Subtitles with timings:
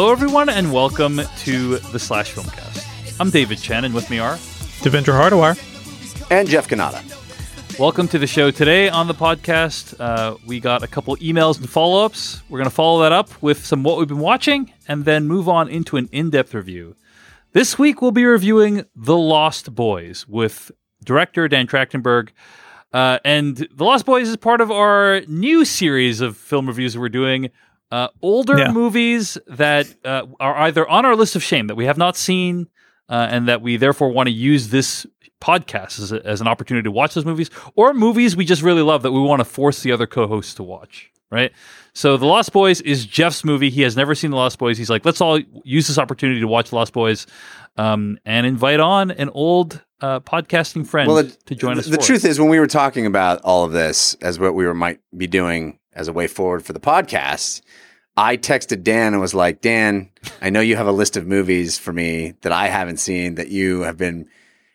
[0.00, 3.18] Hello, everyone, and welcome to the Slash Filmcast.
[3.18, 4.36] I'm David Chen, and with me are
[4.84, 5.58] Devindra Hardawar.
[6.30, 7.02] and Jeff Cannata.
[7.80, 9.98] Welcome to the show today on the podcast.
[9.98, 12.44] Uh, we got a couple emails and follow ups.
[12.48, 15.48] We're going to follow that up with some what we've been watching and then move
[15.48, 16.94] on into an in depth review.
[17.52, 20.70] This week, we'll be reviewing The Lost Boys with
[21.02, 22.28] director Dan Trachtenberg.
[22.92, 27.00] Uh, and The Lost Boys is part of our new series of film reviews that
[27.00, 27.50] we're doing.
[27.90, 28.70] Uh, older Yeah.
[28.72, 32.68] movies that uh, are either on our list of shame that we have not seen
[33.08, 35.06] uh, and that we therefore want to use this
[35.40, 38.82] podcast as, a, as an opportunity to watch those movies, or movies we just really
[38.82, 41.10] love that we want to force the other co-hosts to watch.
[41.30, 41.52] Right.
[41.92, 43.68] So The Lost Boys is Jeff's movie.
[43.70, 44.78] He has never seen The Lost Boys.
[44.78, 47.26] He's like, let's all use this opportunity to watch The Lost Boys,
[47.76, 51.86] um, and invite on an old uh, podcasting friend Well, the, to join us.
[51.86, 52.30] The for truth it.
[52.30, 55.26] is, when we were talking about all of this as what we were might be
[55.26, 57.60] doing as a way forward for the podcast,
[58.16, 61.78] I texted Dan and was like, "Dan, I know you have a list of movies
[61.78, 64.26] for me that I haven't seen that you have been."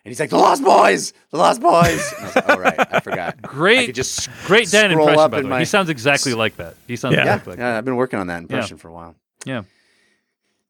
[0.05, 2.88] And he's like, "The Lost Boys, The Lost Boys." And I was like, "Oh right,
[2.93, 5.19] I forgot." Great, could just great Dan impression.
[5.19, 6.75] up By the way, my- he sounds exactly like that.
[6.88, 7.19] He sounds Yeah.
[7.25, 7.71] yeah, exactly like that.
[7.71, 9.15] yeah, I've been working on that impression for a while.
[9.45, 9.63] Yeah.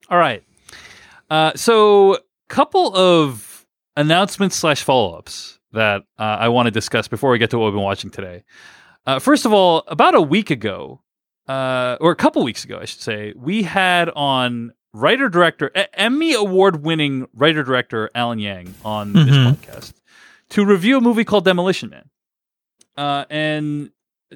[0.10, 0.44] All right.
[1.30, 3.66] Uh, so, couple of
[3.98, 7.66] announcements slash follow ups that uh, I want to discuss before we get to what
[7.66, 8.44] we've been watching today.
[9.06, 11.02] Uh, first of all, about a week ago,
[11.48, 16.34] uh, or a couple weeks ago, I should say, we had on writer director, Emmy
[16.34, 19.56] award winning writer director Alan Yang on this Mhm.
[19.56, 19.94] podcast
[20.50, 22.10] to review a movie called Demolition Man.
[22.96, 23.90] Uh, and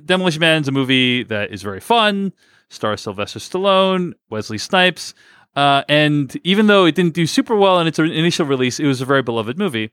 [0.04, 2.34] Demolition Man is a movie that is very fun,
[2.70, 5.14] stars Sylvester Stallone, Wesley Snipes.
[5.56, 9.00] Uh, and even though it didn't do super well in its initial release, it was
[9.00, 9.92] a very beloved movie.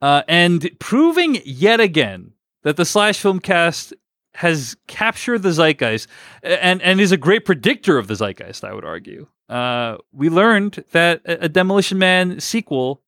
[0.00, 2.32] Uh, and proving yet again
[2.68, 3.94] that the Slash Film Cast
[4.34, 6.06] has captured the zeitgeist
[6.42, 9.26] and, and is a great predictor of the zeitgeist, I would argue.
[9.48, 13.00] Uh, we learned that a, a Demolition Man sequel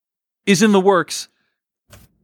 [0.46, 1.28] is in the works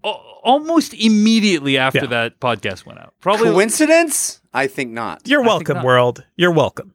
[0.02, 2.06] al- almost immediately after Yeah.
[2.06, 3.12] that podcast went out.
[3.20, 4.40] Probably Coincidence?
[4.54, 5.20] I think not.
[5.28, 5.84] You're welcome, not.
[5.84, 6.24] world.
[6.36, 6.94] You're welcome.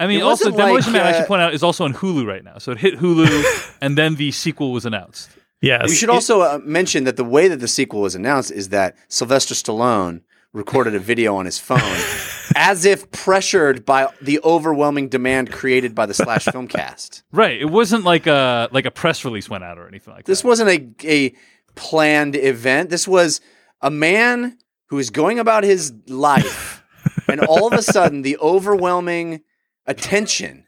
[0.00, 1.94] I mean, also wasn't Demolition like, Man, I should uh, point out, is also on
[1.94, 2.58] Hulu right now.
[2.58, 5.30] So it hit Hulu, and then the sequel was announced.
[5.60, 5.88] Yes.
[5.88, 8.96] We should also uh, mention that the way that the sequel was announced is that
[9.08, 10.22] Sylvester Stallone
[10.52, 11.78] recorded a video on his phone
[12.56, 17.22] as if pressured by the overwhelming demand created by the Slash film cast.
[17.32, 17.60] Right.
[17.60, 20.48] It wasn't like a like a press release went out or anything like This that.
[20.48, 20.70] This wasn't
[21.04, 21.34] a, a
[21.74, 22.90] planned event.
[22.90, 23.40] This was
[23.80, 26.82] a man who is going about his life,
[27.28, 29.42] and all of a sudden, the overwhelming
[29.86, 30.66] attention,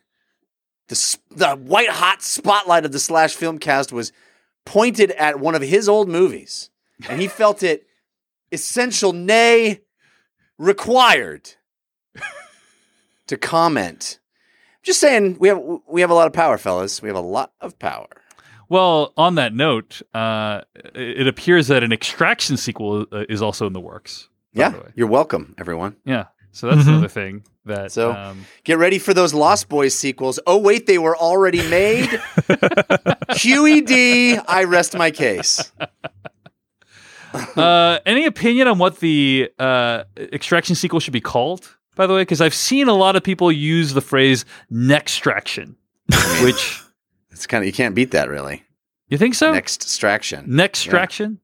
[0.88, 4.12] the, the white hot spotlight of the Slash film cast was
[4.65, 6.71] pointed at one of his old movies,
[7.09, 7.87] and he felt it
[8.50, 9.81] essential, nay,
[10.59, 11.55] required
[13.27, 14.19] to comment.
[14.83, 17.00] Just saying, we have we have a lot of power, fellas.
[17.00, 18.09] We have a lot of power.
[18.69, 20.62] Well, on that note, uh,
[20.94, 24.29] it appears that an Extraction sequel uh, is also in the works.
[24.53, 25.97] Yeah, the you're welcome, everyone.
[26.05, 26.27] Yeah.
[26.52, 26.88] So that's Mhm.
[26.88, 27.90] another thing that.
[27.92, 30.38] So- um, Get ready for those Lost Boys sequels.
[30.46, 32.08] Oh wait, they were already made.
[33.30, 35.72] QED, I rest my case.
[37.56, 41.76] uh, any opinion on what the uh, Extraction sequel should be called?
[41.94, 45.74] By the way, because I've seen a lot of people use the phrase "nextraction,"
[46.42, 46.80] which
[47.30, 48.64] It's kind of you can't beat that really.
[49.08, 49.52] you think so?
[49.52, 50.46] Next extraction.
[50.48, 51.38] Nextraction.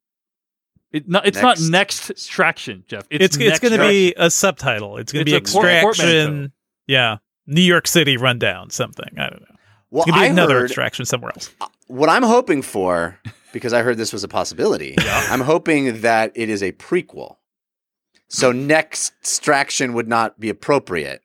[0.93, 1.69] It, no, it's not Next.
[1.69, 3.07] next extraction, Jeff.
[3.11, 4.97] it's it's going to be a subtitle.
[4.97, 6.53] It's going to be a port- extraction.
[6.87, 7.19] Yeah.
[7.47, 9.09] New York City rundown, something.
[9.19, 9.57] I don't know.
[9.91, 11.51] Well, It's going to be I another heard extraction somewhere else.
[11.89, 13.19] what I'm hoping for
[13.53, 14.95] because I heard this was a possibility.
[14.99, 17.37] I'm hoping that it is a prequel.
[18.29, 21.23] So next extraction would not be appropriate.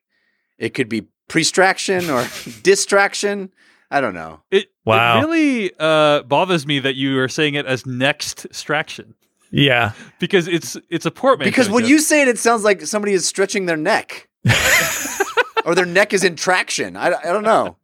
[0.57, 2.25] It could be prestraction or
[2.63, 3.51] distraction.
[3.91, 4.41] I don't know.
[4.51, 5.17] It, Wow.
[5.19, 9.15] it really uh, bothers me that you are saying it as next extraction
[9.53, 9.91] Yeah.
[10.19, 11.49] because it's it's a portmanteau.
[11.49, 11.89] Because when Jeff.
[11.91, 14.27] you say it, it sounds like somebody is stretching their neck.
[15.65, 16.97] or their neck is in traction.
[16.97, 17.77] I, I don't know.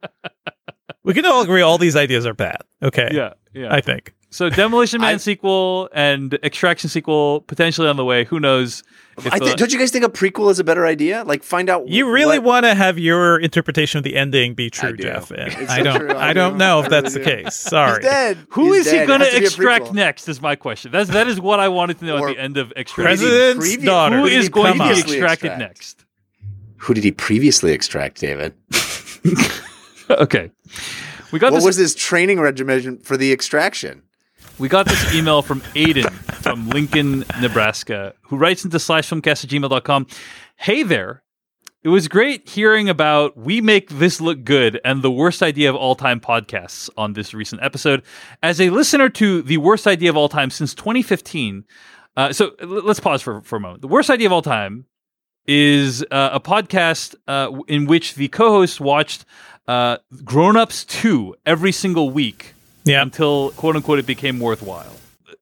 [1.04, 2.58] We can all agree all these ideas are bad.
[2.82, 3.08] Okay.
[3.12, 3.72] yeah, yeah.
[3.74, 4.14] I think.
[4.30, 8.24] So Demolition Man I- sequel and Extraction sequel potentially on the way.
[8.24, 8.82] Who knows?
[9.18, 11.24] If I the- don't you guys think a prequel is a better idea?
[11.24, 11.88] Like find out.
[11.88, 15.02] You really what- want to have your interpretation of the ending be true, do.
[15.02, 15.30] Jeff.
[15.30, 16.58] And I don't true, I I don't do.
[16.58, 17.24] know if that's the do.
[17.24, 17.54] case.
[17.56, 18.00] Sorry.
[18.02, 18.38] He's dead.
[18.50, 19.04] Who He's is he dead.
[19.04, 20.28] It going to extract next?
[20.28, 20.90] Is my question.
[20.92, 23.04] That's that is what I wanted to know Or- at the end of Extraction.
[23.26, 24.16] President's Previous- daughter.
[24.16, 25.58] Who Who did is he going to be extracted extract?
[25.58, 26.04] next?
[26.78, 28.54] Who did he previously extract, David?
[30.10, 30.50] okay,
[31.32, 31.64] we got What this.
[31.66, 34.02] was his training regimen for the extraction?
[34.60, 36.12] We got this email from Aiden
[36.42, 40.06] from Lincoln, Nebraska, who writes into slashfilmcast at gmail.com.
[40.56, 41.22] Hey there.
[41.82, 45.76] it was great hearing about we make this look good and the worst idea of
[45.76, 48.02] all time podcasts on this recent episode.
[48.42, 51.64] As a listener to the worst idea of all time since 2015,
[52.18, 53.80] uh, so let's pause for, for a moment.
[53.80, 54.84] The worst idea of all time
[55.46, 59.24] is uh, a podcast uh, in which the co-host watched
[59.66, 62.52] uh, Grown Ups 2 every single week
[62.84, 63.02] Yeah.
[63.02, 64.92] until quote unquote it became worthwhile.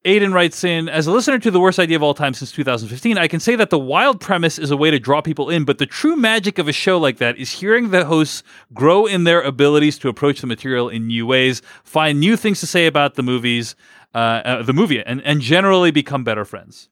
[0.05, 3.19] Aiden writes in, as a listener to the worst idea of all time since 2015,
[3.19, 5.79] I can say that the wild premise is a way to draw people in, but
[5.79, 8.43] the true magic of a show like that is hearing the hosts
[8.73, 12.67] grow in their abilities to approach the material in new ways, find new things to
[12.67, 13.75] say about the movies,
[14.15, 16.89] uh, uh, the movie, and, and generally become better friends.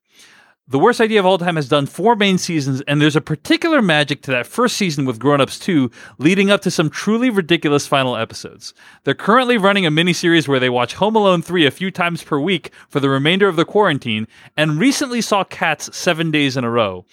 [0.69, 3.81] The Worst Idea of All Time has done four main seasons, and there's a particular
[3.81, 7.87] magic to that first season with Grown Ups 2, leading up to some truly ridiculous
[7.87, 8.75] final episodes.
[9.05, 12.41] They're currently running a miniseries where they watch Home Alone 3 a few times per
[12.41, 14.27] week for the remainder of the quarantine,
[14.57, 17.07] and recently saw Cats seven days in a row.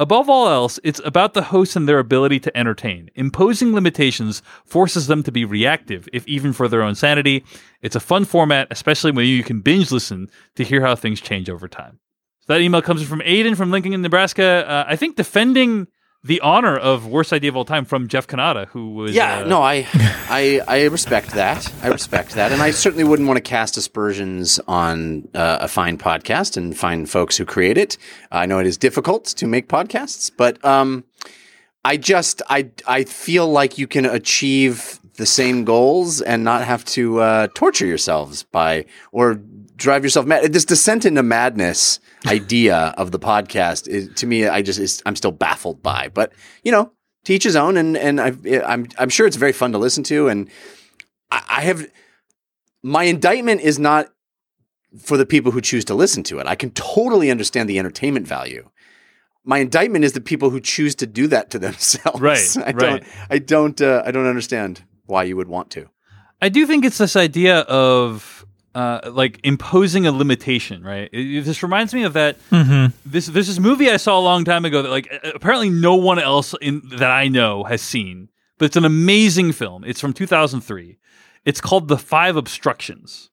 [0.00, 3.10] Above all else, it's about the hosts and their ability to entertain.
[3.16, 7.44] Imposing limitations forces them to be reactive, if even for their own sanity.
[7.82, 11.50] It's a fun format, especially when you can binge listen to hear how things change
[11.50, 11.98] over time.
[12.46, 14.68] So that email comes from Aiden from Lincoln, Nebraska.
[14.68, 15.86] Uh, I think defending
[16.22, 19.48] the honor of worst idea of all time from Jeff Cannata, who was Yeah, uh,
[19.48, 19.86] no, I,
[20.28, 21.72] I, I respect that.
[21.82, 25.96] I respect that, and I certainly wouldn't want to cast aspersions on uh, a fine
[25.96, 27.96] podcast and fine folks who create it.
[28.30, 31.04] I know it is difficult to make podcasts, but um,
[31.82, 36.84] I just, I, I feel like you can achieve the same goals and not have
[36.84, 39.40] to uh, torture yourselves by or
[39.76, 40.52] drive yourself mad.
[40.52, 45.16] This descent into madness idea of the podcast is, to me, I just, is, I'm
[45.16, 46.08] still baffled by.
[46.12, 46.32] But
[46.62, 46.92] you know,
[47.24, 50.04] to each his own, and and I've, I'm I'm sure it's very fun to listen
[50.04, 50.48] to, and
[51.30, 51.86] I, I have
[52.82, 54.08] my indictment is not
[54.98, 56.46] for the people who choose to listen to it.
[56.46, 58.68] I can totally understand the entertainment value.
[59.44, 62.20] My indictment is the people who choose to do that to themselves.
[62.20, 62.78] Right, I right.
[62.78, 63.04] don't.
[63.30, 63.80] I don't.
[63.80, 65.88] Uh, I don't understand why you would want to.
[66.40, 68.33] I do think it's this idea of
[68.74, 71.08] uh, like imposing a limitation, right?
[71.12, 72.36] It- it- this reminds me of that.
[73.06, 76.18] This there's this movie I saw a long time ago that like apparently no one
[76.18, 78.28] else in that I know has seen,
[78.58, 79.84] but it's an amazing film.
[79.84, 80.98] It's from 2003.
[81.44, 83.30] It's called The Five Obstructions.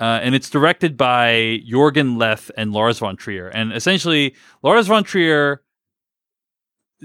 [0.00, 3.46] Uh, and it's directed by Jorgen Leth and Lars von Trier.
[3.48, 5.62] And essentially, Lars von Trier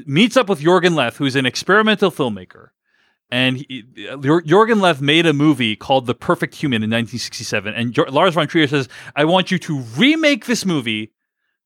[0.08, 2.70] meets up with Jorgen Leth, who's an experimental filmmaker.
[3.32, 7.74] And he, Jorgen Leth made a movie called The Perfect Human in 1967.
[7.74, 11.14] And Lars von Trier says, I want you to remake this movie,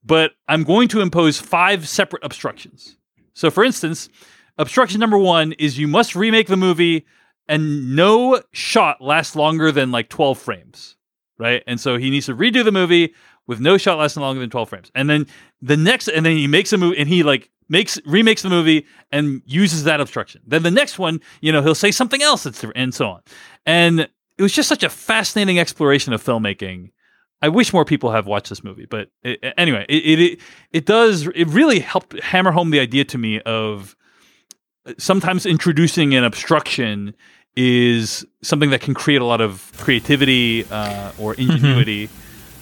[0.04, 2.98] but I'm going to impose five separate obstructions.
[3.34, 4.10] So, for instance,
[4.58, 7.06] obstruction number one is you must remake the movie
[7.48, 10.98] and no shot lasts longer than like 12 frames,
[11.38, 11.64] right?
[11.66, 13.14] And so he needs to redo the movie
[13.48, 14.92] with no shot lasting longer than 12 frames.
[14.96, 15.28] And then
[15.62, 18.86] the next, and then he makes a movie and he like makes, remakes the movie
[19.12, 20.42] and uses that obstruction.
[20.46, 23.22] Then the next one, you know, he'll say something else that's different and so on.
[23.66, 24.02] And
[24.38, 26.92] it was just such a fascinating exploration of filmmaking.
[27.42, 30.40] I wish more people have watched this movie, but it, anyway, it, it
[30.72, 33.98] it does it really helped hammer home the idea to me of
[34.98, 37.14] sometimes introducing an obstruction
[37.56, 42.10] is something that can create a lot of creativity uh, or ingenuity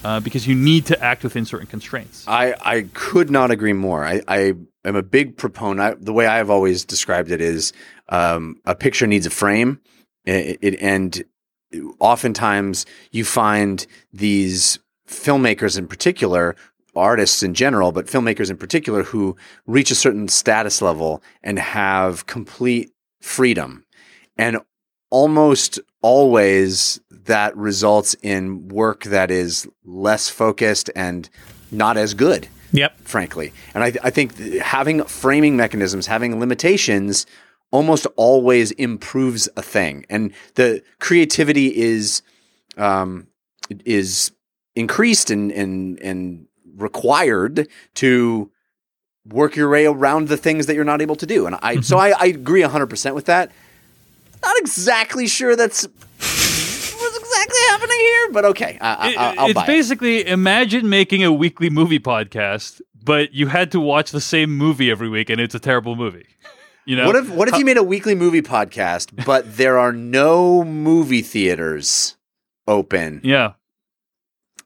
[0.04, 2.26] uh, because you need to act within certain constraints.
[2.28, 4.06] I, I could not agree more.
[4.06, 4.54] I, I
[4.86, 5.80] am a big proponent.
[5.80, 7.74] I, the way I've always described it is
[8.10, 9.80] um, a picture needs a frame,
[10.26, 11.24] it, it, and
[12.00, 16.56] oftentimes you find these filmmakers in particular,
[16.96, 22.26] artists in general, but filmmakers in particular, who reach a certain status level and have
[22.26, 22.92] complete
[23.22, 23.86] freedom,
[24.38, 24.58] and
[25.12, 31.30] almost always that results in work that is less focused and
[31.72, 33.00] not as good Yep.
[33.02, 33.54] frankly.
[33.74, 37.26] And I, I think having framing mechanisms, having limitations,
[37.70, 40.06] almost always improves a thing.
[40.10, 42.22] And the creativity is
[42.78, 43.28] um,
[43.86, 44.32] is
[44.76, 48.50] increased and and and required to
[49.26, 51.46] work your way around the things that you're not able to do.
[51.46, 53.52] And I so I, I agree hundred percent with that.
[54.44, 59.46] Not exactly sure that's what's exactly happening here, but okay, I, I, It- I'll, I'll
[59.48, 59.68] it's buy it.
[59.68, 64.90] basically imagine making a weekly movie podcast, but you had to watch the same movie
[64.92, 66.26] every week, and it's a terrible movie.
[66.86, 69.92] You know What if what if you made a weekly movie podcast, but there are
[69.94, 72.18] no movie theaters
[72.68, 73.22] open?
[73.24, 73.54] Yeah,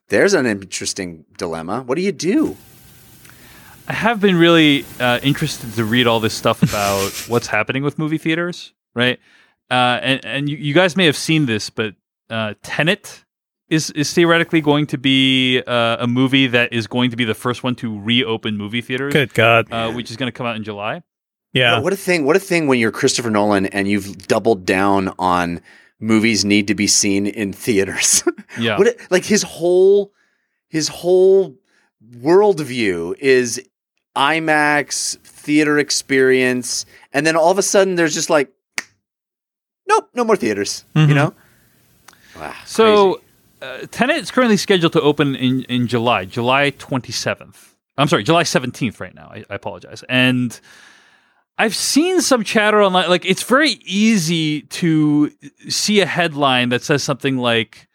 [0.08, 1.82] There's an interesting dilemma.
[1.82, 2.56] What do you do?
[3.88, 7.98] I have been really uh, interested to read all this stuff about what's happening with
[7.98, 9.20] movie theaters, right?
[9.70, 11.94] Uh, and and you, you guys may have seen this, but
[12.30, 13.24] uh, Tenet
[13.68, 17.34] is is theoretically going to be uh, a movie that is going to be the
[17.34, 19.70] first one to reopen movie theaters, Good God.
[19.72, 21.02] uh, which is going to come out in July.
[21.52, 21.80] Yeah.
[21.80, 22.24] What a thing!
[22.24, 25.60] What a thing when you're Christopher Nolan and you've doubled down on
[25.98, 28.22] movies need to be seen in theaters.
[28.58, 28.78] Yeah.
[28.78, 30.12] what a, like his whole
[30.68, 31.56] his whole
[32.10, 33.60] worldview is
[34.16, 38.50] IMAX theater experience, and then all of a sudden there's just like,
[39.88, 40.84] nope, no more theaters.
[40.94, 41.14] You Mhm.
[41.14, 41.34] know.
[42.36, 43.20] Wow, So,
[43.62, 47.74] uh, Tenet is currently scheduled to open in, in July, July 27th.
[47.96, 49.30] I'm sorry, July 17th right now.
[49.32, 50.04] I, I apologize.
[50.08, 50.58] And
[51.56, 53.08] I've seen some chatter online.
[53.08, 55.30] Like, it's very easy to
[55.70, 57.85] see a headline that says something like,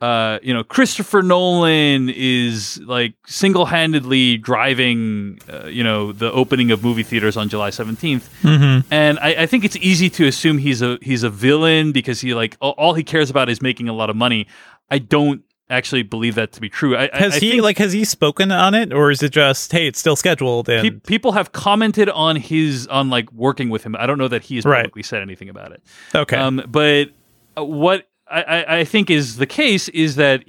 [0.00, 6.70] uh, you know, Christopher Nolan is like single handedly driving, uh, you know, the opening
[6.70, 8.28] of movie theaters on July 17th.
[8.42, 8.92] Mm-hmm.
[8.92, 12.34] And I, I think it's easy to assume he's a he's a villain because he
[12.34, 14.46] like all, all he cares about is making a lot of money.
[14.90, 16.96] I don't actually believe that to be true.
[16.96, 19.86] I, Has I he like has he spoken on it, or is it just hey,
[19.86, 20.68] it's still scheduled?
[20.68, 23.96] And pe- people have commented on his on like working with him.
[23.98, 24.78] I don't know that he has Right.
[24.82, 25.82] publicly said anything about it.
[26.14, 27.08] okay, Um, but
[27.58, 30.42] uh, what I, I, think is the case is that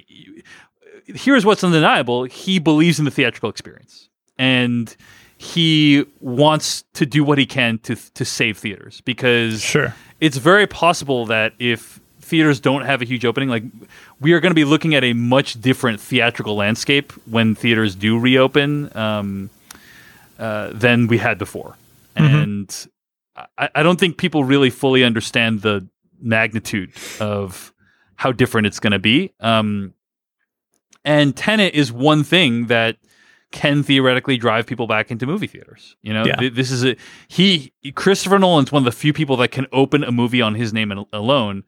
[1.05, 4.95] here's what's undeniable: he believes in the theatrical experience, and
[5.37, 9.93] he wants to do what he can to to save theaters because sure.
[10.19, 13.63] it's very possible that if theaters don't have a huge opening, like
[14.19, 18.19] we are going to be looking at a much different theatrical landscape when theaters do
[18.19, 19.49] reopen um,
[20.39, 21.75] uh, than we had before.
[22.17, 22.43] Mhm.
[22.43, 22.87] And
[23.57, 25.87] I, I don't think people really fully understand the
[26.19, 27.73] magnitude of
[28.15, 29.33] how different it's going to be.
[29.39, 29.93] Um,
[31.05, 32.97] and Tenet is one thing that
[33.51, 35.95] can theoretically drive people back into movie theaters.
[36.01, 36.35] You know, Yeah.
[36.35, 36.95] Th- this is a
[37.27, 37.71] he.
[37.95, 40.91] Christopher Nolan's one of the few people that can open a movie on his name
[41.13, 41.63] alone.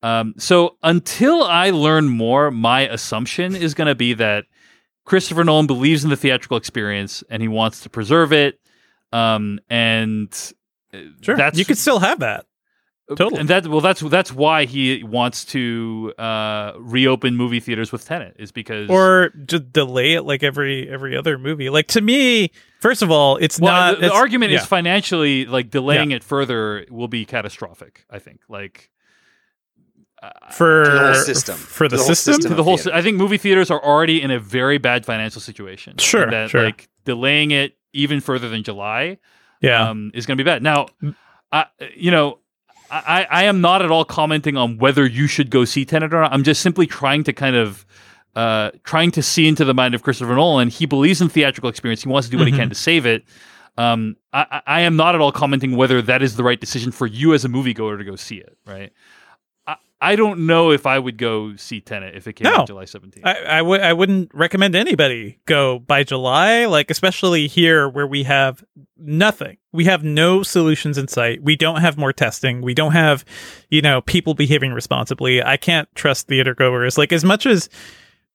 [0.00, 4.44] Um, so until I learn more, my assumption is going to be that
[5.04, 8.60] Christopher Nolan believes in the theatrical experience and he wants to preserve it.
[9.12, 10.30] Um, and
[10.94, 12.46] uh, Sure, that's you could still have that.
[13.16, 13.40] Totally.
[13.40, 18.36] and that well, that's that's why he wants to uh, reopen movie theaters with Tenet
[18.38, 21.70] is because or just delay it like every every other movie.
[21.70, 22.50] Like to me,
[22.80, 24.58] first of all, it's well, not the, the argument yeah.
[24.58, 28.04] is financially like delaying it further will be catastrophic.
[28.10, 28.90] I think like.
[30.22, 31.56] uh, for the whole system.
[31.56, 32.34] for the, the system.
[32.34, 32.56] system.
[32.56, 32.76] the whole.
[32.76, 32.94] theater.
[32.94, 35.96] I think movie theaters are already in a very bad financial situation.
[35.96, 36.62] Sure, that sure.
[36.62, 39.16] like delaying it even further than July
[39.62, 40.62] Yeah, um, is going to be bad.
[40.62, 40.88] Now.
[41.50, 41.64] I,
[41.96, 42.40] you know,
[42.90, 46.20] I, I am not at all commenting on whether you should go see Tenet or
[46.22, 46.32] not.
[46.32, 47.84] I'm just simply trying to kind of
[48.36, 50.68] uh, trying to see into the mind of Christopher Nolan.
[50.68, 52.02] He believes in theatrical experience.
[52.02, 52.56] He wants to do what he Mhm.
[52.56, 53.24] can to save it.
[53.76, 56.92] Um, I, I I am not at all commenting whether that is the right decision
[56.92, 58.56] for you as a moviegoer to go see it.
[58.66, 58.92] Right.
[60.00, 62.58] I, don't know if I would go see Tenet if it came No.
[62.60, 63.20] out July 17th.
[63.24, 68.22] I, I would I wouldn't recommend anybody go by July, like especially here where we
[68.24, 68.62] have
[68.96, 69.56] nothing.
[69.72, 71.42] We have no solutions in sight.
[71.42, 72.62] We don't have more testing.
[72.62, 73.24] We don't have,
[73.70, 75.42] you know, people behaving responsibly.
[75.42, 76.96] I can't trust theater goers.
[76.98, 77.68] Like as much as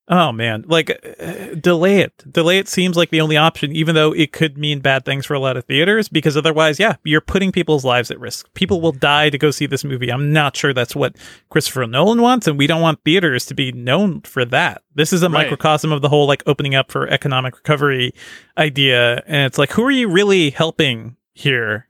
[0.06, 2.12] Oh man, like uh, delay it.
[2.30, 5.32] Delay it seems like the only option, even though it could mean bad things for
[5.32, 6.10] a lot of theaters.
[6.10, 8.52] Because otherwise, yeah, you're putting people's lives at risk.
[8.52, 10.12] People will die to go see this movie.
[10.12, 11.16] I'm not sure that's what
[11.48, 14.82] Christopher Nolan wants, and we don't want theaters to be known for that.
[14.94, 15.44] This is a Right.
[15.44, 18.12] microcosm of the whole like opening up for economic recovery
[18.58, 21.88] idea, and it's like, who are you really helping here?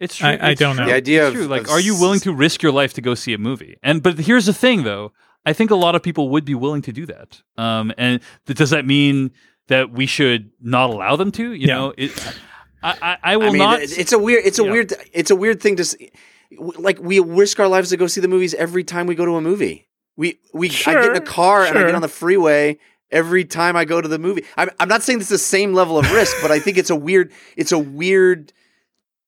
[0.00, 0.30] It's true.
[0.30, 0.84] I- I don't true.
[0.84, 0.90] know.
[0.90, 1.46] The idea It's of- true.
[1.46, 3.76] like, of are you willing to risk your life to go see a movie?
[3.84, 5.12] And but here's the thing, though.
[5.44, 7.42] I think a lot of people would be willing to do that.
[7.56, 9.30] Um, and th- does that mean
[9.68, 11.52] that we should not allow them to?
[11.52, 11.74] You Yeah.
[11.74, 12.12] know, it,
[12.82, 13.80] I, I, I will I mean, not.
[13.82, 14.44] it's a weird.
[14.44, 14.70] It's a Yeah.
[14.70, 14.92] weird.
[15.12, 15.82] It's a weird thing to.
[15.82, 15.96] s-
[16.58, 19.36] Like we risk our lives to go see the movies every time we go to
[19.36, 19.88] a movie.
[20.16, 22.78] We we I get in a Sure, car and I get on the freeway
[23.10, 24.44] every time I go to the movie.
[24.56, 26.96] I'm I'm not saying it's the same level of risk, but I think it's a
[26.96, 27.32] weird.
[27.56, 28.52] It's a weird.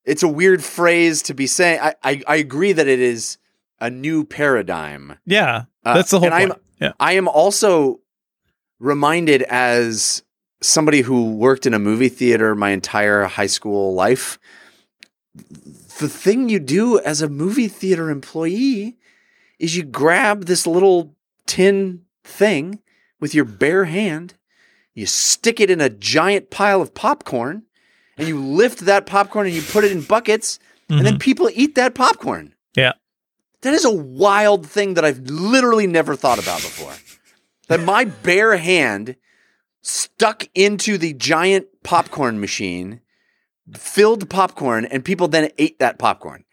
[0.05, 1.79] It's a weird phrase to be saying.
[1.81, 3.37] I I, I agree that it is
[3.79, 5.17] a new paradigm.
[5.25, 6.61] Yeah, Uh, that's the whole and I'm- point.
[6.81, 8.01] Yeah, I am also
[8.79, 10.23] reminded as
[10.61, 14.37] somebody who worked in a movie theater my entire high school life.
[15.99, 18.97] The thing you do as a movie theater employee
[19.59, 21.15] is you grab this little
[21.45, 22.79] tin thing
[23.21, 24.33] with your bare hand,
[24.93, 27.63] you stick it in a giant pile of popcorn,
[28.17, 31.75] and you lift that popcorn and you put it in buckets, and then people eat
[31.75, 32.47] that popcorn.
[32.47, 32.79] Mm-hmm.
[32.81, 32.93] Yeah.
[33.65, 36.93] That is a wild thing that I've literally never thought about before.
[37.67, 39.15] That my bare hand
[39.81, 43.01] stuck into the giant popcorn machine,
[43.73, 46.43] filled popcorn, and people then ate that popcorn.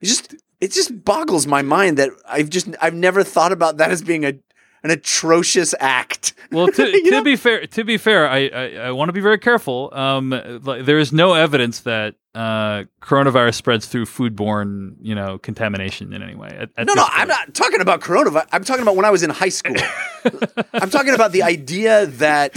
[0.00, 3.92] It just it just boggles my mind that I've just I've never thought about that
[3.92, 4.32] as being a
[4.82, 6.34] an atrocious act.
[6.52, 9.38] Well, to, to be fair, to be fair, I I, I want to be very
[9.38, 9.88] careful.
[9.92, 10.30] Um,
[10.64, 16.24] like, there is no evidence that uh, coronavirus spreads through foodborne, you know, contamination in
[16.24, 16.48] any way.
[16.48, 18.48] At, at No, no, I'm not talking about coronavirus.
[18.50, 19.76] I'm talking about when I was in high school.
[20.72, 22.56] I'm talking about the idea that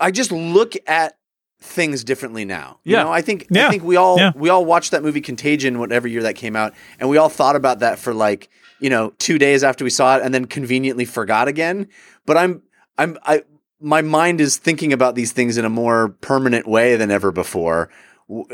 [0.00, 1.16] I just look at
[1.60, 2.78] things differently now.
[2.84, 3.02] You Yeah.
[3.04, 3.66] know, I think Yeah.
[3.66, 4.32] I think we all Yeah.
[4.34, 7.56] we all watched that movie Contagion whatever year that came out and we all thought
[7.56, 8.48] about that for like,
[8.80, 11.88] you know, 2 days after we saw it and then conveniently forgot again.
[12.26, 12.62] But I'm
[12.96, 13.42] I'm I
[13.80, 17.90] my mind is thinking about these things in a more permanent way than ever before.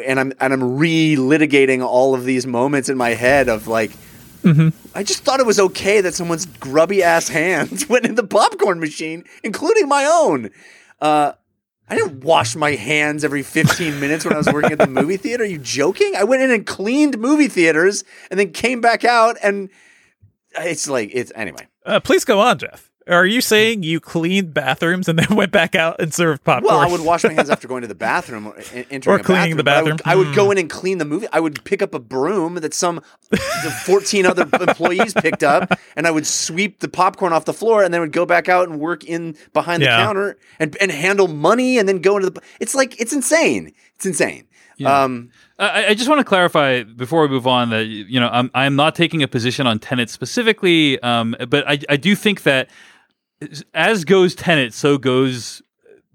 [0.07, 3.91] And I'm and I'm relitigating all of these moments in my head of like
[4.43, 4.69] mm-hmm.
[4.95, 8.79] I just thought it was okay that someone's grubby ass hands went in the popcorn
[8.81, 10.51] machine, including my own.
[11.01, 11.33] Uh,
[11.89, 15.19] I didn't wash my hands every 15 minutes when I was working at the movie
[15.19, 15.43] theater.
[15.43, 16.15] Are you joking?
[16.17, 19.69] I went in and cleaned movie theaters and then came back out and
[20.59, 21.67] it's like it's anyway.
[21.85, 22.91] Uh, please go on, Jeff.
[23.07, 26.75] Are you saying you cleaned bathrooms and then went back out and served popcorn?
[26.75, 28.57] Well, I would wash my hands after going to the bathroom or
[28.91, 30.11] entering Or cleaning the but I would- bathroom.
[30.11, 30.35] I would, Hmm.
[30.35, 31.27] go in and clean the movie.
[31.31, 33.37] I would pick up a broom that some the
[33.85, 37.93] 14 other employees picked up, and I would sweep the popcorn off the floor, and
[37.93, 40.03] then would go back out and work in behind the Yeah.
[40.03, 42.41] counter and and handle money, and then go into the.
[42.59, 43.75] It's like it's insane.
[43.97, 44.47] It's insane.
[44.77, 45.03] Yeah.
[45.05, 48.51] Um, I, I just want to clarify before we move on that you know I'm
[48.55, 52.71] I'm not taking a position on Tenet specifically, um, but I I do think that
[53.73, 55.63] as goes Tenet, so goes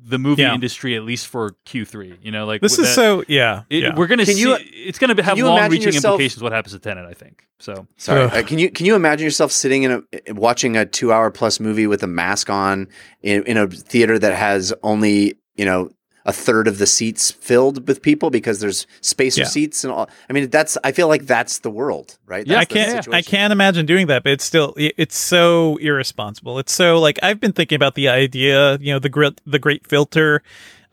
[0.01, 0.53] the movie Yeah.
[0.55, 2.17] industry at least for Q3.
[2.23, 3.63] You know, like this is that- so yeah.
[3.69, 3.95] It, yeah.
[3.95, 4.41] We're gonna Can see.
[4.41, 6.41] you- it's gonna have long-reaching implications.
[6.41, 7.05] What happens to Tenet?
[7.05, 7.85] I think so.
[7.97, 8.21] Sorry.
[8.23, 11.59] Uh, can you can you imagine yourself sitting in a watching a two hour plus
[11.59, 12.87] movie with a mask on
[13.21, 15.89] in, in a theater that has only you know
[16.29, 19.47] a third of the seats filled with people because there's spacer Yeah.
[19.47, 20.07] seats and all.
[20.29, 22.45] I mean, that's I feel like that's the world, right?
[22.45, 23.07] Yeah, I can't.
[23.13, 24.73] I can't imagine doing that, but it's still.
[24.77, 26.59] It's so irresponsible.
[26.59, 28.77] It's so like I've been thinking about the idea.
[28.79, 30.41] You know, the great, the great filter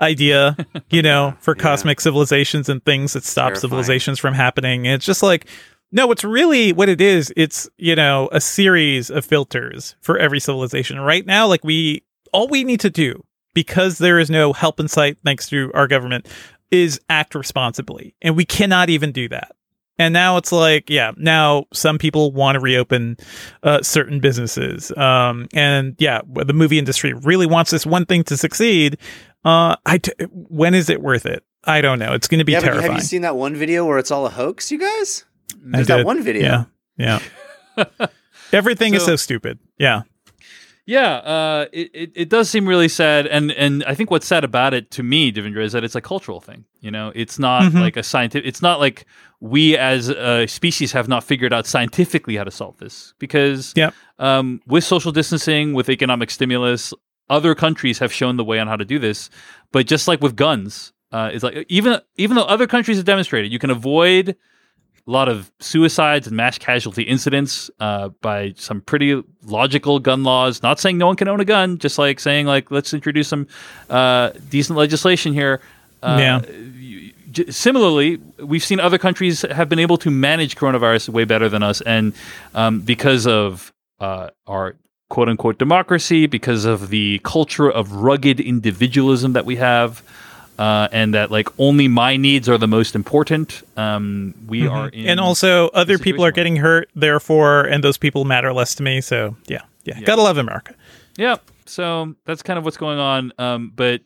[0.01, 0.57] idea.
[0.91, 1.63] You know, for Yeah.
[1.63, 3.61] cosmic civilizations and things that stop Terrifying.
[3.61, 4.87] civilizations from happening.
[4.87, 5.47] And it's just like.
[5.93, 7.33] No, it's really what it is.
[7.37, 10.99] It's, you know, a series of filters for every civilization.
[10.99, 13.23] Right now, like we, all we need to do,
[13.57, 16.29] because there is no help in sight thanks to our government,
[16.71, 18.15] is act responsibly.
[18.21, 19.57] And we cannot even do that.
[19.99, 23.17] And now it's like, yeah, now some people want to reopen
[23.63, 24.93] uh, certain businesses.
[24.95, 28.99] Um, and yeah, the movie industry really wants this one thing to succeed.
[29.43, 31.43] Uh, I t- when is it worth it?
[31.65, 32.13] I don't know.
[32.13, 32.93] It's going to be yeah, but terrifying.
[32.93, 35.25] have you seen that one video where it's all a hoax, you guys?
[35.55, 36.67] I There's that one video.
[36.99, 37.21] Yeah.
[37.79, 37.85] Yeah.
[38.53, 39.59] Everything is So- so stupid.
[39.79, 40.03] Yeah.
[40.87, 44.45] Yeah, uh, it, it it does seem really sad, and and I think what's sad
[44.45, 46.65] about it to me, Devindra, is that it's a cultural thing.
[46.81, 47.81] You know, it's not Mhm.
[47.81, 48.47] like a scientific.
[48.47, 49.05] It's not like
[49.41, 53.95] we as a species have not figured out scientifically how to solve this because Yep.
[54.21, 56.95] um, with social distancing, with economic stimulus,
[57.29, 59.29] other countries have shown the way on how to do this.
[59.73, 63.53] But just like with guns, uh, it's like even even though other countries have demonstrated
[63.53, 64.37] you can avoid
[65.07, 70.63] a lot of suicides and mass casualty incidents uh, by some pretty logical gun laws.
[70.63, 73.47] Not saying no one can own a gun, just like saying like let's introduce some
[73.89, 75.61] uh, decent legislation here.
[76.03, 76.41] Uh, Yeah.
[77.51, 81.83] Similarly, we've seen other countries have been able to manage coronavirus way better than us,
[81.83, 82.15] and
[82.55, 84.77] um, because of uh, our
[85.11, 90.03] quote unquote democracy, because of the culture of rugged individualism that we have,
[90.59, 93.63] uh, and that like only my needs are the most important.
[93.77, 95.09] Um, we are in, Mm-hmm.
[95.09, 99.01] and also, other people are getting hurt, therefore, and those people matter less to me.
[99.01, 99.63] So, yeah.
[99.85, 99.95] Yeah.
[99.99, 100.05] Yeah.
[100.07, 100.75] Gotta love America.
[101.17, 101.37] yeah.
[101.69, 103.33] So that's kind of what's going on.
[103.39, 104.01] Um, but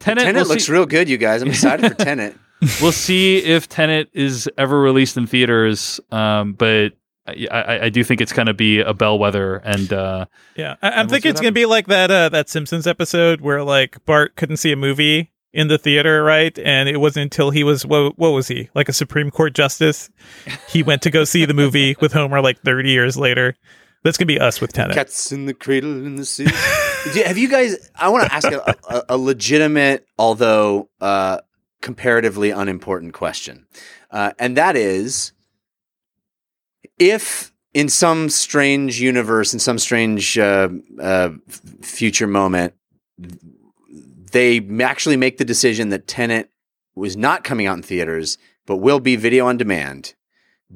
[0.00, 1.40] Tenet, Tenet we'll, looks see, real good, you guys.
[1.42, 2.36] I'm excited for Tenet.
[2.82, 5.98] we'll see if Tenet is ever released in theaters.
[6.12, 6.92] Um, but
[7.26, 10.90] I, I, I do think it's going to be a bellwether, and uh, Yeah, I-
[10.90, 14.36] I'm we'll thinking it's gonna be like that uh, that Simpsons episode where like Bart
[14.36, 16.56] couldn't see a movie in the theater, right?
[16.58, 20.10] And it wasn't until he was what, what was he like a Supreme Court justice?
[20.68, 23.56] He went to go see the movie with Homer like 30 years later.
[24.04, 24.94] That's gonna be us with Tenet.
[24.94, 26.46] Cats in the cradle in the sea.
[27.24, 27.90] Have you guys?
[27.96, 31.40] I want to ask a, a, a legitimate, although uh,
[31.80, 33.66] comparatively unimportant question,
[34.12, 35.32] uh, and that is,
[37.00, 40.68] if in some strange universe, in some strange uh,
[41.00, 41.30] uh,
[41.80, 42.74] future moment,
[44.36, 46.50] they actually make the decision that Tenet
[46.94, 50.14] was not coming out in theaters, but will be video on demand.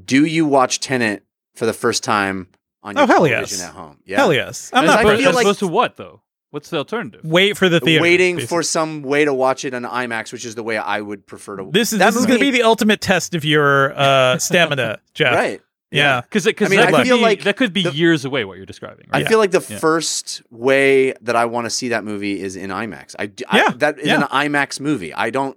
[0.05, 2.49] Do you watch Tenet for the first time
[2.83, 3.68] on your Oh, hell television yes.
[3.68, 3.99] at home?
[4.05, 4.16] Yeah.
[4.18, 5.07] Hell yes, I'm as, not.
[5.07, 6.23] I feel like- opposed to what though?
[6.51, 7.20] What's the alternative?
[7.23, 8.03] Wait for the theater.
[8.03, 8.57] waiting basically.
[8.57, 11.57] for some way to watch it on IMAX, which is the way I would prefer
[11.59, 11.70] to.
[11.70, 14.99] this is that this is going to be the ultimate test of your uh, stamina,
[15.14, 15.33] Jeff.
[15.35, 15.61] right.
[15.90, 16.20] Yeah.
[16.20, 18.24] Because because I mean, that, I could feel be- like that could be the- years
[18.24, 18.44] away.
[18.44, 19.07] What you're describing.
[19.11, 19.29] I Right?
[19.29, 19.79] feel like the Yeah.
[19.79, 23.14] first way that I want to see that movie is in IMAX.
[23.18, 24.22] I, d- I- Yeah, that is yeah.
[24.22, 25.12] an IMAX movie.
[25.14, 25.57] I don't.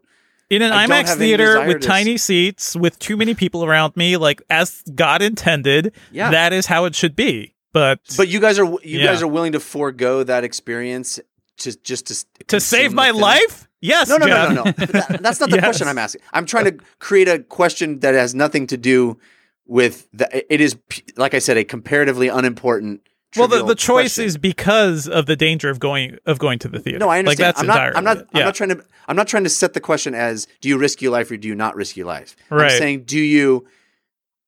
[0.50, 4.18] in an I IMAX theater with to tiny seats, with too many people around me,
[4.18, 6.30] like as God intended, Yeah.
[6.32, 7.54] that is how it should be.
[7.72, 9.06] But But you guys are you Yeah.
[9.06, 11.20] guys are willing to forego that experience
[11.58, 13.22] to just to to save my film?
[13.22, 14.50] life, yes, No, no, no, Jeff.
[14.50, 14.72] no, no.
[14.78, 15.64] But that- that's not the Yes.
[15.66, 16.22] question I'm asking.
[16.34, 19.18] I'm trying to create a question that has nothing to do
[19.66, 20.54] with the.
[20.54, 20.78] It is,
[21.16, 23.02] like I said, a comparatively unimportant.
[23.36, 24.26] Well, the, the choice question.
[24.26, 27.00] is because of the danger of going of going to the theater.
[27.00, 27.48] No, I Like understand.
[27.48, 27.98] that's I'm not.
[27.98, 28.18] I'm not.
[28.18, 28.44] I'm Yeah.
[28.46, 28.84] not trying to.
[29.08, 31.48] I'm not trying to set the question as do you risk your life or do
[31.48, 32.36] you not risk your life.
[32.50, 32.72] Right.
[32.72, 33.66] I'm saying do you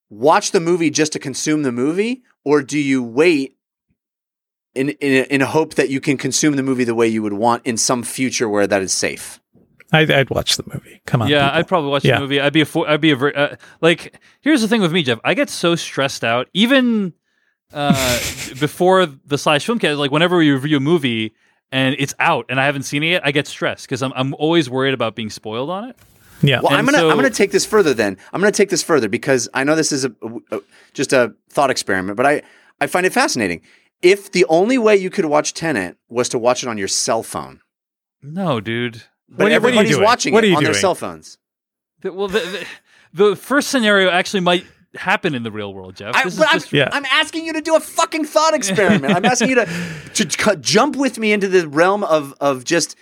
[0.10, 3.58] watch the movie just to consume the movie or do you wait
[4.76, 7.66] in in in hope that you can consume the movie the way you would want
[7.66, 9.40] in some future where that is safe.
[9.92, 11.02] I'd, I'd watch the movie.
[11.06, 11.60] Come on, Yeah, people.
[11.60, 12.16] I'd probably watch Yeah.
[12.16, 12.40] the movie.
[12.42, 14.20] I'd be a, fo- I'd be a very, uh, like.
[14.42, 15.20] Here's the thing with me, Jeff.
[15.24, 17.14] I get so stressed out, even
[17.74, 17.94] uh,
[18.60, 19.98] before the slash filmcast.
[19.98, 21.34] Like whenever we review a movie
[21.72, 24.34] and it's out and I haven't seen it yet, I get stressed because I'm I'm
[24.36, 25.96] always worried about being spoiled on it.
[26.42, 26.62] yeah.
[26.62, 27.94] Well, I'm gonna so- I'm gonna take this further.
[27.94, 30.12] Then I'm gonna take this further because I know this is a,
[30.52, 30.62] a-
[30.94, 32.42] just a thought experiment, but I
[32.82, 33.62] I find it fascinating.
[34.02, 37.24] If the only way you could watch Tenet was to watch it on your cell
[37.24, 37.62] phone,
[38.22, 39.04] No, dude.
[39.30, 40.74] But What are you- what are you everybody's watching What are it you on their
[40.74, 41.38] cell phones.
[42.02, 42.40] The- well, the,
[43.14, 46.16] the, the first scenario actually might happen in the real world, Jeff.
[46.16, 46.90] I, this is I'm, just Yeah.
[46.92, 49.14] I'm asking you to do a fucking thought experiment.
[49.14, 49.68] I'm asking you to
[50.14, 52.96] to cu- jump with me into the realm of of just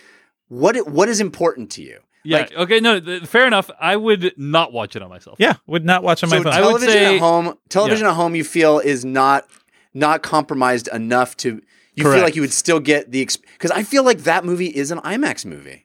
[0.48, 2.00] what it, what is important to you.
[2.24, 2.38] yeah.
[2.38, 3.70] like- okay, no, th- fair enough.
[3.80, 5.36] I would not watch it on myself.
[5.38, 6.52] yeah, would not watch on my So phone.
[6.52, 9.46] I would television say- at home, television at home, you feel is not
[9.92, 11.60] not compromised enough to
[11.94, 14.90] you feel like you would still get the because I feel like that movie is
[14.90, 15.83] an IMAX movie.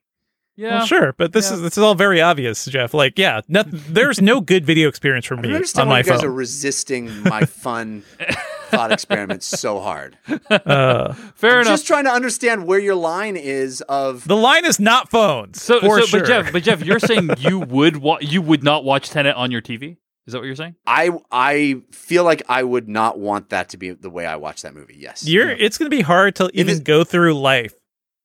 [0.60, 0.78] Yeah.
[0.80, 1.56] Well, sure, but this Yeah.
[1.56, 2.94] is this is all very obvious, Jeff.
[2.94, 5.94] Like, yeah, no, there's no good video experience for I me don't on understand why
[5.96, 6.30] my you guys phone.
[6.30, 8.04] are resisting my fun
[8.70, 10.18] thought experiments so hard.
[10.50, 11.74] uh, Fair I'm enough.
[11.74, 15.62] just trying to understand where your line is of the line is not phones.
[15.62, 16.20] so, for so sure.
[16.22, 19.52] but Jeff, but Jeff, you're saying you would wa- you would not watch Tenet on
[19.52, 19.98] your TV?
[20.28, 20.76] Is that what you're saying?
[20.86, 24.62] I I feel like I would not want that to be the way I watch
[24.62, 24.96] that movie.
[25.00, 25.28] Yes.
[25.28, 27.74] You're it's going to be hard to even go through life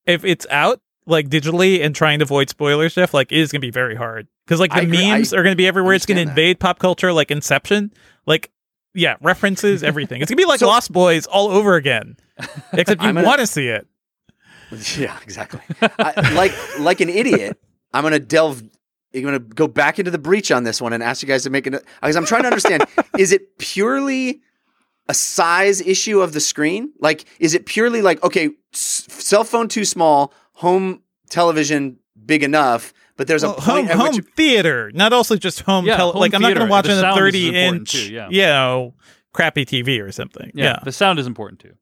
[0.05, 3.13] if it's out like digitally and trying to avoid spoilers stuff.
[3.15, 4.97] Like it is going to be very hard because like the agree.
[5.11, 5.95] memes I are going to be everywhere.
[5.95, 6.31] It's going to that.
[6.31, 7.93] invade pop culture like Inception.
[8.27, 8.51] Like
[8.95, 10.21] yeah, references everything.
[10.23, 12.17] It's going to be like So- Lost Boys all over again.
[12.73, 13.87] Except you want to see it.
[14.97, 15.61] Yeah, exactly.
[15.81, 17.61] I, like like an idiot,
[17.93, 18.61] I'm gonna delve.
[19.15, 21.51] I'm gonna go back into the breach on this one and ask you guys to
[21.51, 22.85] make it because I'm trying to understand:
[23.19, 24.41] is it purely
[25.09, 26.93] a size issue of the screen?
[26.99, 32.93] Like, is it purely like okay, s- cell phone too small, home television big enough,
[33.17, 35.85] but there's Well, a home point at home which theater, not also just home.
[35.87, 36.67] Yeah, tele- home like I'm not going theater.
[36.67, 38.29] to watch The on a sound is 30 important inch, too, yeah.
[38.31, 38.95] you know,
[39.33, 40.51] crappy TV or something.
[40.55, 41.75] Yeah, The sound is important too.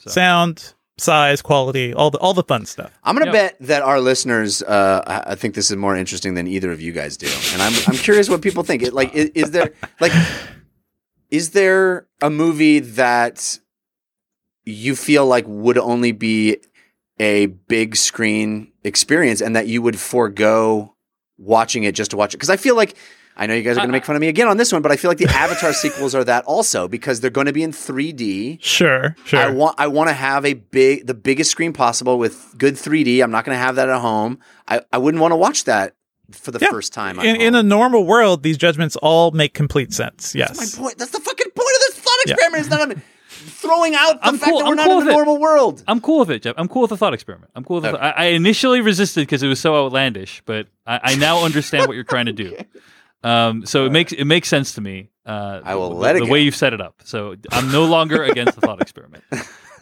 [0.00, 0.10] So.
[0.10, 2.90] sound, size, quality, all the all the fun stuff.
[3.04, 3.32] I'm gonna Yep.
[3.32, 6.80] bet that our listeners, uh, I I think this is more interesting than either of
[6.80, 8.82] you guys do, and I'm I'm curious what people think.
[8.82, 10.12] It, like, is, is there like,
[11.30, 13.58] is there a movie that
[14.64, 16.58] you feel like would only be
[17.18, 20.94] a big screen experience, and that you would forego
[21.38, 22.38] watching it just to watch it?
[22.38, 22.96] Because I feel like.
[23.36, 24.72] I know you guys are going to uh, make fun of me again on this
[24.72, 27.52] one, but I feel like the Avatar sequels are that also because they're going to
[27.52, 28.62] be in 3D.
[28.62, 29.40] Sure, sure.
[29.40, 33.24] I want I want to have a big the biggest screen possible with good 3D.
[33.24, 34.38] I'm not going to have that at home.
[34.68, 35.96] I, I wouldn't want to watch that
[36.30, 36.70] for the Yeah.
[36.70, 37.18] first time.
[37.18, 40.32] in, in a normal world, these judgments all make complete sense.
[40.32, 40.76] That's Yes.
[40.78, 40.98] my point.
[40.98, 42.34] That's the fucking point of this thought Yeah.
[42.34, 42.60] experiment.
[42.62, 43.02] Is that I'm
[43.44, 45.14] throwing out the I'm fact cool- that we're I'm not cool in the it.
[45.14, 45.84] normal world.
[45.86, 46.54] I'm cool with it, Jeff.
[46.58, 47.50] I'm cool with the thought experiment.
[47.54, 47.98] I'm cool with the Okay.
[48.02, 51.94] I, I initially resisted because it was so outlandish, but I, I now understand what
[51.94, 52.56] you're trying to do.
[53.22, 55.08] Um, so it makes it makes sense to me.
[55.24, 56.96] Uh, I will the, let it the way you've set it up.
[57.04, 59.24] So I'm no longer against the thought experiment.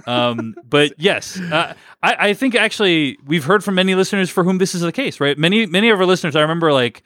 [0.07, 4.59] Um, but yes, uh, I, I think actually we've heard from many listeners for whom
[4.59, 5.37] this is the case, right?
[5.39, 6.35] Many many of our listeners.
[6.37, 7.03] I remember like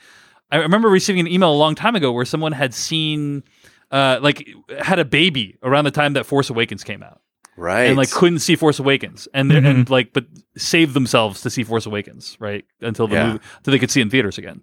[0.51, 3.43] I remember receiving an email a long time ago where someone had seen
[3.91, 4.47] uh, like
[4.81, 7.21] had a baby around the time that Force Awakens came out
[7.57, 7.85] Right.
[7.85, 9.67] and like couldn't see Force Awakens, and they're Mm-hmm.
[9.81, 12.65] and like but saved themselves to see Force Awakens, right?
[12.81, 13.27] Until the Yeah.
[13.27, 14.63] movie, until they could see it in theaters again.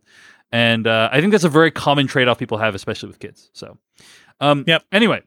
[0.52, 3.50] And uh, I think that's a very common trade off people have, especially with kids.
[3.54, 3.78] So,
[4.40, 4.84] um, Yep.
[4.92, 5.22] Anyway,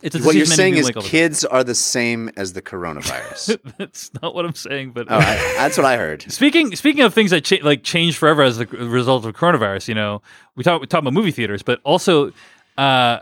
[0.00, 2.62] it's a what you're saying is make all the kids are the same as the
[2.62, 3.58] coronavirus.
[3.78, 6.22] that's not what I'm saying, but oh, I, that's what I heard.
[6.32, 9.94] Speaking speaking of things that cha- like change forever as the result of coronavirus, you
[9.94, 10.20] know,
[10.56, 12.32] we talk we talk about movie theaters, but also,
[12.82, 13.20] uh,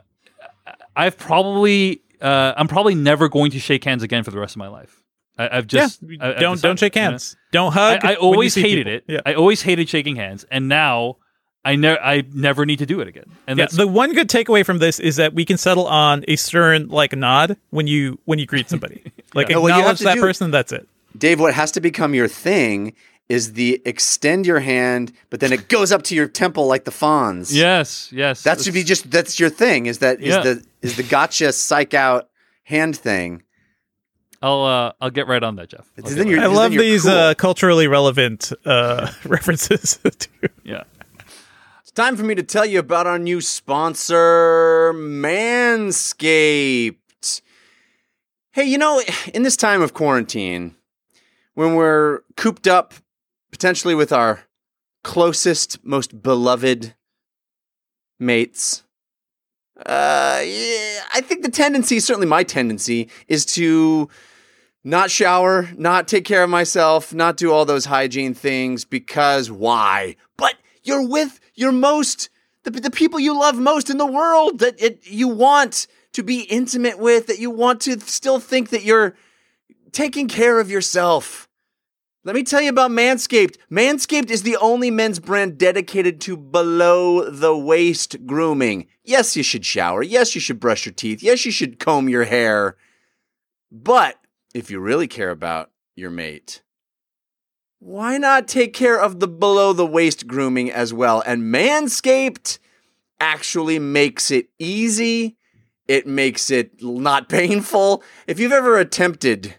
[0.96, 4.59] I've probably uh, I'm probably never going to shake hands again for the rest of
[4.59, 5.03] my life.
[5.38, 6.16] I, I've just yeah.
[6.20, 7.09] I- I've don't don't decided, shake you know?
[7.11, 7.37] hands.
[7.53, 8.05] Don't hug.
[8.05, 8.92] I, I always hated people.
[8.92, 9.05] it.
[9.07, 9.20] Yeah.
[9.25, 11.16] I always hated shaking hands, and now
[11.64, 13.25] I never I never need to do it again.
[13.46, 16.25] And Yeah, that's the one good takeaway from this is that we can settle on
[16.29, 19.03] a stern like nod when you when you greet somebody.
[19.33, 19.59] Like Yeah.
[19.59, 20.51] What you have acknowledge to that do- person.
[20.51, 20.88] That's it.
[21.16, 22.94] Dave, what has to become your thing
[23.31, 26.90] is the extend your hand, but then it goes up to your temple like the
[26.90, 27.57] fawns.
[27.57, 28.43] yes, yes.
[28.43, 29.87] That should be just that's your thing.
[29.87, 30.40] Is that is Yeah.
[30.43, 32.29] the is the gotcha psych out
[32.64, 33.43] hand thing?
[34.43, 35.88] I'll uh, I'll get right on that, Jeff.
[35.97, 37.12] I'll Then get you're- right- I then love you're these cool.
[37.12, 39.99] uh, culturally relevant uh, references.
[40.19, 40.29] to-
[40.64, 40.83] yeah.
[41.83, 44.93] It's time for me to tell you about our new sponsor,
[46.21, 47.43] Manscaped.
[48.53, 49.01] Hey, you know,
[49.35, 50.75] in this time of quarantine,
[51.55, 52.95] when we're cooped up
[53.51, 54.45] potentially with our
[55.03, 56.95] closest, most beloved
[58.19, 58.83] mates,
[59.87, 64.11] uh, yeah, I think the tendency, certainly my tendency, is to
[64.85, 70.17] not shower, not take care of myself, not do all those hygiene things because why?
[70.37, 72.29] But you're with your most
[72.65, 76.43] the, the people you love most in the world that it, you want to be
[76.43, 79.15] intimate with, that you want to still think that you're
[79.93, 81.49] taking care of yourself.
[82.22, 83.56] Let me tell you about Manscaped.
[83.70, 88.88] Manscaped is the only men's brand dedicated to below the waist grooming.
[89.02, 90.02] Yes, you should shower.
[90.02, 91.22] Yes, you should brush your teeth.
[91.22, 92.76] Yes, you should comb your hair.
[93.72, 94.16] But
[94.52, 96.61] if you really care about your mate,
[97.78, 101.22] why not take care of the below the waist grooming as well?
[101.24, 102.59] And Manscaped
[103.18, 105.38] actually makes it easy.
[105.88, 108.02] It makes it not painful.
[108.26, 109.54] If you've ever attempted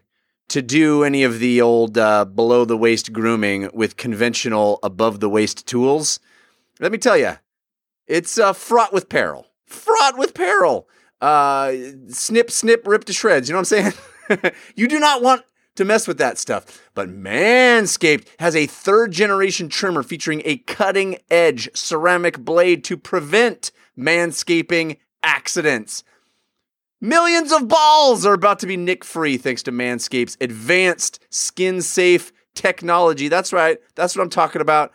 [0.51, 5.29] to do any of the old uh, below the waist grooming with conventional above the
[5.29, 6.19] waist tools,
[6.81, 7.37] let me tell you,
[8.05, 9.47] it's uh, fraught with peril.
[9.65, 10.89] Fraught with peril.
[11.21, 11.73] Uh,
[12.09, 13.47] snip, snip, rip to shreds.
[13.47, 13.93] You know what I'm
[14.27, 14.53] saying?
[14.75, 15.43] you do not want
[15.75, 16.89] to mess with that stuff.
[16.93, 23.71] But Manscaped has a third generation trimmer featuring a cutting edge ceramic blade to prevent
[23.97, 26.03] manscaping accidents.
[27.03, 32.31] Millions of balls are about to be nick free thanks to Manscaped's advanced skin safe
[32.53, 33.27] technology.
[33.27, 33.79] That's right.
[33.95, 34.91] That's what I'm talking about.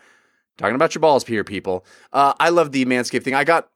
[0.56, 1.84] Talking about your balls here, people.
[2.12, 3.34] Uh, I love the Manscaped thing.
[3.34, 3.68] I got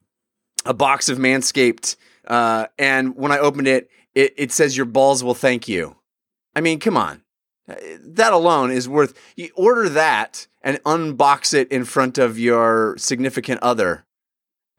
[0.65, 5.25] a box of Manscaped, uh, and when I opened it, it, it says your balls
[5.25, 5.97] will thank you.
[6.55, 7.23] I mean, come on.
[7.69, 9.13] Uh, That alone is worth.
[9.37, 14.07] You order that and unbox it in front of your significant other,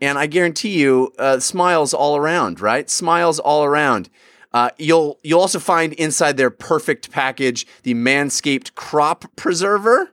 [0.02, 2.60] and I guarantee you, uh, smiles all around.
[2.60, 4.10] Right, smiles all around.
[4.54, 10.12] Uh, you'll you'll also find inside their perfect package the Manscaped Crop Preserver,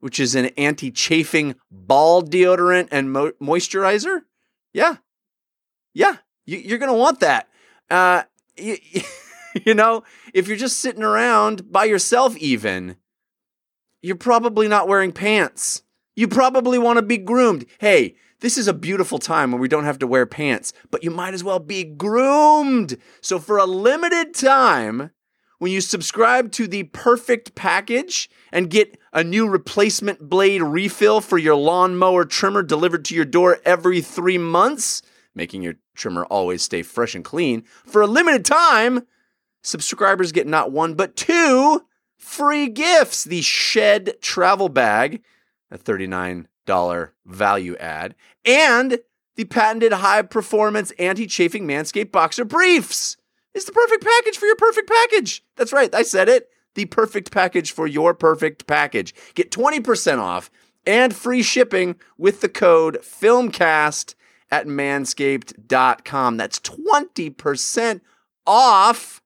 [0.00, 4.22] which is an anti-chafing ball deodorant and mo- moisturizer.
[4.72, 4.96] Yeah,
[5.92, 7.48] yeah, you, you're gonna want that.
[7.88, 8.24] Uh,
[8.56, 8.76] you,
[9.64, 12.96] you know, if you're just sitting around by yourself, even,
[14.02, 15.82] you're probably not wearing pants.
[16.16, 17.66] You probably want to be groomed.
[17.78, 21.10] Hey, this is a beautiful time when we don't have to wear pants, but you
[21.10, 22.96] might as well be groomed.
[23.20, 25.10] So, for a limited time,
[25.58, 31.38] when you subscribe to the perfect package and get a new replacement blade refill for
[31.38, 35.00] your lawnmower trimmer delivered to your door every three months,
[35.34, 39.06] making your trimmer always stay fresh and clean, for a limited time,
[39.62, 41.82] subscribers get not one but two
[42.18, 45.22] free gifts the Shed Travel Bag,
[45.70, 48.98] a $39 value add, and
[49.36, 53.16] the patented high performance anti chafing Manscaped Boxer Briefs.
[53.54, 55.44] It's the perfect package for your perfect package.
[55.56, 56.48] That's right, I said it.
[56.74, 59.14] The perfect package for your perfect package.
[59.34, 60.50] Get 20% off
[60.86, 64.14] and free shipping with the code FILMCAST
[64.50, 66.36] at manscaped.com.
[66.36, 68.00] That's 20%
[68.46, 69.22] off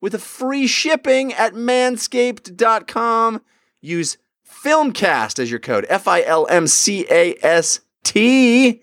[0.00, 3.42] with a free shipping at manscaped.com.
[3.80, 4.18] Use
[4.62, 8.82] FILMCAST as your code F I L M C A S T.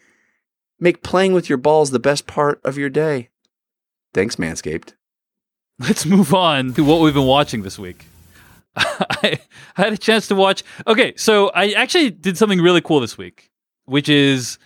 [0.79, 3.29] Make playing with your balls the best part of your day.
[4.13, 4.93] Thanks, Manscaped.
[5.79, 8.05] Let's move on to what we've been watching this week.
[8.75, 9.39] I
[9.75, 10.63] had a chance to watch.
[10.87, 13.51] Okay, so I actually did something really cool this week,
[13.85, 14.57] which is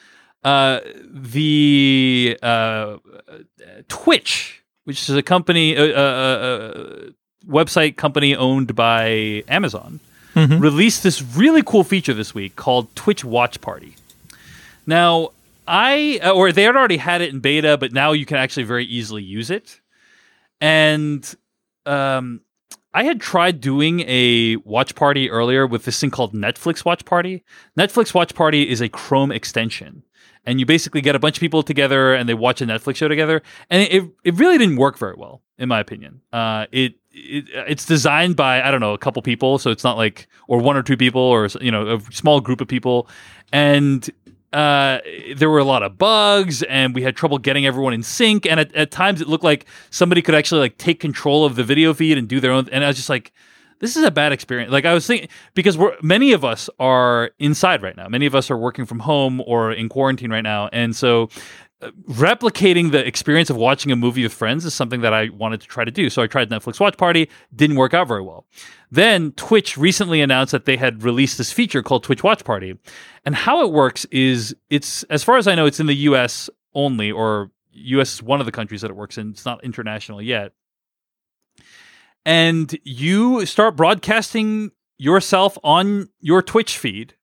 [0.43, 2.97] uh, the uh,
[3.87, 7.09] Twitch, which is a company, a uh, uh,
[7.45, 9.99] website company owned by Amazon,
[10.49, 13.95] released this really cool feature this week called Twitch Watch Party.
[14.85, 15.29] Now,
[15.67, 18.63] I uh, or they had already had it in beta, but now you can actually
[18.63, 19.79] very easily use it.
[20.59, 21.33] And
[21.85, 22.41] um,
[22.93, 27.43] I had tried doing a watch party earlier with this thing called Netflix Watch Party.
[27.77, 30.03] Netflix Watch Party is a Chrome extension.
[30.43, 33.07] And you basically get a bunch of people together and they watch a Netflix show
[33.07, 33.43] together.
[33.69, 36.21] And it, it really didn't work very well, in my opinion.
[36.33, 39.97] Uh, it it, it's designed by I don't know a couple people, so it's not
[39.97, 43.07] like or one or two people or you know a small group of people,
[43.51, 44.09] and
[44.53, 44.99] uh,
[45.35, 48.45] there were a lot of bugs and we had trouble getting everyone in sync.
[48.45, 51.63] And at, at times it looked like somebody could actually like take control of the
[51.63, 52.67] video feed and do their own.
[52.69, 53.31] And I was just like,
[53.79, 54.71] this is a bad experience.
[54.71, 58.09] Like I was thinking, because we're, many of us are inside right now.
[58.09, 60.69] Many of us are working from home or in quarantine right now.
[60.73, 61.29] And so
[61.81, 65.67] replicating the experience of watching a movie with friends is something that I wanted to
[65.67, 66.09] try to do.
[66.09, 68.45] So I tried Netflix Watch Party, didn't work out very well.
[68.91, 72.77] Then Twitch recently announced that they had released this feature called Twitch Watch Party.
[73.25, 76.49] And how it works is it's as far as I know it's in the US
[76.73, 79.31] only or US is one of the countries that it works in.
[79.31, 80.53] It's not international yet.
[82.25, 87.15] And you start broadcasting yourself on your Twitch feed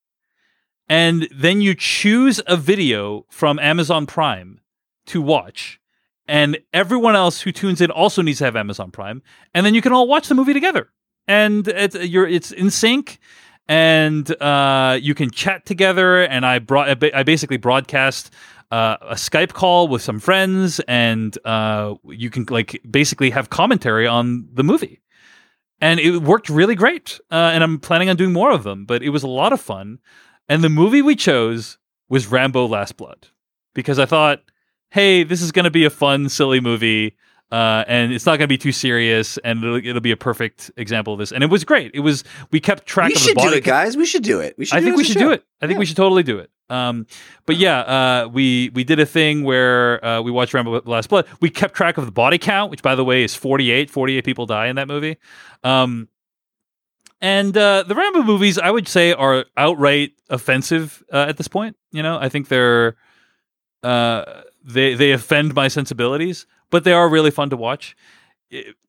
[0.88, 4.60] and then you choose a video from Amazon Prime
[5.06, 5.80] to watch.
[6.26, 9.22] And everyone else who tunes in also needs to have Amazon Prime,
[9.54, 10.90] and then you can all watch the movie together.
[11.26, 13.18] And it's you're it's in sync,
[13.66, 16.22] and uh, you can chat together.
[16.22, 18.30] And I brought I basically broadcast
[18.70, 24.06] uh, a Skype call with some friends, and uh, you can like basically have commentary
[24.06, 25.00] on the movie.
[25.80, 28.84] And it worked really great, uh, and I'm planning on doing more of them.
[28.84, 29.98] But it was a lot of fun.
[30.48, 33.28] And the movie we chose was Rambo Last Blood
[33.74, 34.42] because I thought,
[34.90, 37.16] hey, this is going to be a fun, silly movie.
[37.50, 40.70] Uh, and it's not going to be too serious, and it'll, it'll, be a perfect
[40.76, 41.32] example of this.
[41.32, 41.90] And it was great.
[41.94, 43.48] It was we kept track we of the body.
[43.48, 43.96] do it, guys.
[43.96, 44.54] We should do it.
[44.58, 44.76] We should.
[44.76, 45.20] I think we should show.
[45.20, 45.44] do it.
[45.62, 45.78] I think yeah.
[45.78, 46.50] we should totally do it.
[46.68, 47.06] Um,
[47.46, 51.26] but yeah, uh, we we did a thing where uh, we watched Rambo Last Blood.
[51.40, 53.88] We kept track of the body count, which by the way is 48.
[53.88, 55.16] 48 people die in that movie.
[55.64, 56.08] Um,
[57.20, 61.76] and uh, the Rambo movies, I would say, are outright offensive uh, at this point.
[61.90, 62.96] You know, I think they're
[63.82, 67.96] uh, they they offend my sensibilities, but they are really fun to watch.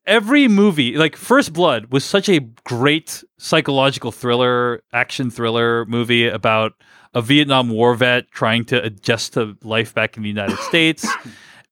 [0.06, 6.72] Every movie, like First Blood, was such a great psychological thriller, action thriller movie about
[7.14, 11.06] a Vietnam War vet trying to adjust to life back in the United States.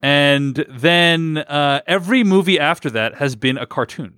[0.03, 4.18] And then uh, every movie after that has been a cartoon.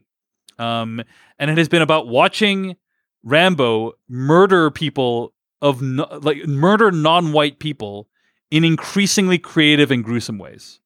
[0.61, 1.03] Um,
[1.39, 2.77] and it has been about watching
[3.23, 8.09] Rambo murder people of no, like murder non-white people
[8.51, 10.81] in increasingly creative and gruesome ways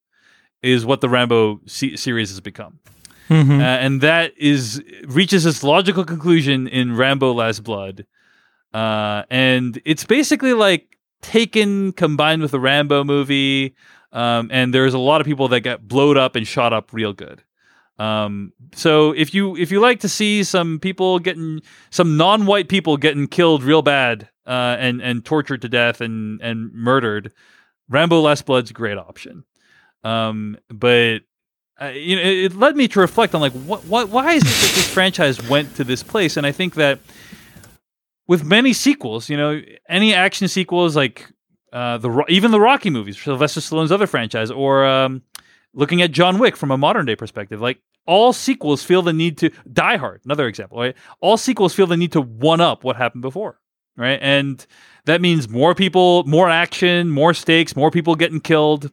[0.62, 2.80] is what the Rambo c- series has become.
[3.28, 3.60] Mm-hmm.
[3.60, 8.06] Uh, and that is reaches its logical conclusion in Rambo Last Blood.
[8.72, 13.74] Uh, and it's basically like taken combined with the Rambo movie.
[14.12, 17.12] Um, and there's a lot of people that get blowed up and shot up real
[17.12, 17.42] good.
[17.98, 22.96] Um, so if you if you like to see some people getting some non-white people
[22.96, 27.32] getting killed real bad uh, and and tortured to death and and murdered,
[27.88, 29.44] Rambo Last Blood's a great option.
[30.02, 31.20] Um, but
[31.80, 34.42] uh, you know, it, it, led me to reflect on like what what why is
[34.42, 36.36] it that this franchise went to this place?
[36.36, 36.98] And I think that
[38.26, 41.30] with many sequels, you know, any action sequels like
[41.72, 45.22] uh, the even the Rocky movies, Sylvester Stallone's other franchise, or um,
[45.74, 49.38] looking at John Wick from a modern day perspective, like all sequels feel the need
[49.38, 50.96] to Die Hard, another example, right?
[51.20, 53.60] All sequels feel the need to one up what happened before,
[53.96, 54.18] right?
[54.20, 54.64] And
[55.06, 58.90] that means more people, more action, more stakes, more people getting killed.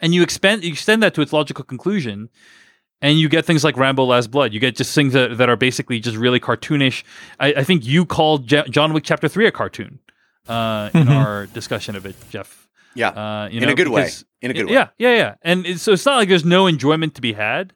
[0.00, 2.28] And you expand you extend that to its logical conclusion,
[3.00, 4.52] and you get things like Rambo Last Blood.
[4.52, 7.04] You get just things that, that are basically just really cartoonish.
[7.38, 10.00] I, I think you called J- John Wick Chapter 3 a cartoon
[10.48, 11.12] uh, in mm-hmm.
[11.12, 12.68] our discussion of it, Jeff.
[12.94, 14.10] Yeah, uh, you know, in a good way.
[14.42, 14.72] In a good way.
[14.72, 15.34] Yeah, yeah, yeah.
[15.42, 17.72] And it, so it's not like there's no enjoyment to be had,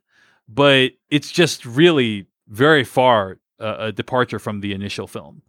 [0.48, 5.42] but it's just really very far uh, a departure from the initial film.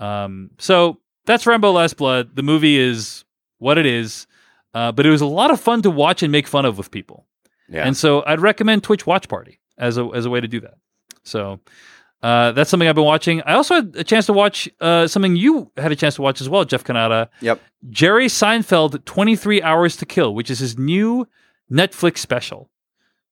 [0.00, 2.34] Um, so that's Rambo: Last Blood.
[2.34, 3.24] The movie is
[3.58, 4.26] what it is,
[4.72, 6.90] uh, but it was a lot of fun to watch and make fun of with
[6.90, 7.26] people.
[7.68, 7.86] Yeah.
[7.86, 10.74] And so I'd recommend Twitch Watch Party as a as a way to do that.
[11.22, 11.60] So
[12.24, 13.42] uh, that's something I've been watching.
[13.42, 16.40] I also had a chance to watch uh, something you had a chance to watch
[16.40, 17.28] as well, Jeff Cannata.
[17.42, 17.60] Yep.
[17.90, 21.28] Jerry Seinfeld, 23 Hours to Kill, which is his new
[21.70, 22.70] Netflix special.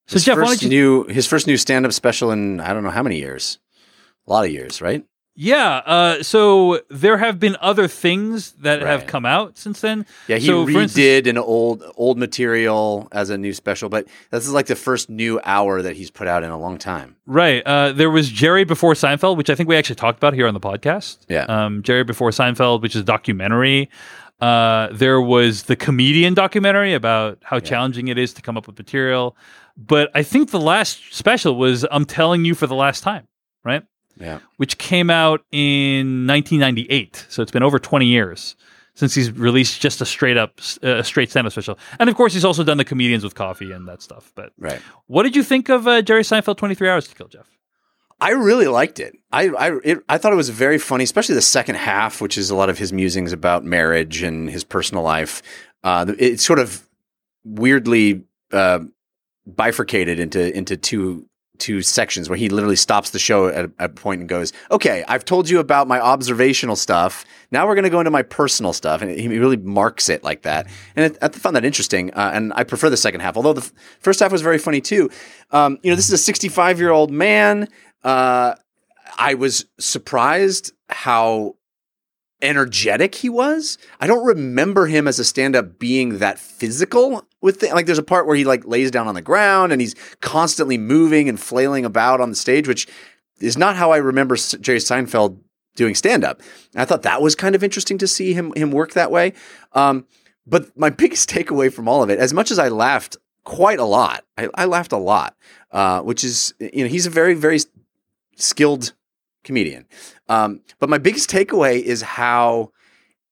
[0.08, 0.68] So, his Jeff, first you...
[0.68, 3.58] new his first new stand up special in I don't know how many years,
[4.26, 5.02] a lot of years, right?
[5.34, 5.76] Yeah.
[5.86, 8.86] Uh, so there have been other things that right.
[8.86, 10.04] have come out since then.
[10.28, 14.46] Yeah, he so, redid instance, an old old material as a new special, but this
[14.46, 17.16] is like the first new hour that he's put out in a long time.
[17.26, 17.62] Right.
[17.66, 20.54] Uh, there was Jerry before Seinfeld, which I think we actually talked about here on
[20.54, 21.18] the podcast.
[21.28, 21.44] Yeah.
[21.44, 23.88] Um, Jerry before Seinfeld, which is a documentary.
[24.40, 27.60] Uh, there was the comedian documentary about how yeah.
[27.60, 29.36] challenging it is to come up with material.
[29.76, 33.28] But I think the last special was I'm telling you for the last time,
[33.64, 33.84] right?
[34.18, 34.40] Yeah.
[34.56, 37.26] Which came out in 1998.
[37.28, 38.56] So it's been over 20 years
[38.94, 41.78] since he's released just a straight up, uh, straight stand up special.
[41.98, 44.32] And of course, he's also done the comedians with coffee and that stuff.
[44.34, 44.80] But Right.
[45.06, 47.48] what did you think of uh, Jerry Seinfeld 23 Hours to Kill, Jeff?
[48.20, 49.16] I really liked it.
[49.32, 52.50] I I it, I thought it was very funny, especially the second half, which is
[52.50, 55.42] a lot of his musings about marriage and his personal life.
[55.82, 56.86] Uh, it sort of
[57.44, 58.78] weirdly uh,
[59.46, 61.26] bifurcated into into two
[61.62, 65.24] two sections where he literally stops the show at a, point and goes, "Okay, I've
[65.24, 67.24] told you about my observational stuff.
[67.52, 70.42] Now we're going to go into my personal stuff." And he really marks it like
[70.42, 70.66] that.
[70.96, 72.12] And it, I found that interesting.
[72.12, 74.80] Uh, and I prefer the second half, although the f- first half was very funny
[74.80, 75.08] too.
[75.52, 77.68] Um, you know, this is a 65 year old man.
[78.02, 78.56] Uh,
[79.16, 81.56] I was surprised how
[82.42, 83.78] energetic he was.
[84.00, 88.02] I don't remember him as a stand-up being that physical with the, like there's a
[88.02, 91.84] part where he like lays down on the ground and he's constantly moving and flailing
[91.84, 92.86] about on the stage which
[93.40, 95.38] is not how I remember Jerry Seinfeld
[95.74, 96.42] doing stand-up.
[96.74, 99.32] I thought that was kind of interesting to see him him work that way.
[99.72, 100.06] Um,
[100.46, 103.84] but my biggest takeaway from all of it, as much as I laughed quite a
[103.84, 105.36] lot, I, I laughed a lot,
[105.70, 107.58] uh, which is you know he's a very very
[108.36, 108.92] skilled
[109.44, 109.86] comedian.
[110.28, 112.72] Um, but my biggest takeaway is how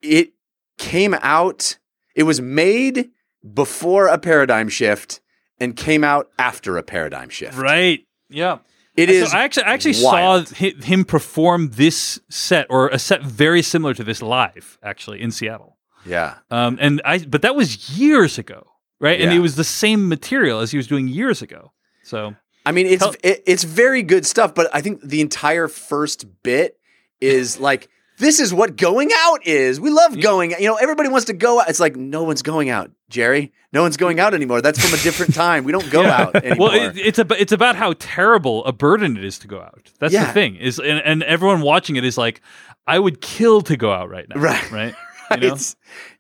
[0.03, 0.33] it
[0.79, 1.79] came out.
[2.15, 3.11] It was made
[3.55, 5.21] before a paradigm shift
[5.59, 7.57] and came out after a paradigm shift.
[7.57, 8.01] Right.
[8.29, 8.59] Yeah.
[8.97, 9.35] It So is.
[9.35, 10.49] I actually I actually wild.
[10.49, 15.31] saw him perform this set or a set very similar to this live actually in
[15.31, 15.79] Seattle.
[16.05, 16.39] yeah.
[16.51, 18.67] Um, and I but that was years ago,
[19.01, 19.21] right?
[19.21, 21.73] And it was the same material as he was doing years ago.
[22.03, 22.35] So
[22.67, 26.79] I mean, it's it, it's very good stuff, but I think the entire first bit
[27.21, 27.89] is like
[28.19, 29.81] this is what going out is.
[29.81, 30.51] We love going.
[30.53, 31.71] You know, everybody wants to go out.
[31.71, 33.53] It's like no one's going out, Jerry.
[33.73, 34.61] No one's going out anymore.
[34.61, 35.65] That's from a different time.
[35.65, 36.69] We don't go out anymore.
[36.71, 39.91] well, it, it's about it's about how terrible a burden it is to go out.
[40.01, 40.27] That's Yeah.
[40.27, 42.43] the thing is, and, and everyone watching it is like,
[42.87, 44.41] I would kill to go out right now.
[44.41, 44.71] Right.
[44.71, 44.95] Right.
[45.41, 45.57] You know?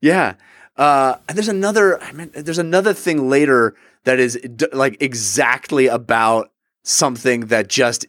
[0.00, 0.34] Yeah.
[0.76, 2.00] Uh, and there's another.
[2.00, 3.74] I mean, there's another thing later
[4.04, 6.50] that is d- like exactly about
[6.82, 8.06] something that just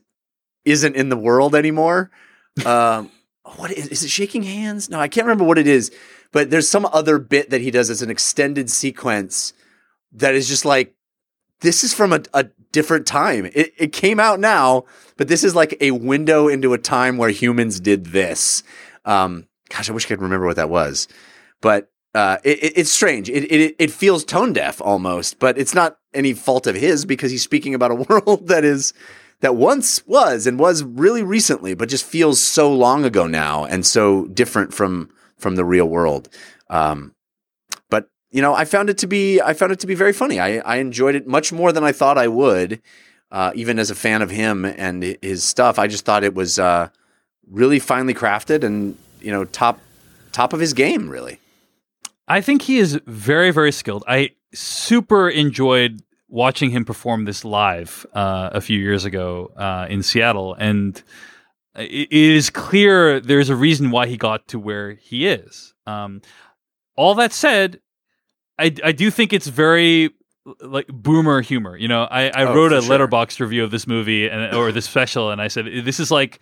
[0.65, 2.11] isn't in the world anymore.
[2.65, 3.11] Um,
[3.55, 4.09] what is, is it?
[4.09, 4.89] Shaking hands?
[4.89, 5.91] No, I can't remember what it is.
[6.31, 9.53] But there's some other bit that he does as an extended sequence
[10.13, 10.95] that is just like
[11.59, 13.45] this is from a, a different time.
[13.45, 14.85] It, it came out now,
[15.17, 18.63] but this is like a window into a time where humans did this.
[19.05, 21.07] Um, gosh, I wish I could remember what that was,
[21.59, 23.29] but uh, it, it- it's strange.
[23.29, 27.31] It, it it feels tone deaf almost, but it's not any fault of his because
[27.31, 28.93] he's speaking about a world that is
[29.39, 33.85] that once was and was really recently, but just feels so long ago now and
[33.85, 36.29] so different from from the real world.
[36.69, 37.13] Um,
[37.89, 40.39] but you know, I found it to be I found it to be very funny.
[40.39, 42.81] I I enjoyed it much more than I thought I would.
[43.31, 46.59] Uh, even as a fan of him and his stuff, I just thought it was
[46.59, 46.89] uh,
[47.49, 49.79] really finely crafted and you know top
[50.33, 51.39] top of his game really.
[52.31, 54.05] I think he is very, very skilled.
[54.07, 60.01] I super enjoyed watching him perform this live uh, a few years ago uh, in
[60.01, 61.03] Seattle, and
[61.75, 65.73] it, is clear there's a reason why he got to where he is.
[65.85, 66.21] Um,
[66.95, 67.81] all that said,
[68.57, 70.11] I, I do think it's very
[70.61, 71.75] like boomer humor.
[71.75, 72.97] You know, I, I Oh, wrote a sure.
[72.97, 76.39] Letterboxd review of this movie and or this special, and I said this is like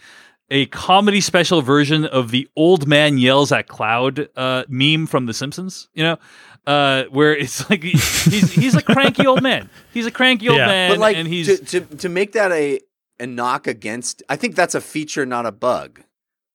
[0.51, 5.33] a comedy special version of the old man yells at cloud uh, meme from The
[5.33, 5.89] Simpsons.
[5.93, 6.17] You know,
[6.67, 9.69] uh, where it's like he's he's a cranky old man.
[9.93, 10.67] He's a cranky old Yeah.
[10.67, 12.79] man, but like and he's to, to to make that a
[13.19, 16.01] a knock against I think that's a feature not a bug.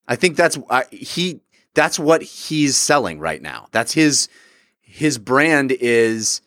[0.08, 1.40] I think that's I, he
[1.74, 3.68] that's what he's selling right now.
[3.72, 4.28] That's his
[4.80, 6.40] his brand is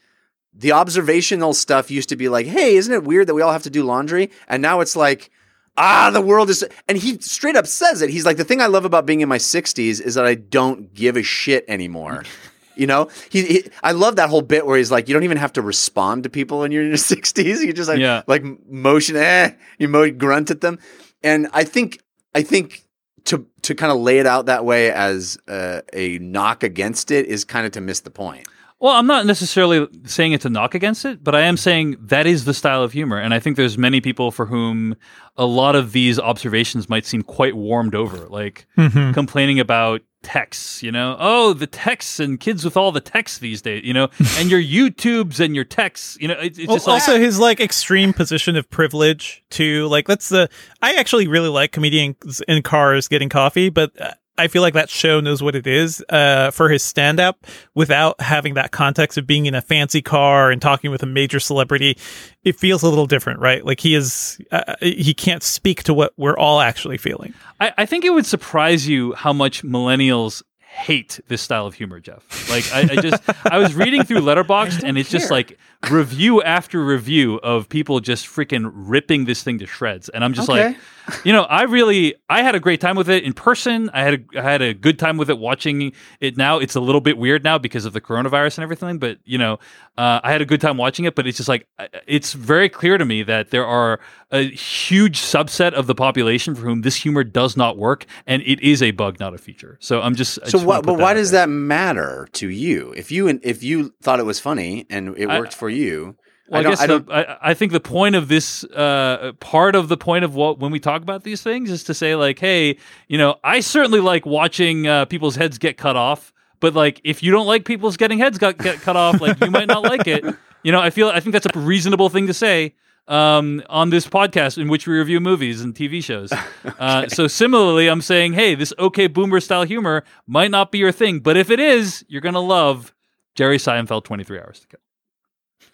[0.54, 3.64] the observational stuff used to be like, "Hey, isn't it weird that we all have
[3.64, 5.30] to do laundry?" And now it's like
[5.78, 8.10] Ah, the world is, and he straight up says it.
[8.10, 10.94] He's like, the thing I love about being in my 60s is that I don't
[10.94, 12.24] give a shit anymore.
[12.80, 15.38] You know, he, he, I love that whole bit where he's like, you don't even
[15.38, 17.66] have to respond to people when you're in your 60s.
[17.66, 18.22] You just like, Yeah.
[18.28, 20.78] like motion, eh, you mo- grunt at them.
[21.24, 22.00] And I think,
[22.36, 22.84] I think
[23.26, 27.26] to to kind of lay it out that way as uh, a knock against it
[27.26, 28.48] is kind of to miss the point.
[28.80, 32.28] Well, I'm not necessarily saying it's a knock against it, but I am saying that
[32.28, 33.18] is the style of humor.
[33.18, 34.96] And I think there's many people for whom
[35.36, 39.16] a lot of these observations might seem quite warmed over, like Mhm.
[39.16, 43.62] complaining about texts, you know, oh, the texts and kids with all the texts these
[43.64, 46.88] days, you know, and your YouTubes and your texts, you know, it's, it's Well, just
[46.88, 50.50] like, also his like extreme position of privilege to like that's the
[50.84, 54.90] I actually really like comedians in cars getting coffee, but uh, I feel like that
[54.90, 59.26] show knows what it is uh, for his stand up without having that context of
[59.26, 61.98] being in a fancy car and talking with a major celebrity.
[62.44, 63.66] It feels a little different, right?
[63.66, 67.34] Like he is uh, he can't speak to what we're all actually feeling.
[67.60, 72.00] I, I think it would surprise you how much millennials hate this style of humor,
[72.00, 72.24] Jeff.
[72.52, 75.58] Like I, I just I was reading through Letterboxd and it's just like
[75.90, 80.48] review after review of people just freaking ripping this thing to shreds, and I'm just
[80.50, 80.68] Okay.
[80.68, 80.78] like,
[81.24, 83.90] you know, I really I had a great time with it in person.
[83.94, 86.38] I had a I had a good time with it watching it.
[86.38, 89.38] Now it's a little bit weird now because of the coronavirus and everything, but you
[89.38, 89.54] know,
[89.98, 91.16] uh, I had a good time watching it.
[91.16, 91.68] But it's just like
[92.08, 94.00] it's very clear to me that there are
[94.32, 98.60] a huge subset of the population for whom this humor does not work, and it
[98.62, 99.78] is a bug, not a feature.
[99.80, 100.86] So I'm just So just what?
[100.86, 101.42] But why does there.
[101.46, 102.94] that matter to you?
[102.98, 106.18] If you if you thought it was funny and it I- worked for you,
[106.50, 109.76] Well, I, I guess I the, I, I think the point of this, uh, part
[109.76, 112.40] of the point of what when we talk about these things is to say like,
[112.40, 112.78] hey,
[113.08, 117.22] you know, I certainly like watching uh, people's heads get cut off, but like, if
[117.22, 120.08] you don't like people's getting heads got, get cut off, like you might not like
[120.08, 120.24] it.
[120.64, 122.74] You know, I feel I think that's a reasonable thing to say
[123.08, 126.34] um, on this podcast in which we review movies and TV shows.
[126.80, 130.92] Uh, so similarly, I'm saying, hey, this okay boomer style humor might not be your
[130.92, 132.94] thing, but if it is, you're gonna love
[133.34, 134.80] Jerry Seinfeld 23 Hours to Kill.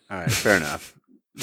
[0.10, 0.94] All right, fair enough.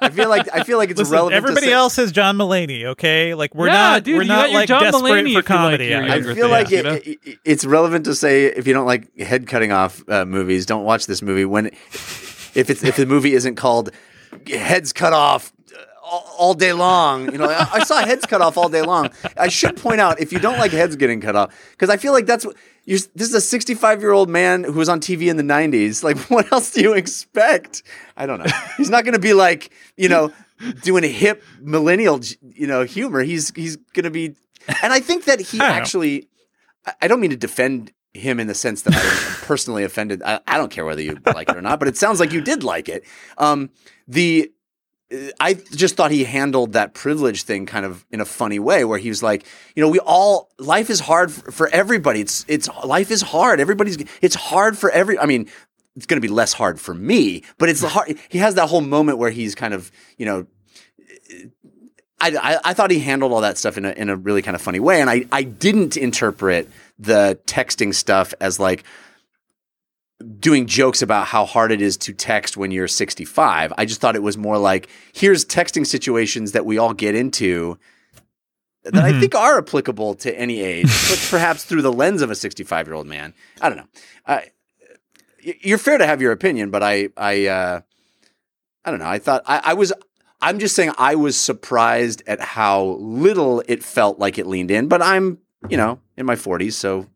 [0.00, 1.36] I feel like I feel like it's Listen, relevant.
[1.36, 3.34] everybody to say, Everybody else is John Mulaney, okay?
[3.34, 5.44] Like we're Yeah, not dude, we're not like John desperate Mulaney for if you like
[5.46, 5.94] comedy.
[5.94, 9.16] I- I feel like it, it- it- it's relevant to say if you don't like
[9.18, 11.44] head cutting off uh, movies, don't watch this movie.
[11.44, 13.90] When if it's if the movie isn't called
[14.46, 18.42] heads cut off uh, all, all day long, you know, I, I saw heads cut
[18.42, 19.10] off all day long.
[19.36, 22.12] I should point out if you don't like heads getting cut off, because I feel
[22.12, 22.54] like that's what.
[22.84, 26.02] You're, this is a 65 year old man who was on TV in the 90s.
[26.02, 27.82] Like, what else do you expect?
[28.16, 28.50] I don't know.
[28.76, 30.32] He's not going to be like, you know,
[30.82, 33.22] doing a hip millennial, you know, humor.
[33.22, 34.34] He's he's going to be,
[34.82, 35.74] and I think that he I know.
[35.74, 36.28] actually.
[37.00, 40.20] I- don't mean to defend him in the sense that I am personally offended.
[40.24, 42.40] I, I don't care whether you like it or not, but it sounds like you
[42.40, 43.04] did like it.
[43.38, 43.70] Um,
[44.08, 44.50] the
[45.38, 48.98] I just thought he handled that privilege thing kind of in a funny way, where
[48.98, 49.44] he was like,
[49.76, 52.20] you know, we all life is hard for, for everybody.
[52.20, 53.60] It's it's life is hard.
[53.60, 55.18] Everybody's it's hard for every.
[55.18, 55.48] I mean,
[55.96, 58.18] it's going to be less hard for me, but it's hard.
[58.28, 60.46] He has that whole moment where he's kind of you know
[62.22, 64.54] I, I, I thought he handled all that stuff in a, in a really kind
[64.54, 65.00] of funny way.
[65.00, 68.84] And I, I didn't interpret the texting stuff as like
[70.42, 73.72] doing jokes about how hard it is to text when you're 65.
[73.78, 77.78] I just thought it was more like, here's texting situations that we all get into
[78.84, 79.20] that I Mhm.
[79.20, 82.94] think are applicable to any age, but perhaps through the lens of a 65 year
[82.94, 83.32] old man.
[83.60, 83.88] I don't know.
[84.26, 84.50] I
[85.40, 87.80] you're fair to have your opinion, but I, I, uh,
[88.84, 89.08] I don't know.
[89.08, 89.92] I thought I, I was.
[90.40, 94.88] I'm just saying I was surprised at how little it felt like it leaned in.
[94.88, 95.38] But I'm,
[95.68, 97.06] you know, in my 40s, so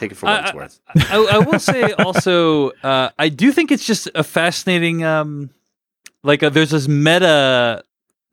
[0.00, 0.80] take it for what it's worth.
[1.10, 5.50] I, I will say also, uh, I do think it's just a fascinating, um,
[6.24, 7.82] like uh there's this meta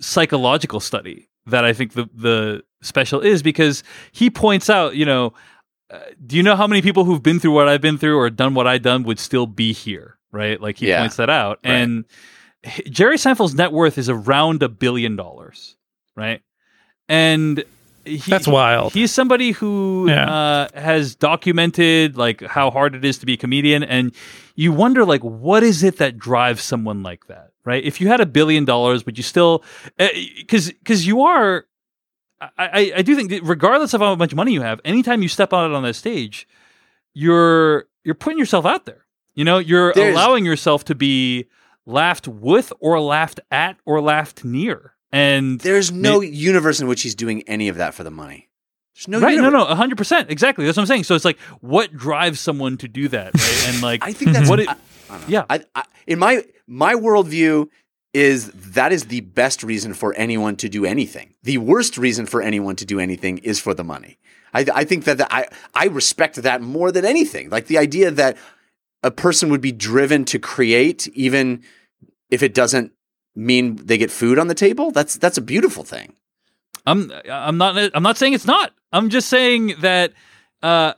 [0.02, 5.34] psychological study that I think the the special is because he points out, you know,
[5.90, 8.30] uh, do you know how many people who've been through what I've been through or
[8.30, 10.60] done what I've done would still be here, right?
[10.62, 11.00] Like he Yeah.
[11.02, 11.74] points that out, Right.
[11.76, 12.06] and
[12.90, 15.78] Jerry Seinfeld's net worth is around a billion dollars,
[16.16, 16.42] right?
[17.08, 17.64] And
[18.08, 18.94] he, That's wild.
[18.94, 20.30] He's somebody who Yeah.
[20.30, 24.14] uh, has documented like how hard it is to be a comedian, and
[24.56, 27.84] you wonder like what is it that drives someone like that, right?
[27.84, 29.64] If you had a billion dollars, would you still?
[29.98, 31.66] Because because you are.
[32.40, 35.28] I, I, I do think that regardless of how much money you have, anytime you
[35.28, 36.48] step out on that stage,
[37.14, 39.06] you're you're putting yourself out there.
[39.36, 41.46] You know, you're There's- allowing yourself to be
[41.86, 44.94] laughed with or laughed at or laughed near.
[45.12, 48.50] And There's no universe in which he's doing any of that for the money.
[48.96, 49.54] There's no right, universe.
[49.54, 50.66] no, no, hundred percent, exactly.
[50.66, 51.04] That's what I'm saying.
[51.04, 53.64] So it's like, what drives someone to do that, right?
[53.68, 54.76] And like, I think that's what it, I,
[55.10, 55.46] I yeah.
[55.50, 57.70] I, I, in my my worldview
[58.14, 61.36] is that is the best reason for anyone to do anything.
[61.44, 64.18] The worst reason for anyone to do anything is for the money.
[64.54, 67.52] I, I think that the, I I respect that more than anything.
[67.52, 68.36] Like the idea that
[69.04, 71.64] a person would be driven to create, even
[72.32, 72.94] if it doesn't
[73.38, 74.92] mean they get food on the table.
[74.92, 76.14] That's that's a beautiful thing.
[76.86, 78.74] I'm I'm not I'm not saying it's not.
[78.92, 80.14] I'm just saying that
[80.64, 80.94] uh,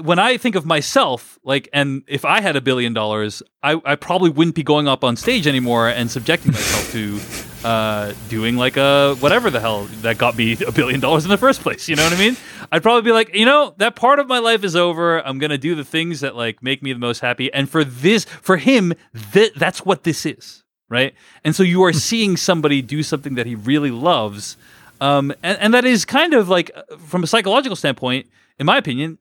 [0.00, 3.96] when I think of myself, like, and if I had a billion dollars, I, I
[3.96, 7.20] probably wouldn't be going up on stage anymore and subjecting myself to
[7.66, 11.36] uh, doing like a whatever the hell that got me a billion dollars in the
[11.36, 11.88] first place.
[11.88, 12.36] You know what I mean?
[12.72, 15.26] I'd probably be like, you know, that part of my life is over.
[15.26, 17.52] I'm gonna do the things that like make me the most happy.
[17.52, 18.94] And for this, for him,
[19.32, 21.14] th- that's what this is, right?
[21.44, 24.56] And so you are seeing somebody do something that he really loves.
[25.00, 28.26] Um, and, and that is kind of like, uh, from a psychological standpoint,
[28.58, 29.18] in my opinion,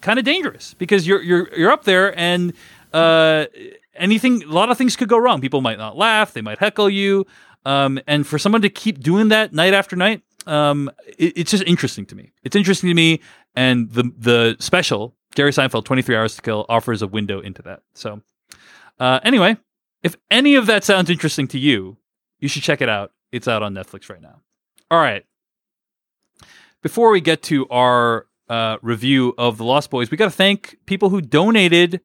[0.00, 2.52] kind of dangerous because you're you're you're up there and
[2.92, 3.46] uh,
[3.94, 5.40] anything, a lot of things could go wrong.
[5.40, 7.26] People might not laugh, they might heckle you,
[7.64, 11.64] um, and for someone to keep doing that night after night, um, it, it's just
[11.64, 12.32] interesting to me.
[12.42, 13.20] It's interesting to me,
[13.54, 17.62] and the the special Jerry Seinfeld, Twenty Three Hours to Kill, offers a window into
[17.62, 17.82] that.
[17.94, 18.22] So,
[18.98, 19.56] uh, anyway,
[20.02, 21.98] if any of that sounds interesting to you,
[22.38, 23.12] you should check it out.
[23.32, 24.40] It's out on Netflix right now.
[24.90, 25.24] All right.
[26.82, 30.76] Before we get to our uh, review of The Lost Boys, we got to thank
[30.86, 32.00] people who donated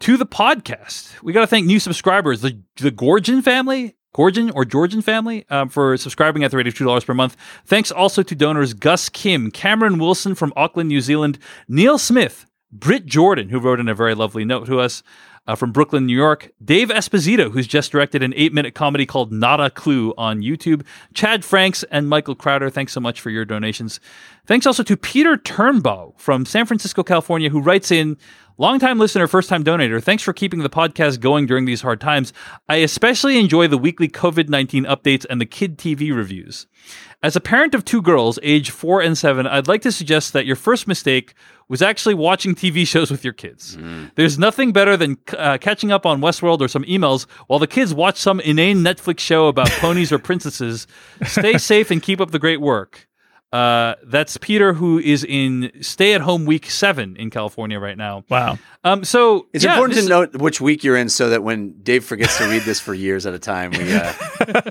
[0.00, 1.22] to the podcast.
[1.22, 5.68] We got to thank new subscribers, the the Gorgon family, Gorgon or Georgian family, um,
[5.68, 7.36] for subscribing at the rate of two dollars per month.
[7.64, 11.38] Thanks also to donors Gus Kim, Cameron Wilson from Auckland, New Zealand,
[11.68, 15.02] Neil Smith, Britt Jordan, who wrote in a very lovely note to us.
[15.46, 19.30] Uh, from Brooklyn, New York, Dave Esposito, who's just directed an eight minute comedy called
[19.30, 20.84] Not a Clue on YouTube,
[21.14, 22.68] Chad Franks, and Michael Crowder.
[22.68, 24.00] Thanks so much for your donations.
[24.46, 28.16] Thanks also to Peter Turnbow from San Francisco, California, who writes in
[28.58, 32.32] Longtime listener, first time donator, thanks for keeping the podcast going during these hard times.
[32.70, 36.66] I especially enjoy the weekly COVID 19 updates and the kid TV reviews.
[37.22, 40.46] As a parent of two girls, age four and seven, I'd like to suggest that
[40.46, 41.34] your first mistake
[41.68, 43.76] was actually watching TV shows with your kids.
[44.14, 47.92] There's nothing better than uh, catching up on Westworld or some emails while the kids
[47.92, 50.86] watch some inane Netflix show about ponies or princesses.
[51.26, 53.06] Stay safe and keep up the great work.
[53.52, 58.24] Uh, that's Peter, who is in stay at home week seven in California right now.
[58.28, 58.58] Wow.
[58.82, 61.80] Um, so It's yeah, important this to note which week you're in, so that when
[61.82, 64.12] Dave forgets to read this for years at a time, we uh,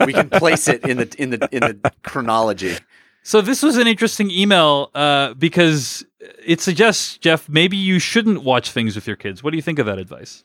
[0.06, 2.76] we can place it in the in the in the chronology.
[3.24, 6.06] So this was an interesting email uh, because
[6.46, 9.42] it suggests Jeff maybe you shouldn't watch things with your kids.
[9.42, 10.44] What do you think of that advice?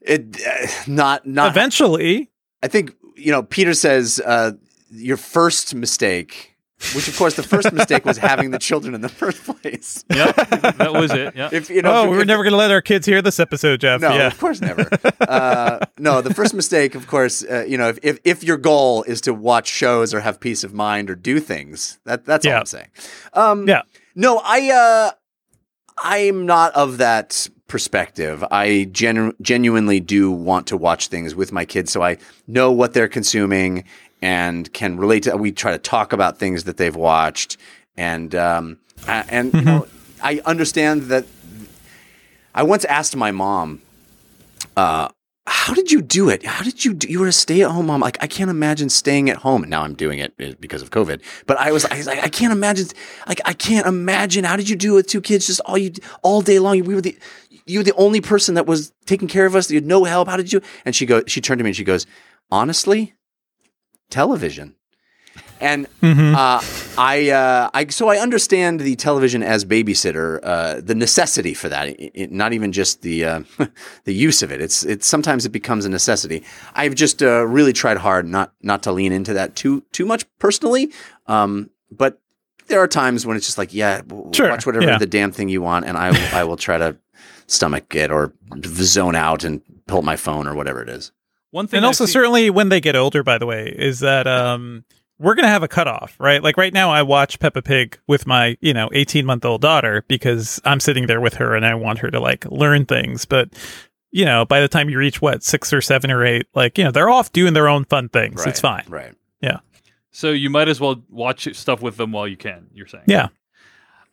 [0.00, 1.50] It uh, not not.
[1.50, 2.30] Eventually,
[2.62, 3.42] I think you know.
[3.42, 4.52] Peter says uh,
[4.90, 6.55] your first mistake,
[6.94, 10.04] which of course the first mistake was having the children in the first place.
[10.14, 10.36] Yep,
[10.76, 11.34] that was it.
[11.34, 11.48] Yeah.
[11.52, 13.22] If you know, oh, if- we were if- never going to let our kids hear
[13.22, 14.00] this episode, Jeff.
[14.00, 14.26] No, yeah.
[14.26, 14.88] of course never.
[15.20, 19.02] uh, no, the first mistake, of course, uh, you know, if, if if your goal
[19.04, 22.52] is to watch shows or have peace of mind or do things, that that's all
[22.52, 22.88] I'm saying.
[23.32, 23.82] Um, Yeah.
[24.14, 25.10] No, I uh,
[25.98, 28.44] I'm not of that perspective.
[28.50, 32.92] I genu- genuinely do want to watch things with my kids, so I know what
[32.94, 33.84] they're consuming
[34.26, 35.36] and can relate to.
[35.36, 37.56] We try to talk about things that they've watched,
[37.96, 39.86] and um, a- and you know,
[40.22, 41.24] I understand that.
[42.60, 43.82] I once asked my mom,
[44.76, 45.08] uh,
[45.46, 46.44] how did you do it?
[46.44, 47.06] How did you do?
[47.06, 48.00] You were a stay at home mom.
[48.00, 49.62] Like, I can't imagine staying at home.
[49.62, 51.20] And now I'm doing it uh, because of COVID.
[51.46, 52.86] But I was, I was like, I can't imagine,
[53.28, 54.44] like, I can't imagine.
[54.44, 56.82] How did you do it with two kids just all you, all day long?
[56.82, 57.16] We were the,
[57.66, 59.70] you were the only person that was taking care of us.
[59.70, 60.28] You had no help.
[60.28, 60.62] How did you?
[60.86, 62.06] And she goes, she turned to me and she goes,
[62.50, 63.14] honestly,
[64.10, 64.74] television.
[65.60, 66.60] And uh,
[66.98, 71.88] I, uh, I, so I understand the television as babysitter, uh, the necessity for that.
[71.88, 73.40] It, it- not even just the uh,
[74.04, 74.60] the use of it.
[74.60, 76.44] It's it's sometimes it becomes a necessity.
[76.74, 80.24] I've just uh, really tried hard not not to lean into that too too much
[80.38, 80.92] personally.
[81.26, 82.20] Um, but
[82.68, 84.02] there are times when it's just like, yeah,
[84.32, 84.98] Sure, watch whatever yeah.
[84.98, 86.96] the damn thing you want, and I will- I will try to
[87.46, 88.32] stomach it or
[88.66, 91.12] zone out and pull up my phone or whatever it is.
[91.56, 94.00] One thing, and I've also seen- certainly when they get older by the way is
[94.00, 94.84] that um
[95.18, 98.58] we're gonna have a cutoff right like right now i watch peppa pig with my
[98.60, 102.00] you know 18 month old daughter because i'm sitting there with her and i want
[102.00, 103.48] her to like learn things but
[104.10, 106.84] you know by the time you reach what six or seven or eight like you
[106.84, 109.14] know they're off doing their own fun things it's fine Right.
[109.40, 109.60] Yeah.
[110.10, 112.66] So you might as well watch stuff with them while you can.
[112.74, 113.28] You're saying, yeah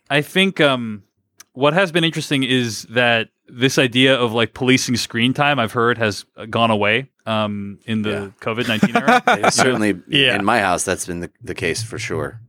[0.10, 1.04] I think um,
[1.52, 5.98] what has been interesting is that this idea of like policing screen time, I've heard,
[5.98, 8.28] has gone away um, in the Yeah.
[8.42, 9.22] COVID nineteen era.
[9.46, 10.36] It's certainly Yeah.
[10.36, 12.40] in my house that's been the, the case for sure.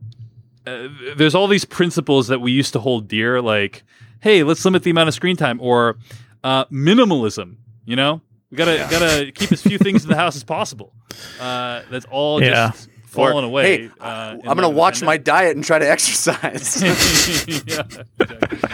[0.67, 3.83] uh, there's all these principles that we used to hold dear, like,
[4.21, 5.97] hey, let's limit the amount of screen time, or
[6.43, 7.57] uh, minimalism.
[7.85, 8.21] You know,
[8.51, 10.91] we gotta gotta keep as few things in the house as possible.
[11.39, 12.71] Uh, that's all Yeah.
[12.71, 13.77] just fallen Or, away.
[13.83, 16.81] Hey, uh, I'm going to the watch my diet and try to exercise.
[16.83, 17.83] yeah,
[18.19, 18.69] exactly.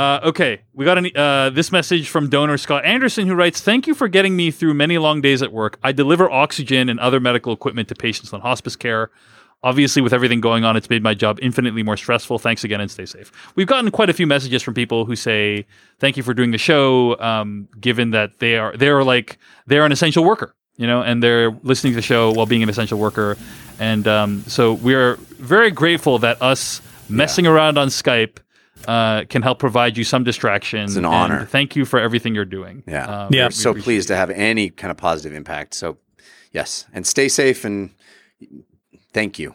[0.00, 3.86] Uh, okay, we got an, uh, this message from donor Scott Anderson who writes Thank
[3.86, 5.78] you for getting me through many long days at work.
[5.82, 9.10] I deliver oxygen and other medical equipment to patients on hospice care.
[9.62, 12.38] Obviously, with everything going on, it's made my job infinitely more stressful.
[12.38, 13.30] Thanks again and stay safe.
[13.56, 15.66] We've gotten quite a few messages from people who say,
[15.98, 19.36] Thank you for doing the show, um, given that they are, they're like,
[19.66, 20.54] they're an essential worker.
[20.78, 23.36] You know, and they're listening to the show while being an essential worker,
[23.78, 26.80] and um, so we're very grateful that us
[27.10, 28.38] messing around on Skype
[28.86, 30.80] uh, can help provide you some distraction.
[30.80, 31.46] It's an and honor.
[31.46, 32.82] Thank you for everything you're doing.
[32.86, 33.24] Yeah.
[33.24, 33.46] Um, Yeah.
[33.46, 34.14] We're so pleased it.
[34.14, 35.74] to have any kind of positive impact.
[35.74, 35.98] So,
[36.52, 37.90] yes, and stay safe and
[39.12, 39.54] thank you.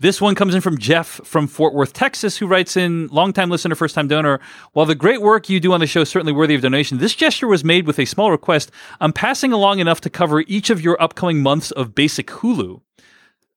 [0.00, 3.76] This one comes in from Jeff from Fort Worth, Texas, who writes in longtime listener,
[3.76, 4.40] first time donor.
[4.72, 7.14] While the great work you do on the show is certainly worthy of donation, this
[7.14, 8.72] gesture was made with a small request.
[9.00, 12.80] I'm passing along enough to cover each of your upcoming months of basic Hulu.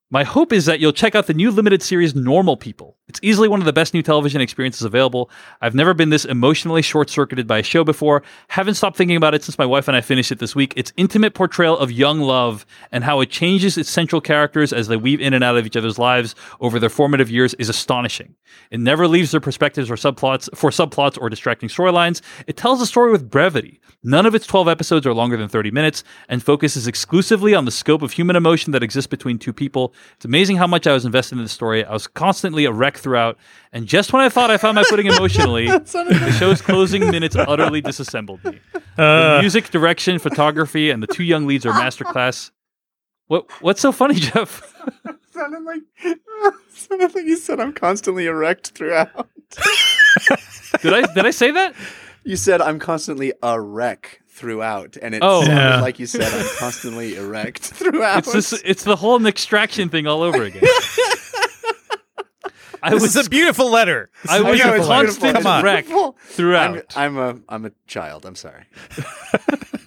[0.10, 2.95] My hope is that you'll check out the new limited series Normal People.
[3.10, 5.30] It's easily one of the best new television experiences available.
[5.62, 8.24] I've never been this emotionally short circuited by a show before.
[8.47, 10.74] Haven't stopped thinking about it since my wife and I finished it this week.
[10.78, 14.95] Its intimate portrayal of young love and how it changes its central characters as they
[14.95, 18.36] weave in and out of each other's lives over their formative years is astonishing.
[18.72, 22.22] It never leaves their perspectives or subplots for subplots or distracting storylines.
[22.47, 23.82] It tells a story with brevity.
[24.03, 27.72] None of its 12 episodes are longer than 30 minutes and focuses exclusively on the
[27.72, 29.93] scope of human emotion that exists between two people.
[30.15, 31.85] It's amazing how much I was invested in the story.
[31.85, 33.37] I was constantly a wreck throughout,
[33.71, 37.81] and just when I thought I found my footing emotionally, the show's closing minutes utterly
[37.81, 38.59] disassembled me.
[38.97, 39.35] Uh.
[39.35, 42.49] The music, direction, photography, and the two young leads are masterclass.
[43.27, 44.73] What what's so funny, Jeff?
[45.31, 45.81] sounded like
[46.71, 49.29] sounded like you said I'm constantly erect throughout.
[50.81, 51.75] Did I did I say that?
[52.23, 55.41] You said I'm constantly a wreck throughout, and it Oh.
[55.41, 55.81] sounded Yeah.
[55.81, 58.19] like you said I'm constantly erect throughout.
[58.19, 60.63] It's this it's the whole extraction thing all over again.
[62.83, 64.09] I This was is a beautiful letter.
[64.29, 65.43] I is was know, a it's constant beautiful.
[65.51, 65.85] Come wreck
[66.27, 66.93] throughout.
[66.95, 68.25] I'm, I'm a I'm a child.
[68.25, 68.65] I'm sorry.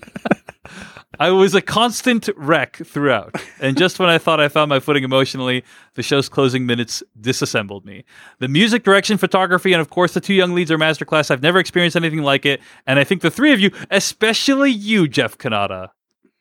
[1.21, 3.37] I was a constant wreck throughout.
[3.61, 5.63] And just when I thought I found my footing emotionally,
[5.93, 8.05] the show's closing minutes disassembled me.
[8.39, 11.31] The music, direction, photography, and of course the two young leads are masterclass.
[11.31, 12.63] I've never experienced anything like it.
[12.87, 15.91] And I think the three of you, especially you, Jeff Cannata,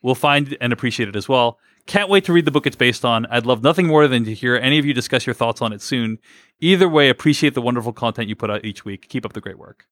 [0.02, 1.60] will find and appreciate it as well.
[1.86, 3.26] Can't wait to read the book it's based on.
[3.26, 5.82] I'd love nothing more than to hear any of you discuss your thoughts on it
[5.82, 6.20] soon.
[6.62, 9.10] Either way, appreciate the wonderful content you put out each week.
[9.10, 9.88] Keep up the great work.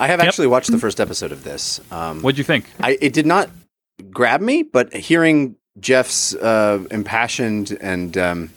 [0.00, 1.80] I have actually watched the first episode of this.
[1.92, 2.64] Um, What'd you think?
[2.80, 3.50] I it did not
[4.00, 8.50] grab me, but hearing Jeff's uh, impassioned and um,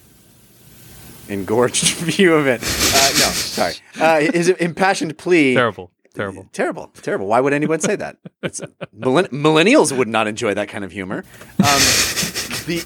[1.29, 5.53] engorged view of it, uh, no, sorry, uh, his impassioned plea.
[5.53, 5.91] Terrible.
[6.15, 6.47] Terrible.
[6.53, 7.25] Terrible, terrible.
[7.25, 8.17] Why would anyone say that?
[8.43, 8.61] It's,
[8.95, 11.25] millenn- millennials would not enjoy that kind of humor.
[11.57, 11.79] Um,
[12.67, 12.85] the,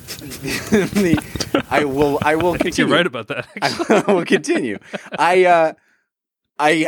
[0.94, 2.88] the, I will, I will I think continue.
[2.88, 3.48] you're right about that.
[3.62, 3.96] actually.
[3.98, 4.80] I will continue.
[5.20, 5.74] I, uh,
[6.58, 6.88] I,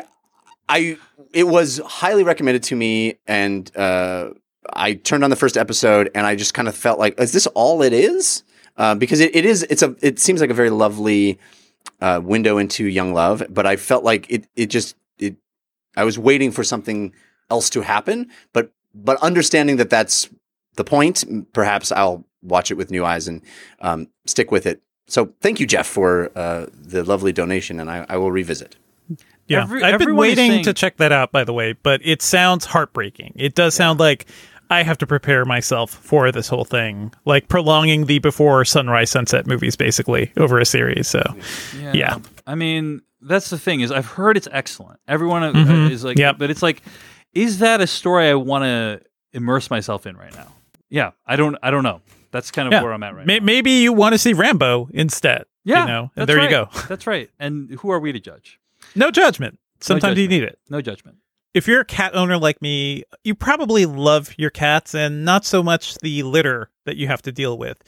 [0.69, 0.97] I,
[1.33, 4.29] it was highly recommended to me, and uh,
[4.73, 7.47] I turned on the first episode, and I just kind of felt like, is this
[7.47, 8.43] all it is?
[8.77, 11.37] Uh, because it, it is, it's a, it seems like a very lovely
[12.01, 15.35] uh, window into young love, but I felt like it, it just, it,
[15.97, 17.13] I was waiting for something
[17.49, 20.29] else to happen, but, but understanding that that's
[20.75, 23.41] the point, perhaps I'll watch it with new eyes and
[23.81, 24.81] um, stick with it.
[25.07, 28.77] So thank you, Jeff, for uh, the lovely donation, and I, I will revisit.
[29.47, 31.73] Yeah, Every- I've been waiting saying- to check that out, by the way.
[31.73, 33.33] But it sounds heartbreaking.
[33.35, 34.27] It does sound like
[34.69, 39.47] I have to prepare myself for this whole thing, like prolonging the before sunrise sunset
[39.47, 41.07] movies, basically over a series.
[41.07, 41.21] So,
[41.93, 42.17] Yeah.
[42.45, 44.99] I mean, that's the thing is I've heard it's excellent.
[45.07, 45.89] Everyone uh, Mhm.
[45.89, 46.37] is like, Yep.
[46.37, 46.81] but it's like,
[47.33, 49.01] is that a story I want to
[49.33, 50.47] immerse myself in right now?
[50.89, 51.55] Yeah, I don't.
[51.61, 52.01] I don't know.
[52.31, 52.81] That's kind of Yeah.
[52.83, 53.39] where I'm at right now.
[53.41, 55.45] maybe you want to see Rambo instead.
[55.63, 56.43] Yeah, you know, and there right.
[56.45, 56.69] you go.
[56.87, 57.29] That's right.
[57.39, 58.59] And who are we to judge?
[58.95, 59.59] No judgment.
[59.81, 60.41] Sometimes you judgment.
[60.41, 60.59] need it.
[60.69, 61.17] No judgment.
[61.53, 65.63] If you're a cat owner like me, you probably love your cats and not so
[65.63, 67.81] much the litter that you have to deal with.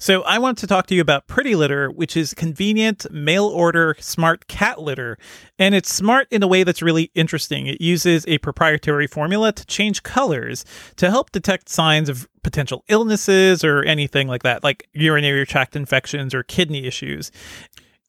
[0.00, 3.96] So, I want to talk to you about Pretty Litter, which is convenient mail order
[3.98, 5.18] smart cat litter.
[5.58, 7.66] And it's smart in a way that's really interesting.
[7.66, 10.64] It uses a proprietary formula to change colors
[10.98, 16.32] to help detect signs of potential illnesses or anything like that, like urinary tract infections
[16.32, 17.32] or kidney issues.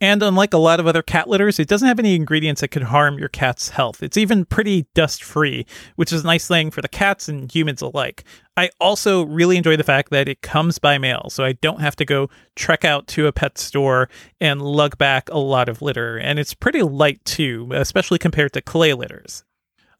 [0.01, 2.83] And unlike a lot of other cat litters, it doesn't have any ingredients that could
[2.83, 4.01] harm your cat's health.
[4.01, 5.65] It's even pretty dust free,
[5.97, 8.23] which is a nice thing for the cats and humans alike.
[8.55, 11.97] I also really enjoy the fact that it comes by mail, so I don't have
[11.97, 16.17] to go trek out to a pet store and lug back a lot of litter.
[16.17, 19.43] And it's pretty light too, especially compared to clay litters.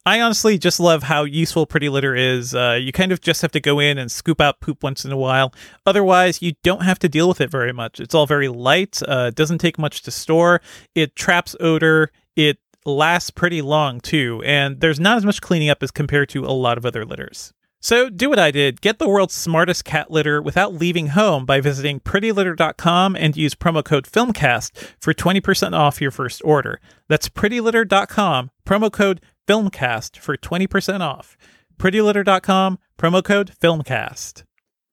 [0.06, 2.56] I honestly just love how useful Pretty Litter is.
[2.56, 5.12] Uh, you kind of just have to go in and scoop out poop once in
[5.12, 5.54] a while.
[5.86, 8.00] Otherwise, you don't have to deal with it very much.
[8.00, 9.02] It's all very light.
[9.08, 10.62] Uh, it doesn't take much to store.
[10.96, 12.12] It traps odor.
[12.36, 16.46] It lasts pretty long too, and there's not as much cleaning up as compared to
[16.46, 17.54] a lot of other litters.
[17.82, 18.82] So do what I did.
[18.82, 23.84] Get the world's smartest cat litter without leaving home by visiting prettylitter.com and use promo
[23.84, 26.82] code FILMCAST for 20% off your first order.
[27.08, 31.36] That's prettylitter.com, promo code FILMCAST for 20% off.
[31.80, 34.44] prettylitter.com, promo code FILMCAST.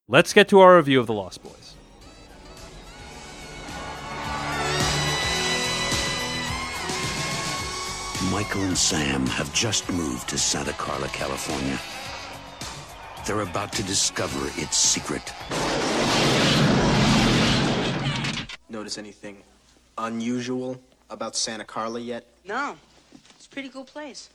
[0.08, 1.74] Let's get to our review of The Lost Boys.
[8.32, 11.78] Michael and Sam have just moved to Santa Carla, California.
[13.26, 15.34] They're about to discover its secret.
[18.70, 19.42] Notice anything
[19.98, 20.80] unusual
[21.10, 22.26] about Santa Carla yet?
[22.46, 22.76] No,
[23.34, 24.30] it's a pretty cool place.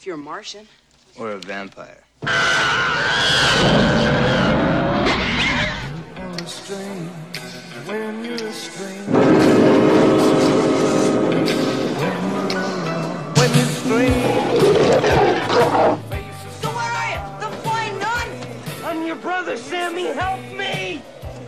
[0.00, 0.66] If you're a Martian.
[1.18, 2.02] Or a vampire.
[2.22, 2.30] So
[7.84, 8.38] where are you?
[17.38, 18.28] The flying nun?
[18.82, 20.06] I'm your brother, Sammy.
[20.06, 21.02] Help me!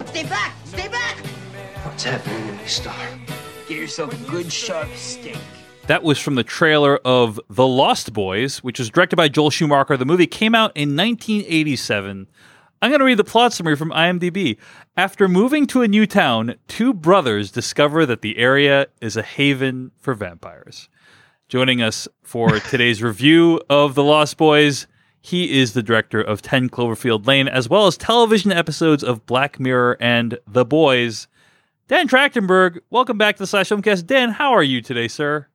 [0.08, 0.54] Stay back!
[0.66, 1.16] Stay back!
[1.86, 2.94] What's happening to me, Star?
[3.66, 5.38] Get yourself a good sharp stake.
[5.88, 9.96] That was from the trailer of The Lost Boys, which was directed by Joel Schumacher.
[9.96, 12.28] The movie came out in 1987.
[12.80, 14.58] I'm going to read the plot summary from IMDb.
[14.96, 19.90] After moving to a new town, two brothers discover that the area is a haven
[19.98, 20.88] for vampires.
[21.48, 24.86] Joining us for today's review of The Lost Boys,
[25.20, 29.58] he is the director of 10 Cloverfield Lane, as well as television episodes of Black
[29.58, 31.26] Mirror and The Boys.
[31.88, 34.06] Dan Trachtenberg, welcome back to the Slash Filmcast.
[34.06, 35.48] Dan, how are you today, sir?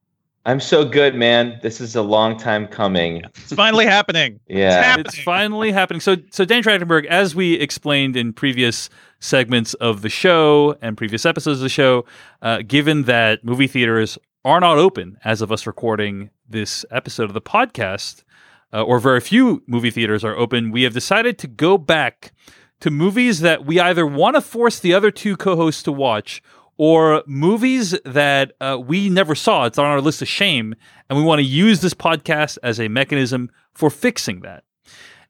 [0.48, 1.60] I'm so good, man.
[1.62, 3.22] This is a long time coming.
[3.36, 4.40] It's finally happening.
[4.48, 4.82] Yeah.
[4.82, 5.06] happening.
[5.08, 6.00] It's finally happening.
[6.00, 8.90] So, so Dan Trachtenberg, as we explained in previous
[9.20, 12.06] segments of the show and previous episodes of the show,
[12.42, 17.34] uh, given that movie theaters are not open as of us recording this episode of
[17.34, 18.24] the podcast,
[18.72, 22.32] uh, or very few movie theaters are open, we have decided to go back
[22.80, 26.42] to movies that we either want to force the other two co-hosts to watch
[26.78, 29.66] or movies that uh, we never saw.
[29.66, 30.76] It's on our list of shame,
[31.10, 34.64] and we want to use this podcast as a mechanism for fixing that.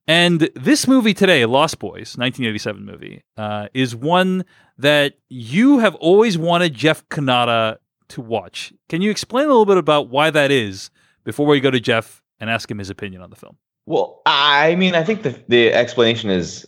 [0.08, 4.45] And this movie today, Lost Boys, 1987 movie, uh, is one
[4.78, 7.78] that you have always wanted Jeff Cannata
[8.10, 8.72] to watch.
[8.88, 10.91] Can you explain a little bit about why that is
[11.26, 13.58] before we go to Jeff and ask him his opinion on the film?
[13.86, 16.66] Well, I mean, I think the the explanation is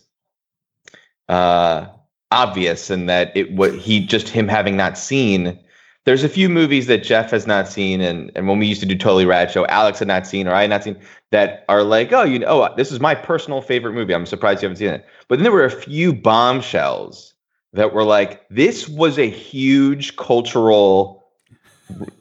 [1.27, 1.87] uh,
[2.31, 5.57] obvious and that it what he just him having not seen.
[6.05, 8.87] There's a few movies that Jeff has not seen, and and when we used to
[8.87, 10.97] do Totally Rad Show, Alex had not seen or I had not seen
[11.31, 14.15] that are like, oh, you know, oh, this is my personal favorite movie.
[14.15, 15.05] I'm surprised you haven't seen it.
[15.27, 17.33] But then there were a few bombshells
[17.73, 21.27] that were like, this was a huge cultural,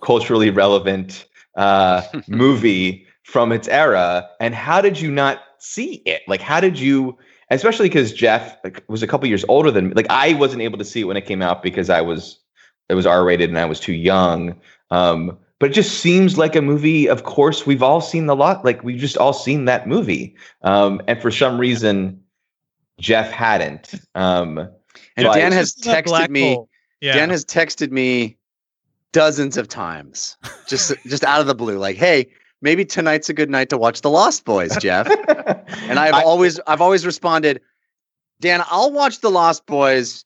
[0.03, 4.29] culturally relevant uh, movie from its era.
[4.41, 6.23] And how did you not see it?
[6.29, 7.17] Like, how did you?
[7.51, 9.95] Especially because Jeff like, was a couple years older than me.
[9.95, 12.39] Like, I wasn't able to see it when it came out because I was
[12.89, 14.59] it was R rated and I was too young.
[14.91, 17.09] Um, but it just seems like a movie.
[17.09, 18.65] Of course, we've all seen the lot.
[18.65, 20.37] Like we've just all seen that movie.
[20.63, 22.23] Um, and for some reason,
[23.01, 23.95] Jeff hadn't.
[24.15, 24.59] Um,
[25.17, 26.59] And so I- Dan has It's a black texted me.
[27.01, 27.15] Yeah.
[27.15, 28.37] Dan has texted me
[29.13, 30.37] dozens of times,
[30.69, 32.29] just just out of the blue, like, "Hey,
[32.63, 35.09] maybe tonight's a good night to watch The Lost Boys, Jeff."
[35.89, 37.61] and I've I- always I've always responded,
[38.41, 40.25] Dan, I'll watch The Lost Boys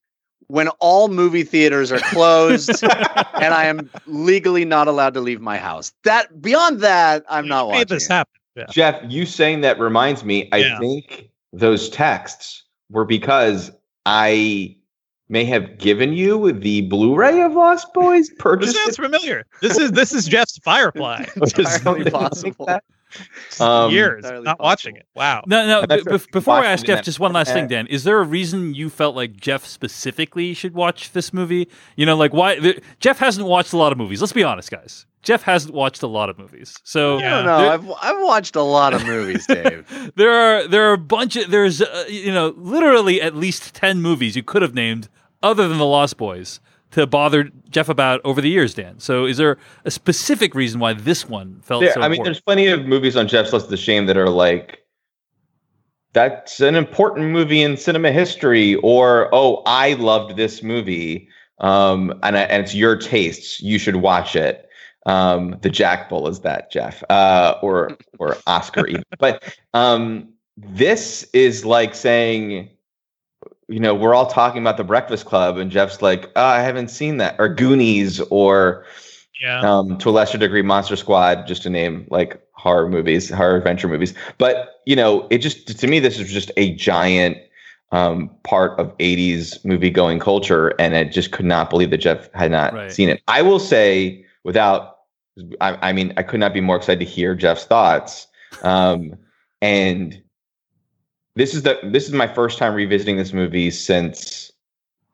[0.48, 5.56] when all movie theaters are closed and I am legally not allowed to leave my
[5.56, 5.92] house.
[6.04, 7.96] That beyond that, I'm not You made watching.
[7.96, 8.12] this it.
[8.12, 8.32] happen.
[8.56, 8.64] Yeah.
[8.70, 10.50] Jeff, you saying that reminds me.
[10.52, 10.78] I Yeah.
[10.78, 13.70] think those texts were because
[14.04, 14.76] I
[15.32, 18.76] may have given you the Blu-ray of Lost Boys This purchased.
[18.76, 19.46] sounds familiar.
[19.60, 21.24] This is this is Jeff's Firefly.
[21.36, 22.68] Entirely possible.
[23.60, 25.06] Um, Years entirely not watching it.
[25.14, 25.42] Wow.
[25.46, 25.86] No, no.
[25.86, 27.86] B- b- before I ask Jeff, just one last thing, Dan.
[27.88, 31.68] Is there a reason you felt like Jeff specifically should watch this movie?
[31.96, 34.22] You know, like why the, Jeff hasn't watched a lot of movies.
[34.22, 35.04] Let's be honest, guys.
[35.22, 36.74] Jeff hasn't watched a lot of movies.
[36.84, 37.30] So I Yeah.
[37.36, 37.58] don't know.
[37.58, 40.12] There- I've I've watched a lot of movies, Dave.
[40.16, 44.00] there are there are a bunch of there's uh, you know literally at least 10
[44.00, 45.10] movies you could have named
[45.42, 46.60] other than the Lost Boys
[46.92, 49.00] to bother Jeff about over the years, Dan.
[49.00, 52.24] So is there a specific reason why this one felt There, so I mean, important?
[52.26, 54.82] there's plenty of movies on Jeff's list of shame that are like,
[56.12, 61.28] that's an important movie in cinema history, or oh, I loved this movie,
[61.60, 63.62] um, and I, and it's your tastes.
[63.62, 64.68] You should watch it.
[65.06, 69.04] Um, the Jack Bull is that Jeff, uh, or or Oscar even.
[69.18, 72.68] But um, this is like saying,
[73.72, 76.88] you know, we're all talking about the Breakfast Club, and Jeff's like, oh, I haven't
[76.88, 78.84] seen that, or Goonies, or
[79.40, 79.60] Yeah.
[79.60, 83.88] um, to a lesser degree, Monster Squad, just to name like horror movies, horror adventure
[83.88, 84.14] movies.
[84.38, 87.38] But you know, it just to me, this is just a giant
[87.90, 92.32] um, part of '80s movie going culture, and I just could not believe that Jeff
[92.34, 92.92] had not Right.
[92.92, 93.22] seen it.
[93.26, 94.98] I will say, without,
[95.60, 98.26] I, I mean, I could not be more excited to hear Jeff's thoughts.
[98.62, 99.16] Um,
[99.60, 100.21] and
[101.34, 104.52] this is the this is my first time revisiting this movie since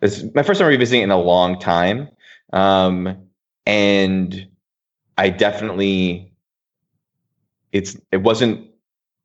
[0.01, 2.09] this is my first time revisiting it in a long time.
[2.53, 3.29] Um,
[3.67, 4.49] and
[5.17, 6.33] I definitely
[7.73, 8.69] it's it wasn't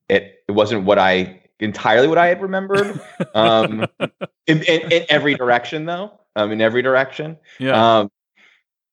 [0.10, 3.00] it it wasn't what I entirely what I had remembered.
[3.36, 3.88] Um,
[4.46, 7.38] in, in, in every direction though, um, in every direction.
[7.58, 8.00] yeah.
[8.00, 8.12] Um,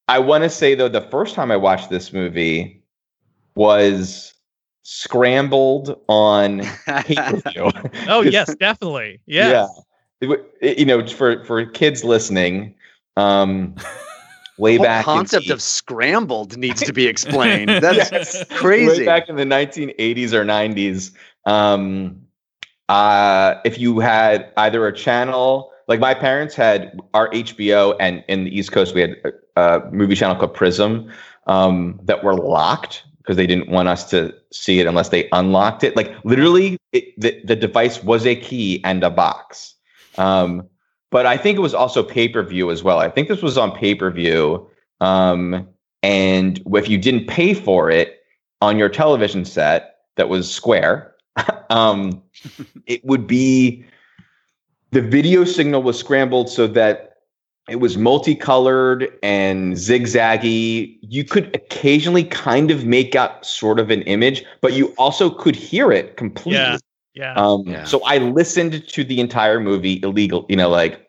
[0.08, 2.82] I want to say though, the first time I watched this movie
[3.54, 4.32] was
[4.90, 7.70] scrambled on pay-per-view.
[8.08, 9.20] Oh yes, definitely.
[9.26, 9.68] Yeah.
[10.20, 10.28] It
[10.60, 12.74] it- you know, for for kids listening,
[13.16, 13.76] um,
[14.58, 17.68] way The whole back concept the- of scrambled needs to be explained.
[17.70, 18.44] That's Yes.
[18.50, 19.00] crazy.
[19.02, 21.12] Way back in the 1980s or 90s,
[21.46, 22.20] um,
[22.88, 28.44] uh, if you had either a channel like my parents had our HBO, and in
[28.44, 29.16] the East Coast we had
[29.56, 31.10] a, a movie channel called Prism
[31.46, 35.84] um, that were locked because they didn't want us to see it unless they unlocked
[35.84, 35.94] it.
[35.94, 39.74] Like literally, it, the the device was a key and a box.
[40.18, 40.66] Um,
[41.10, 42.98] but I think it was also pay per view as well.
[42.98, 44.66] I think this was on pay per view.
[45.00, 45.68] Um,
[46.02, 48.22] and if you didn't pay for it
[48.60, 51.14] on your television set that was square,
[51.70, 52.22] um,
[52.86, 53.84] it would be
[54.92, 57.09] the video signal was scrambled so that
[57.70, 60.98] it was multicolored and zigzaggy.
[61.02, 65.56] You could occasionally kind of make out sort of an image, but you also could
[65.56, 66.60] hear it completely.
[66.60, 66.78] Yeah.
[67.14, 67.34] Yeah.
[67.34, 67.84] Um, Yeah.
[67.84, 71.08] So I listened to the entire movie illegal, you know, like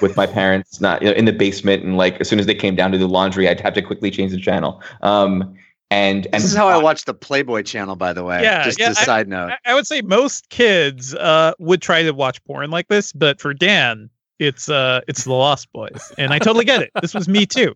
[0.00, 2.54] with my parents, not you know, in the basement, and like as soon as they
[2.54, 4.82] came down to do laundry, I'd have to quickly change the channel.
[5.02, 5.54] Um,
[5.90, 8.42] and and This is how I watched the Playboy channel, by the way.
[8.42, 9.52] Yeah, Just yeah, a side note.
[9.66, 13.40] I, I would say most kids uh, would try to watch porn like this, but
[13.40, 14.08] for Dan,
[14.42, 16.90] it's uh, it's the Lost Boys, and I totally get it.
[17.00, 17.74] This was me too.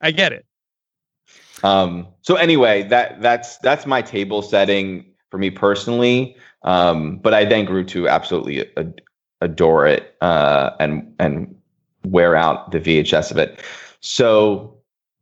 [0.00, 0.46] I get it.
[1.62, 6.36] Um, so anyway, that that's that's my table setting for me personally.
[6.62, 9.00] Um, but I then grew to absolutely ad-
[9.40, 11.54] adore it uh, and and
[12.04, 13.60] wear out the VHS of it.
[14.00, 14.76] So,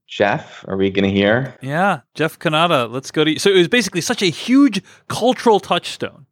[0.06, 1.56] Jeff, are we going to hear?
[1.62, 2.90] Yeah, Jeff Cannata.
[2.90, 3.38] Let's go to.
[3.38, 6.26] So it was basically such a huge cultural touchstone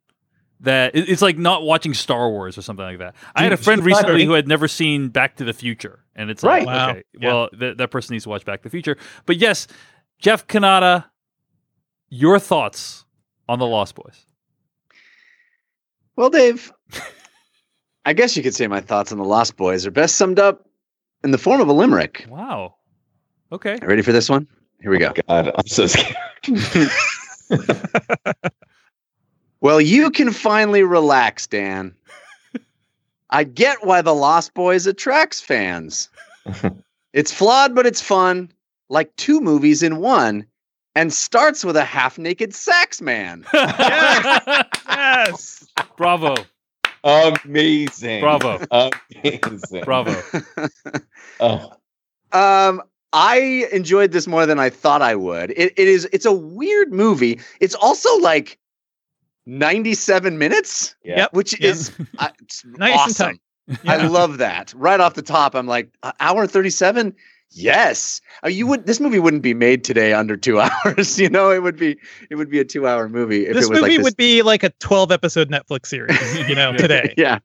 [0.63, 3.15] that it's like not watching Star Wars or something like that.
[3.35, 6.31] I had a friend recently think- who had never seen Back to the Future, and
[6.31, 6.67] it's Right.
[6.67, 6.91] like, Wow.
[6.91, 7.29] okay, Yeah.
[7.29, 8.97] well, th- that person needs to watch Back to the Future.
[9.27, 9.67] But yes,
[10.19, 11.07] Jeff Cannata,
[12.11, 13.05] your thoughts
[13.49, 14.27] on the Lost Boys?
[16.17, 16.71] Well, Dave,
[18.05, 20.69] I guess you could say my thoughts on the Lost Boys are best summed up
[21.25, 22.27] in the form of a limerick.
[22.29, 22.75] Wow.
[23.53, 23.79] Okay.
[23.83, 24.47] Ready for this one?
[24.83, 25.13] Here we go.
[25.17, 26.17] Oh, God, I'm so scared.
[29.61, 31.95] Well, you can finally relax, Dan.
[33.31, 36.09] I get why the Lost Boys attracts fans.
[37.13, 38.51] it's flawed, but it's fun,
[38.89, 40.47] like two movies in one,
[40.95, 43.45] and starts with a half naked sax man.
[44.91, 45.67] Yes.
[45.97, 46.35] Bravo.
[47.05, 48.21] Amazing.
[48.21, 48.61] Bravo.
[48.71, 49.85] Amazing.
[49.85, 50.23] Bravo.
[51.41, 51.73] Oh,
[52.33, 52.83] Um,
[53.13, 55.51] I enjoyed this more than I thought I would.
[55.53, 57.41] It, it is it's a weird movie.
[57.61, 58.59] It's also like
[59.47, 61.27] 97 minutes, yeah.
[61.33, 61.71] Which Yep.
[61.71, 63.27] is uh, it's Nice and awesome.
[63.27, 63.41] tight.
[63.87, 64.73] I love that.
[64.77, 67.15] Right off the top, I'm like, "Uh, hour 37?
[67.53, 68.21] Yes.
[68.45, 71.51] Uh, you would this movie wouldn't be made today under 2 hours, you know?
[71.51, 71.97] It would be
[72.31, 74.05] it would be a 2-hour movie if this it was movie like this.
[74.05, 77.13] would be like a 12 episode Netflix series, you know, today.
[77.17, 77.39] yeah.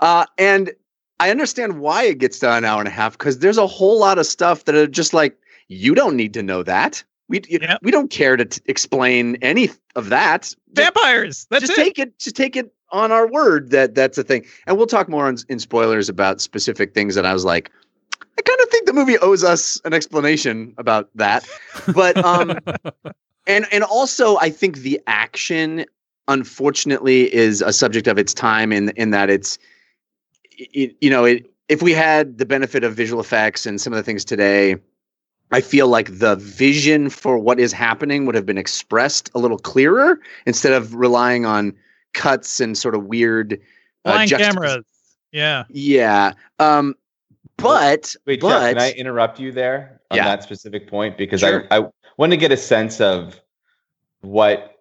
[0.00, 0.72] Uh, and
[1.20, 3.98] I understand why it gets to an hour and a half because there's a whole
[3.98, 5.36] lot of stuff that are just like
[5.68, 7.04] you don't need to know that.
[7.28, 7.80] We you- Yep.
[7.82, 10.54] we don't care to t- explain any of that.
[10.72, 11.46] Vampires.
[11.50, 11.82] That's just it.
[11.82, 12.18] take it.
[12.18, 14.44] Just take it on our word that that's a thing.
[14.66, 17.70] And we'll talk more in, in spoilers about specific things that I was like.
[18.38, 21.46] I kind of think the movie owes us an explanation about that,
[21.94, 22.58] but um,
[23.46, 25.84] and and also I think the action,
[26.28, 29.56] unfortunately, is a subject of its time in in that it's,
[30.50, 33.96] it, you know, it, if we had the benefit of visual effects and some of
[33.96, 34.76] the things today,
[35.50, 39.58] I feel like the vision for what is happening would have been expressed a little
[39.58, 41.74] clearer instead of relying on
[42.12, 43.54] cuts and sort of weird
[44.04, 44.84] uh, Blind cameras.
[45.32, 45.64] Yeah.
[45.68, 46.32] Yeah.
[46.58, 46.94] Um,
[47.56, 50.24] but Wait, but Jeff, can I interrupt you there on Yeah.
[50.24, 51.16] that specific point?
[51.16, 51.66] Because Sure.
[51.70, 51.86] I, I
[52.16, 53.40] want to get a sense of
[54.22, 54.78] what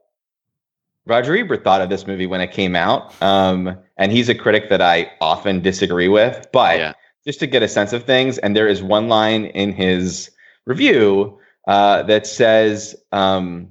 [1.06, 3.20] Roger Ebert thought of this movie when it came out.
[3.22, 6.94] Um, and he's a critic that I often disagree with, but Yeah.
[7.26, 10.32] just to get a sense of things, and there is one line in his
[10.66, 13.70] review uh, that says, um,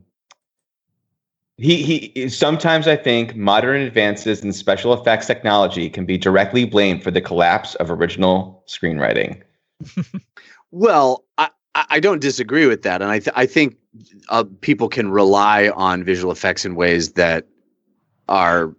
[1.59, 7.03] he, he sometimes I think modern advances in special effects technology can be directly blamed
[7.03, 9.43] for the collapse of original screenwriting.
[10.73, 13.77] Well, I, I don't disagree with that, and I th- I think
[14.31, 17.47] uh, people can rely on visual effects in ways that
[18.29, 18.75] are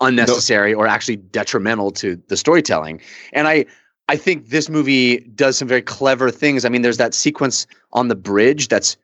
[0.00, 3.00] unnecessary or actually detrimental to the storytelling.
[3.34, 3.66] And I
[4.08, 6.64] I think this movie does some very clever things.
[6.64, 8.96] I mean, there's that sequence on the bridge that's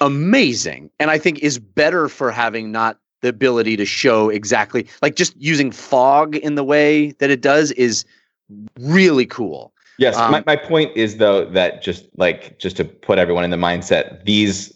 [0.00, 5.14] amazing, and I think is better for having not the ability to show exactly like
[5.14, 8.04] just using fog in the way that it does is
[8.78, 9.72] really cool.
[9.98, 13.50] Yes, Um, my, my point is though that just like just to put everyone in
[13.50, 14.74] the mindset, these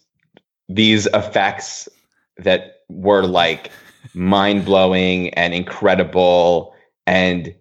[0.68, 1.88] these effects
[2.36, 3.70] that were like
[4.12, 6.74] mind blowing and incredible,
[7.06, 7.54] and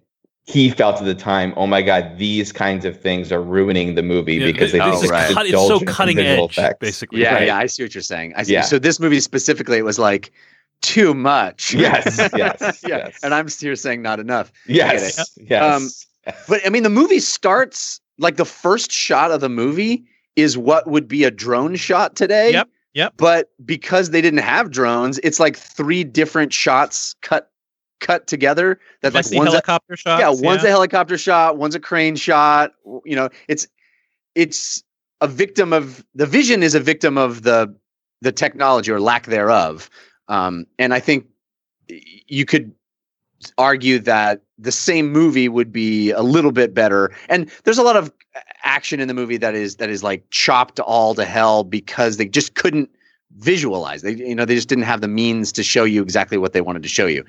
[0.45, 4.03] he felt at the time, oh my god, these kinds of things are ruining the
[4.03, 5.33] movie Yeah, because they it- oh, it's, just right.
[5.33, 6.77] cut- it's so cutting edge, effects.
[6.79, 7.21] basically.
[7.21, 7.47] Yeah, Right.
[7.47, 8.33] yeah, I see what you're saying.
[8.35, 8.53] I see.
[8.53, 8.61] Yeah.
[8.61, 10.31] So this movie specifically, it was like
[10.81, 11.73] too much.
[11.79, 12.97] Yes, yes, yeah.
[12.97, 13.19] yes.
[13.23, 14.51] And I'm here saying not enough.
[14.67, 15.63] Yes, yes.
[15.63, 20.03] Um, But I mean, the movie starts like the first shot of the movie
[20.35, 22.51] is what would be a drone shot today.
[22.51, 23.13] Yep, yep.
[23.17, 27.49] But because they didn't have drones, it's like three different shots cut
[28.03, 28.79] cut together.
[29.01, 30.19] That like Messy one's a, helicopter shots.
[30.19, 32.73] yeah, one's a helicopter shot, one's a crane shot.
[33.05, 33.65] You know, it's
[34.35, 34.83] it's
[35.21, 37.73] a victim of the vision is a victim of the
[38.21, 39.89] the technology or lack thereof.
[40.27, 41.25] Um, and I think
[42.27, 42.71] you could
[43.57, 47.11] argue that the same movie would be a little bit better.
[47.27, 48.11] And there's a lot of
[48.63, 52.27] action in the movie that is that is like chopped all to hell because they
[52.27, 52.89] just couldn't
[53.37, 54.01] visualize.
[54.01, 56.61] They you know they just didn't have the means to show you exactly what they
[56.61, 57.25] wanted to show you.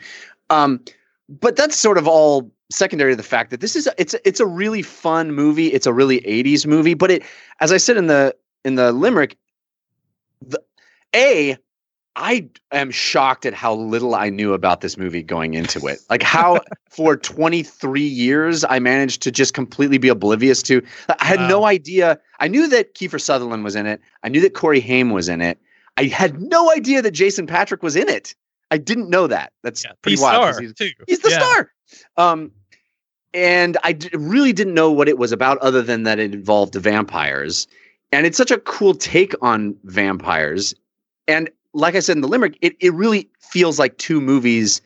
[0.50, 0.80] Um,
[1.28, 4.40] but that's sort of all secondary to the fact that this is a, it's it's
[4.40, 5.68] a really fun movie.
[5.68, 7.22] It's a really 80s movie, but it
[7.60, 8.34] as I said in the
[8.64, 9.36] in the limerick
[10.42, 10.60] the
[11.14, 11.56] a
[12.16, 15.98] I am shocked at how little I knew about this movie going into it.
[16.08, 20.80] Like how for 23 years I managed to just completely be oblivious to.
[21.08, 22.20] I had no idea.
[22.38, 24.00] I knew that Kiefer Sutherland was in it.
[24.22, 25.58] I knew that Corey Haim was in it.
[25.96, 28.34] I had no idea that Jason Patric was in it.
[28.74, 29.52] I didn't know that.
[29.62, 30.60] That's Yeah, pretty he's wild.
[30.60, 30.90] he's- too.
[31.06, 31.38] He's the Yeah.
[31.38, 31.72] star.
[32.16, 32.50] Um,
[33.32, 36.74] and I d- really didn't know what it was about, other than that it involved
[36.74, 37.66] vampires.
[38.12, 40.74] And it's such a cool take on vampires.
[41.28, 44.80] And like I said in the limerick, it, it really feels like two movies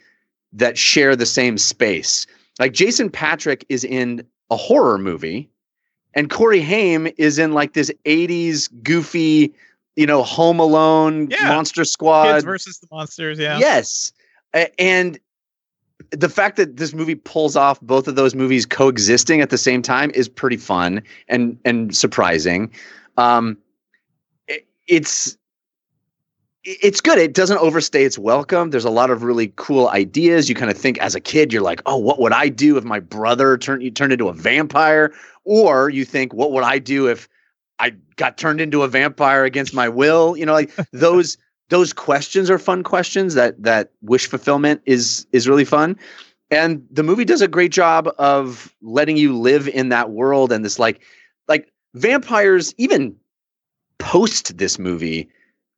[0.53, 2.27] that share the same space.
[2.59, 5.49] Like Jason Patric is in a horror movie,
[6.15, 9.53] and Corey Haim is in like this 80s goofy,
[9.99, 11.49] you know, Home Alone, Yeah.
[11.49, 12.33] Monster Squad.
[12.33, 13.37] Kids versus the monsters.
[13.39, 13.59] Yeah.
[13.59, 14.13] Yes.
[14.79, 15.19] And
[16.13, 19.83] the fact that this movie pulls off both of those movies coexisting at the same
[19.83, 22.71] time is pretty fun and and surprising.
[23.17, 23.59] Um,
[24.47, 25.37] it- it's
[26.65, 27.19] it's good.
[27.19, 28.71] It doesn't overstay its welcome.
[28.71, 30.49] There's a lot of really cool ideas.
[30.49, 32.85] You kind of think as a kid, you're like, oh, what would I do if
[32.85, 35.13] my brother turned you turned into a vampire?
[35.45, 37.29] Or you think, what would I do if
[38.19, 40.37] got turned into a vampire against my will?
[40.37, 41.39] You know, like those
[41.71, 45.97] those questions are fun questions that that wish fulfillment is is really fun
[46.51, 50.65] and the movie does a great job of letting you live in that world and
[50.65, 51.03] this like
[51.47, 53.15] like vampires even
[53.99, 55.29] post this movie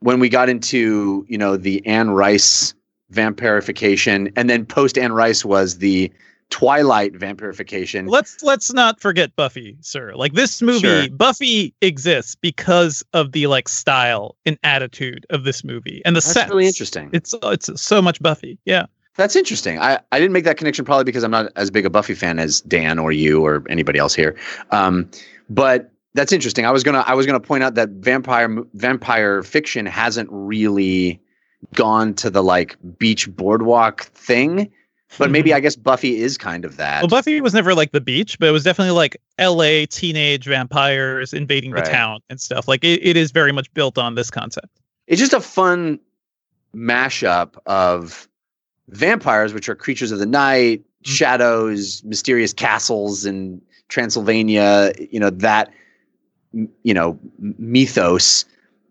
[0.00, 2.74] when we got into you know the Anne Rice
[3.12, 6.12] vampirification and then post Anne Rice was the
[6.50, 10.14] Twilight vampirification Let's let's not forget Buffy, sir.
[10.14, 11.08] Like this movie, Sure.
[11.10, 16.26] Buffy exists because of the like style and attitude of this movie and the set.
[16.34, 16.50] that's sets.
[16.50, 18.58] really interesting It's it's so much Buffy.
[18.64, 18.86] Yeah.
[19.16, 19.78] That's interesting.
[19.78, 22.38] I, I didn't make that connection probably because I'm not as big a Buffy fan
[22.38, 24.36] as Dan or you or anybody else here.
[24.70, 25.10] Um,
[25.50, 26.64] but that's interesting.
[26.66, 31.20] I was gonna I was gonna point out that vampire vampire fiction hasn't really
[31.74, 34.70] gone to the like beach boardwalk thing,
[35.18, 35.56] but maybe mm-hmm.
[35.56, 37.02] I guess Buffy is kind of that.
[37.02, 39.86] Well, Buffy was never like the beach, but it was definitely like L.A.
[39.86, 41.84] teenage vampires invading Right.
[41.84, 42.68] the town and stuff.
[42.68, 44.68] Like it, it is very much built on this concept.
[45.06, 45.98] it's just a fun
[46.74, 48.28] mashup of
[48.88, 50.84] vampires, which are creatures of the night, mm.
[51.02, 55.72] shadows, mysterious castles in Transylvania, you know, that,
[56.52, 58.44] you know, mythos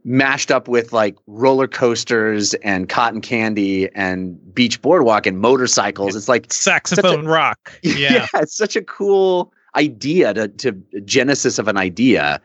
[0.04, 6.16] mashed up with like roller coasters and cotton candy and beach boardwalk and motorcycles.
[6.16, 7.72] It's like, Saxophone rock.
[7.84, 8.28] Yeah.
[8.36, 10.72] it's such a cool idea to, to
[11.06, 12.42] genesis of an idea.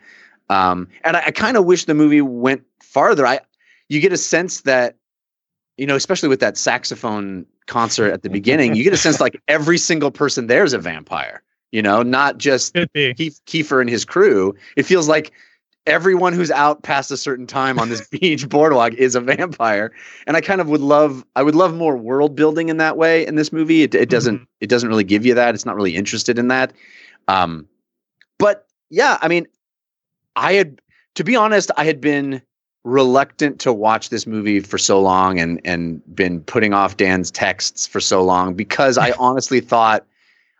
[0.50, 3.26] Um, and I, I kind of wish the movie went farther.
[3.26, 3.40] I,
[3.88, 4.96] you get a sense that,
[5.76, 9.40] you know, especially with that saxophone concert at the beginning, you get a sense like
[9.48, 11.42] every single person there is a vampire.
[11.72, 12.74] You know, not just.
[12.94, 14.54] Keith, Kiefer and his crew.
[14.76, 15.32] It feels like
[15.86, 19.92] everyone who's out past a certain time on this beach boardwalk is a vampire.
[20.26, 23.26] And I kind of would love, I would love more world building in that way
[23.26, 23.82] in this movie.
[23.82, 25.54] It, it doesn't, it doesn't really give you that.
[25.54, 26.72] It's not really interested in that.
[27.28, 27.68] Um,
[28.38, 29.46] but yeah, I mean,
[30.36, 30.80] I had,
[31.14, 32.42] to be honest, I had been
[32.84, 37.86] reluctant to watch this movie for so long and and been putting off Dan's texts
[37.86, 40.04] for so long because I honestly thought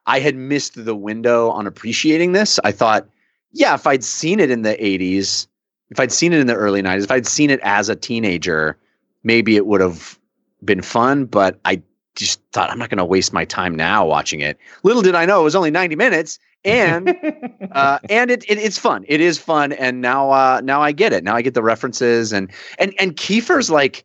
[0.07, 2.59] I had missed the window on appreciating this.
[2.65, 3.07] I thought,
[3.55, 5.47] yeah, if I'd seen it in the 80s,
[5.91, 8.77] if I'd seen it in the early 90s, if I'd seen it as a teenager,
[9.23, 10.19] maybe it would have
[10.65, 11.81] been fun, but I
[12.17, 14.59] just thought I'm not going to waste my time now watching it.
[14.83, 17.09] Little did I know it was only 90 minutes and
[17.73, 19.05] uh, and it, it it's fun.
[19.09, 21.23] It is fun, and now uh, now I get it.
[21.23, 24.05] Now I get the references, and and and Kiefer's like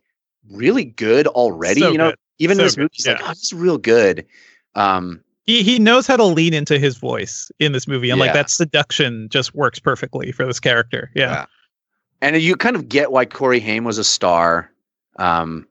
[0.50, 1.80] really good already.
[1.80, 2.18] So you know, good.
[2.38, 3.26] even So in this good, movie, he's like, yeah.
[3.26, 4.26] oh, this is real good.
[4.74, 8.26] Um, He he knows how to lean into his voice in this movie, and Yeah.
[8.26, 11.10] like that seduction just works perfectly for this character.
[11.14, 11.30] Yeah.
[11.32, 11.44] Yeah.
[12.22, 14.70] and you kind of get why Corey Haim was a star.
[15.16, 15.66] Um,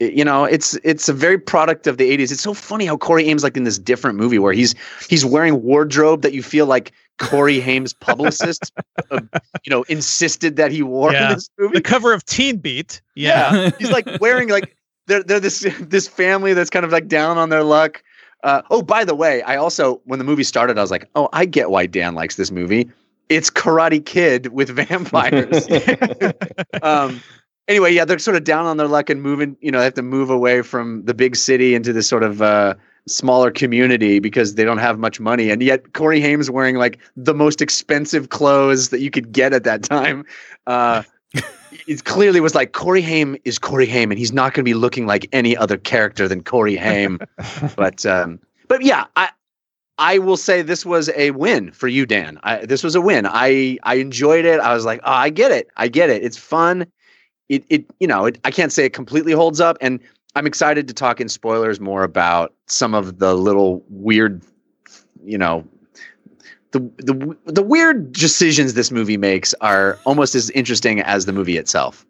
[0.00, 2.32] you know, it's it's a very product of the '80s.
[2.32, 4.74] It's so funny how Corey Haim's like in this different movie where he's
[5.08, 8.72] he's wearing wardrobe that you feel like Corey Haim's publicist,
[9.12, 9.20] uh,
[9.64, 11.28] you know, insisted that he wore Yeah.
[11.28, 11.74] in this movie.
[11.74, 13.00] The cover of Teen Beat.
[13.14, 13.70] Yeah.
[13.78, 14.76] he's like wearing like
[15.06, 18.02] they're they're this this family that's kind of like down on their luck.
[18.42, 21.28] Uh, oh, by the way, I also when the movie started, I was like, oh,
[21.32, 22.90] I get why Dan likes this movie.
[23.28, 25.68] It's Karate Kid with vampires.
[26.82, 27.22] um,
[27.68, 29.56] anyway, yeah, they're sort of down on their luck and moving.
[29.60, 32.42] You know, they have to move away from the big city into this sort of
[32.42, 32.74] uh,
[33.06, 35.50] smaller community because they don't have much money.
[35.50, 39.64] And yet, Corey Haim's wearing like the most expensive clothes that you could get at
[39.64, 40.24] that time.
[40.66, 41.02] Uh,
[41.86, 44.74] it clearly was like Corey Haim is Corey Haim, and he's not going to be
[44.74, 47.20] looking like any other character than Corey Haim.
[47.76, 48.38] but um,
[48.68, 49.30] but yeah, I
[49.98, 52.38] I will say this was a win for you, Dan.
[52.42, 53.26] I, this was a win.
[53.26, 54.60] I I enjoyed it.
[54.60, 55.68] I was like, oh, I get it.
[55.76, 56.22] I get it.
[56.22, 56.86] It's fun.
[57.48, 60.00] It it you know it, I can't say it completely holds up, and
[60.34, 64.42] I'm excited to talk in spoilers more about some of the little weird,
[65.24, 65.64] you know.
[66.72, 71.58] The, the the weird decisions this movie makes are almost as interesting as the movie
[71.58, 72.06] itself.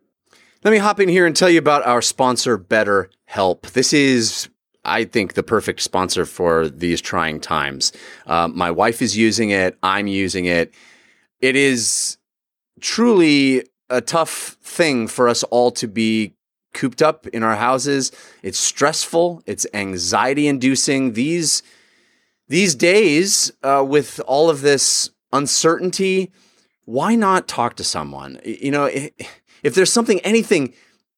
[0.64, 3.72] Let me hop in here and tell you about our sponsor, BetterHelp.
[3.72, 4.48] This is,
[4.84, 7.92] I think, the perfect sponsor for these trying times.
[8.26, 9.76] Uh, my wife is using it.
[9.82, 10.72] I'm using it.
[11.40, 12.16] It is
[12.80, 16.34] truly a tough thing for us all to be
[16.72, 18.12] cooped up in our houses.
[18.44, 19.42] It's stressful.
[19.46, 21.14] It's anxiety inducing.
[21.14, 21.64] These
[22.48, 26.30] these days, uh, with all of this uncertainty,
[26.84, 28.40] why not talk to someone?
[28.44, 28.90] You know,
[29.62, 30.74] if there's something, anything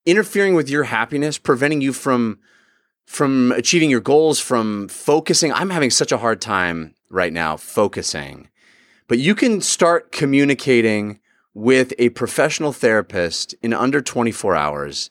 [0.07, 2.39] interfering with your happiness, preventing you from
[3.07, 5.53] from achieving your goals, from focusing.
[5.53, 8.49] I'm having such a hard time right now focusing.
[9.09, 11.21] But you can start communicating
[11.53, 15.11] with a professional therapist in under 24 hours.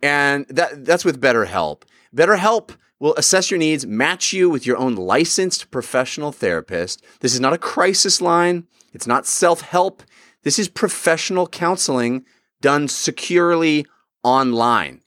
[0.00, 1.82] And that that's with BetterHelp.
[2.14, 7.04] BetterHelp will assess your needs, match you with your own licensed professional therapist.
[7.20, 10.02] This is not a crisis line, it's not self-help.
[10.42, 12.24] This is professional counseling
[12.60, 13.86] done securely
[14.22, 15.00] online.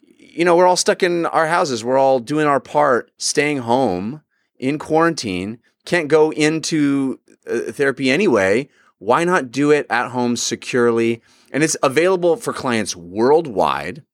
[0.00, 1.84] You know, we're all stuck in our houses.
[1.84, 4.22] We're all doing our part, staying home
[4.58, 5.58] in quarantine.
[5.84, 7.18] Can't go into
[7.48, 8.68] uh, therapy anyway.
[8.98, 11.22] Why not do it at home securely?
[11.52, 14.04] And it's available for clients worldwide.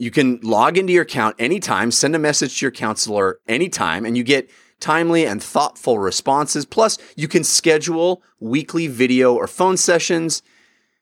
[0.00, 4.16] You can log into your account anytime, send a message to your counselor anytime, and
[4.16, 4.48] you get
[4.80, 6.64] timely and thoughtful responses.
[6.64, 10.42] Plus, you can schedule weekly video or phone sessions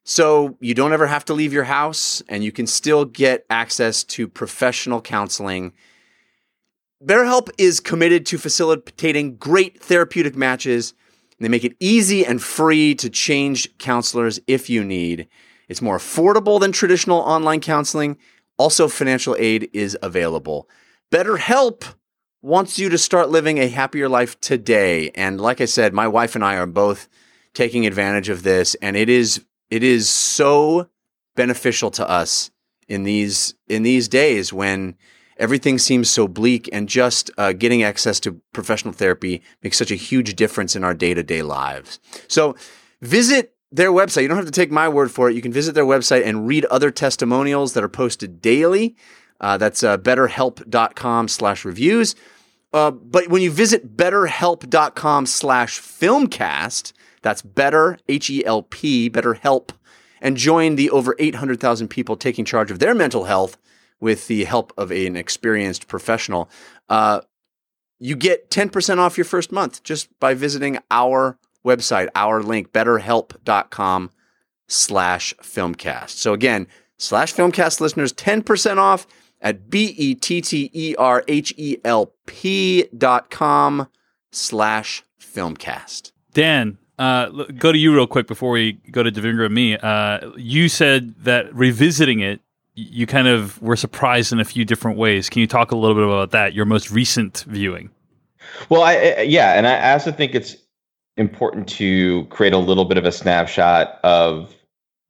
[0.02, 4.02] so you don't ever have to leave your house and you can still get access
[4.02, 5.74] to professional counseling.
[7.00, 10.92] BetterHelp is committed to facilitating great therapeutic matches.
[11.38, 15.28] They make it easy and free to change counselors if you need.
[15.68, 18.16] It's more affordable than traditional online counseling.
[18.58, 20.68] Also, financial aid is available.
[21.12, 21.94] BetterHelp
[22.42, 25.10] wants you to start living a happier life today.
[25.14, 27.08] And like I said, my wife and I are both
[27.54, 30.88] taking advantage of this, and it is it is so
[31.36, 32.50] beneficial to us
[32.88, 34.96] in these in these days when
[35.36, 39.96] everything seems so bleak and just uh, getting access to professional therapy makes such a
[39.96, 42.56] huge difference in our day-to-day lives so
[43.02, 44.22] visit their website.
[44.22, 45.36] You don't have to take my word for it.
[45.36, 48.96] You can visit their website and read other testimonials that are posted daily.
[49.40, 52.14] Uh, that's uh, betterhelp.com slash reviews.
[52.72, 56.92] Uh, but when you visit betterhelp.com slash filmcast
[57.22, 59.70] that's better h-e-l-p betterhelp
[60.20, 63.56] and join the over 800,000 people taking charge of their mental health
[64.00, 66.48] with the help of an experienced professional.
[66.88, 67.20] Uh,
[67.98, 74.10] you get 10% off your first month just by visiting our website, our link, betterhelp.com
[74.68, 76.10] slash filmcast.
[76.10, 76.66] So again,
[76.96, 79.06] slash filmcast listeners, 10% off
[79.40, 80.18] at B-E-T-T-E-R-H-E-L-P
[82.96, 83.88] dot com
[84.32, 86.12] slash filmcast.
[86.34, 89.76] Dan, uh, go to you real quick before we go to Devindra and me.
[89.76, 92.40] Uh, you said that revisiting it,
[92.74, 95.28] you kind of were surprised in a few different ways.
[95.28, 96.54] Can you talk a little bit about that?
[96.54, 97.90] Your most recent viewing.
[98.68, 100.56] Well, I, I yeah, and I also think it's
[101.18, 104.54] important to create a little bit of a snapshot of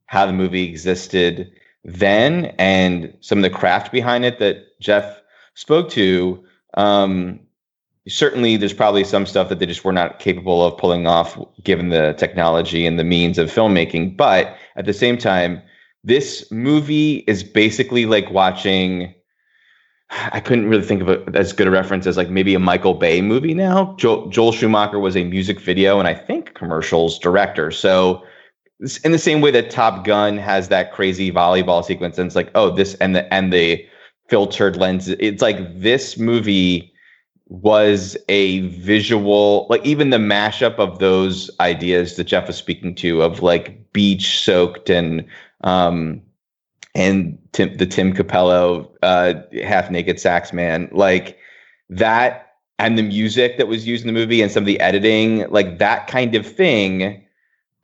[0.07, 1.53] how the movie existed
[1.85, 5.21] then and some of the craft behind it that Jeff
[5.55, 6.43] spoke to.
[6.75, 7.41] Um,
[8.09, 11.91] certainly, there's probably some stuff that they just were not capable of pulling off given
[11.91, 14.17] the technology and the means of filmmaking.
[14.17, 15.63] But at the same time,
[16.05, 19.15] this movie is basically like watching.
[20.11, 22.95] I couldn't really think of it as good a reference as like maybe a Michael
[22.95, 23.95] Bay movie now.
[23.99, 27.71] Joel, Joel Schumacher was a music video and I think commercials director.
[27.71, 28.23] So
[29.05, 32.51] in the same way that Top Gun has that crazy volleyball sequence and it's like,
[32.55, 33.87] oh, this and the and the
[34.29, 35.17] filtered lenses.
[35.19, 36.93] It's like this movie
[37.47, 43.23] was a visual, like even the mashup of those ideas that Jeff was speaking to
[43.23, 45.27] of like beach soaked and
[45.65, 46.23] um
[46.99, 51.39] and Tim, the Tim Cappello uh half naked sax man, like
[51.89, 55.49] that and the music that was used in the movie and some of the editing,
[55.51, 57.25] like that kind of thing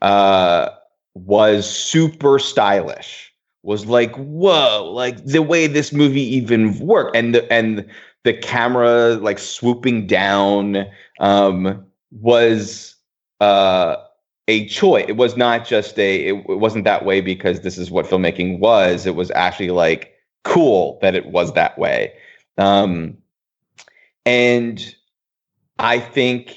[0.03, 0.69] uh
[1.15, 3.33] was super stylish.
[3.63, 7.17] Was like whoa like the way this movie even worked.
[7.17, 7.89] And the and
[8.25, 10.87] the camera like swooping down
[11.21, 12.97] um was
[13.41, 13.97] uh
[14.49, 15.07] a choice.
[15.09, 18.59] It was not just a it, it wasn't that way because this is what filmmaking
[18.59, 19.07] was.
[19.07, 20.13] It was actually like
[20.43, 22.13] cool that it was that way.
[22.59, 23.17] Um
[24.27, 24.95] and
[25.79, 26.57] i think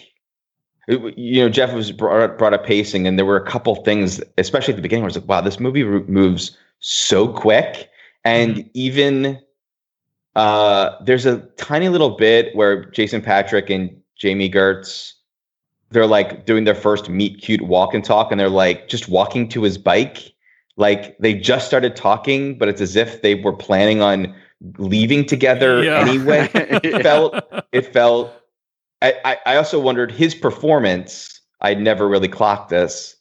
[0.88, 4.74] you know jeff was brought, brought up pacing and there were a couple things especially
[4.74, 7.90] at the beginning where i was like wow this movie moves so quick.
[8.24, 8.68] And mm-hmm.
[8.74, 9.40] even
[10.36, 15.14] uh, there's a tiny little bit where jason Patric and Jami Gertz
[15.90, 19.48] they're like doing their first meet cute walk and talk and they're like just walking
[19.50, 20.34] to his bike.
[20.76, 24.36] Like they just started talking but it's as if they were planning on
[24.78, 26.00] leaving together yeah.
[26.08, 26.50] anyway.
[26.54, 27.36] It felt
[27.72, 28.34] it felt
[29.02, 33.18] I, I also wondered his performance i'd never really clocked this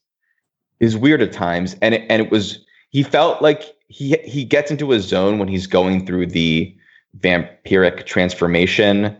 [0.80, 1.76] is weird at times.
[1.82, 5.48] And it, and it was he felt like he he gets into a zone when
[5.48, 6.74] he's going through the
[7.18, 9.16] vampiric transformation.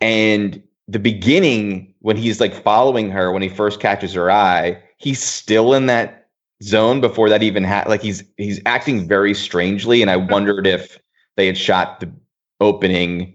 [0.00, 0.62] And
[0.92, 5.72] the beginning when he's like following her when he first catches her eye he's still
[5.72, 6.28] in that
[6.62, 11.00] zone before that even had like he's he's acting very strangely and i wondered if
[11.36, 12.12] they had shot the
[12.60, 13.34] opening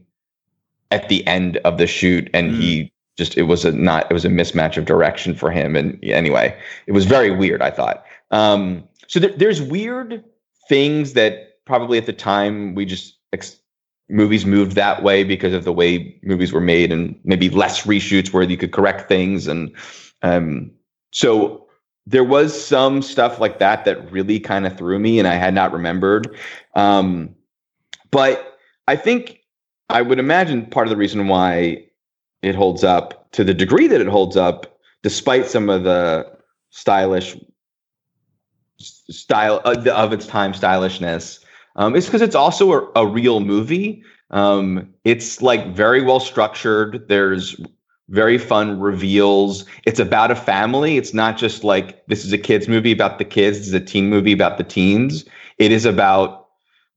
[0.92, 2.60] at the end of the shoot and mm.
[2.60, 6.02] he just it was a not it was a mismatch of direction for him and
[6.04, 6.56] anyway
[6.86, 10.24] it was very weird i thought um so there, there's weird
[10.70, 13.60] things that probably at the time we just ex-
[14.10, 18.32] movies moved that way because of the way movies were made and maybe less reshoots
[18.32, 19.48] where you could correct things.
[19.48, 19.76] And
[20.22, 20.72] um,
[21.12, 21.68] so
[22.06, 25.54] there was some stuff like that that really kind of threw me and I had
[25.54, 26.36] not remembered.
[26.74, 27.36] Um,
[28.12, 28.58] but
[28.88, 29.42] I think
[29.90, 31.86] I would imagine part of the reason why
[32.42, 36.30] it holds up to the degree that it holds up despite some of the
[36.70, 37.36] stylish
[38.80, 41.40] style uh, of its time stylishness
[41.78, 44.04] um, is because it's also a, a real movie.
[44.32, 47.08] Um, it's like very well structured.
[47.08, 47.56] There's
[48.10, 49.66] very fun reveals.
[49.86, 50.98] It's about a family.
[50.98, 53.60] It's not just like this is a kids movie about the kids.
[53.60, 55.26] This is a teen movie about the teens.
[55.58, 56.48] It is about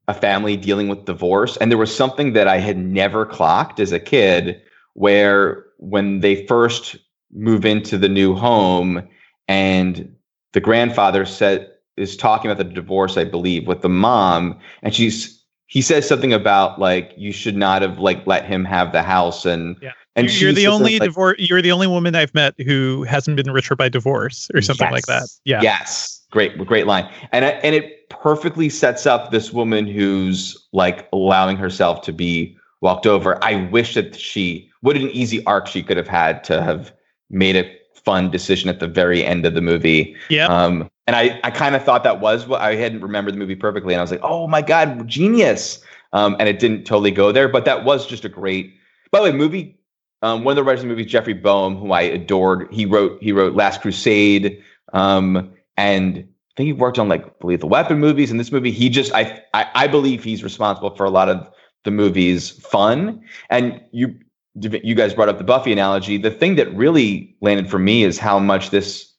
[0.08, 1.56] a family dealing with divorce.
[1.58, 4.60] And there was something that I had never clocked as a kid,
[4.94, 6.96] where when they first
[7.32, 9.08] move into the new home
[9.46, 10.14] and
[10.52, 11.70] the grandfather said
[12.00, 15.40] is talking about the divorce, I believe, with the mom, and she's
[15.70, 19.46] he says something about like you should not have like let him have the house
[19.46, 19.92] and yeah.
[20.16, 23.50] and you're the only like, divorce you're the only woman I've met who hasn't been
[23.52, 24.92] richer by divorce or something yes.
[24.92, 25.28] like that.
[25.44, 25.62] Yeah.
[25.62, 26.26] Yes.
[26.32, 27.08] Great great line.
[27.30, 33.06] And and it perfectly sets up this woman who's like allowing herself to be walked
[33.06, 33.42] over.
[33.44, 36.92] I wish that she what an easy arc she could have had to have
[37.30, 40.16] made a fun decision at the very end of the movie.
[40.30, 40.46] Yeah.
[40.46, 43.56] Um, and I, I kind of thought that was what I hadn't remembered the movie
[43.56, 43.94] perfectly.
[43.94, 45.82] And I was like, oh my God, genius.
[46.12, 48.74] Um, and it didn't totally go there, but that was just a great,
[49.10, 49.76] by the way, movie.
[50.22, 53.22] Um, one of the writers of the movie, Jeffrey Boam, who I adored, he wrote,
[53.22, 54.62] he wrote Last Crusade.
[54.92, 58.30] Um, and I think he worked on like Lethal Weapon movies.
[58.30, 61.48] And this movie, he just, I, I, I believe he's responsible for a lot of
[61.84, 63.22] the movie's fun.
[63.48, 64.14] And you,
[64.54, 66.18] you guys brought up the Buffy analogy.
[66.18, 69.09] The thing that really landed for me is how much this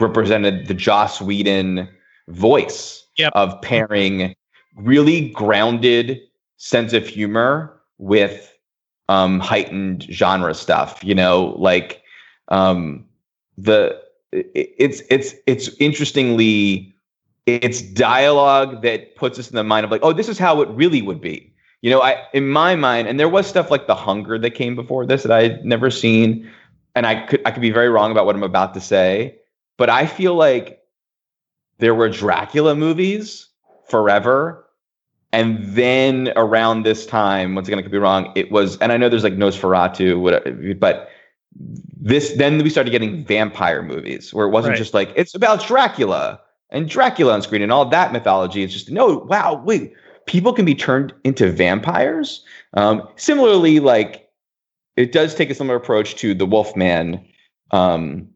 [0.00, 1.88] represented the Joss Whedon
[2.28, 3.32] voice yep.
[3.34, 4.34] of pairing
[4.76, 6.20] really grounded
[6.56, 8.56] sense of humor with
[9.08, 11.02] um, heightened genre stuff.
[11.04, 12.02] You know, like
[12.48, 13.04] um,
[13.56, 14.00] the
[14.32, 16.94] it's it's it's interestingly
[17.46, 20.68] it's dialogue that puts us in the mind of like, oh, this is how it
[20.70, 21.54] really would be
[21.84, 24.74] you know, I in my mind, and there was stuff like The Hunger that came
[24.74, 26.50] before this that I had never seen,
[26.94, 29.36] and I could I could be very wrong about what I'm about to say,
[29.76, 30.80] but I feel like
[31.78, 33.48] there were Dracula movies
[33.88, 34.64] forever,
[35.32, 38.96] and then around this time, once again I could be wrong, it was, and I
[38.96, 41.08] know there's like Nosferatu, whatever, but
[41.56, 44.78] this then we started getting vampire movies where it wasn't right.
[44.78, 46.40] just like it's about Dracula
[46.70, 48.62] and Dracula on screen and all that mythology.
[48.62, 49.94] It's just no, wow, wait
[50.26, 52.44] people can be turned into vampires.
[52.74, 54.28] Um, similarly, like
[54.96, 57.24] it does take a similar approach to the Wolfman
[57.70, 58.28] um,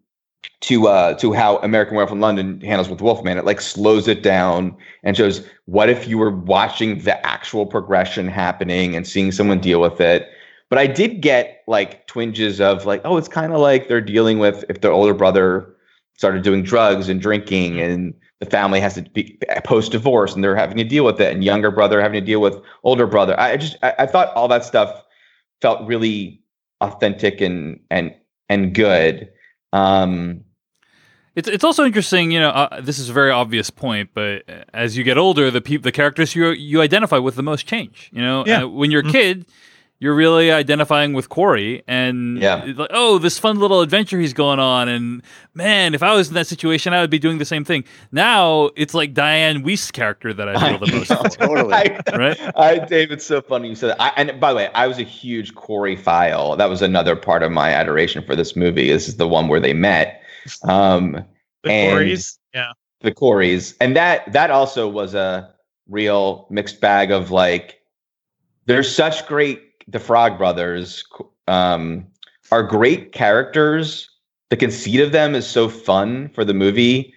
[0.60, 3.39] to uh to how American Werewolf in London handles with Wolfman.
[3.39, 8.28] It like slows it down and shows what if you were watching the actual progression
[8.28, 10.28] happening and seeing someone deal with it.
[10.69, 14.39] But I did get like twinges of like, oh, it's kind of like they're dealing
[14.39, 15.74] with if their older brother
[16.16, 20.56] started doing drugs and drinking and the family has to be post divorce and they're
[20.56, 23.39] having to deal with it and younger brother having to deal with older brother.
[23.39, 25.02] I just I, I thought all that stuff
[25.60, 26.40] felt really
[26.81, 28.15] authentic and and
[28.48, 29.28] and good.
[29.73, 30.45] Um,
[31.35, 32.49] It's it's also interesting, you know.
[32.51, 34.43] Uh, this is a very obvious point, but
[34.74, 38.11] as you get older, the peop- the characters you you identify with the most change.
[38.12, 38.65] You know, Yeah.
[38.65, 39.12] Uh, when you're a Mhm.
[39.12, 39.47] kid,
[40.01, 42.65] you're really identifying with Corey, and Yeah.
[42.77, 45.23] like, oh, this fun little adventure he's going on, and
[45.55, 47.83] man, if I was in that situation, I would be doing the same thing.
[48.12, 51.11] Now it's like Dianne Wiest's character that I feel the most.
[51.11, 51.23] know.
[51.47, 51.75] Totally.
[51.75, 52.57] I, right?
[52.57, 54.01] I, Dave, it's so funny you said that.
[54.01, 56.55] I, and by the way, I was a huge Corey file.
[56.57, 58.89] That was another part of my adoration for this movie.
[58.89, 60.23] This is the one where they met.
[60.62, 61.25] Um,
[61.65, 62.39] The And- Corys.
[62.55, 62.70] Yeah.
[63.01, 65.51] the Coreys, and that that also was a
[65.89, 67.81] real mixed bag of like,
[68.66, 69.62] there's such great.
[69.89, 71.02] The Frog Brothers
[71.48, 72.06] um,
[72.52, 74.09] are great characters.
[74.51, 77.12] The conceit of them is so fun for the movie,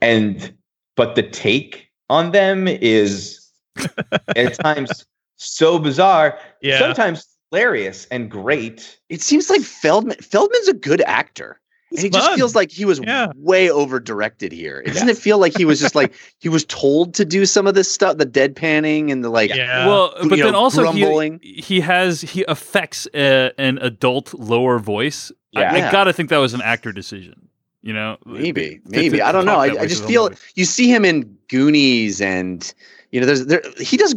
[0.00, 0.54] and
[0.96, 3.46] but the take on them is
[4.36, 5.06] at times
[5.36, 6.38] so bizarre.
[6.60, 6.78] Yeah.
[6.78, 8.98] Sometimes hilarious and great.
[9.08, 11.60] It seems like Feldman Feldman's a good actor.
[11.94, 13.32] And He's he just feels like he was Yeah.
[13.36, 14.82] way over directed here.
[14.82, 17.74] Doesn't it feel like he was just like he was told to do some of
[17.74, 19.86] this stuff, the deadpanning and the like Yeah.
[19.86, 21.38] well, you but know, then also grumbling.
[21.42, 25.30] he, he has he affects a, an adult lower voice.
[25.54, 25.72] I, Yeah.
[25.72, 25.92] I Yeah.
[25.92, 27.48] gotta think that was an actor decision.
[27.82, 29.56] You know, Maybe, To- maybe to I don't know.
[29.56, 30.36] I, I just feel movie.
[30.54, 32.72] you see him in Goonies, and
[33.10, 34.14] you know, there's there he does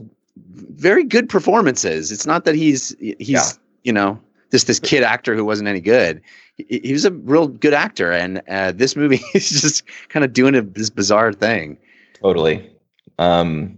[0.53, 2.11] very good performances.
[2.11, 3.43] It's not that he's he's Yeah.
[3.83, 4.19] you know
[4.55, 6.21] just this kid actor who wasn't any good.
[6.55, 10.31] He, he was a real good actor, and uh, this movie is just kind of
[10.31, 11.77] doing a, this bizarre thing.
[12.21, 12.71] Totally.
[13.19, 13.77] Um,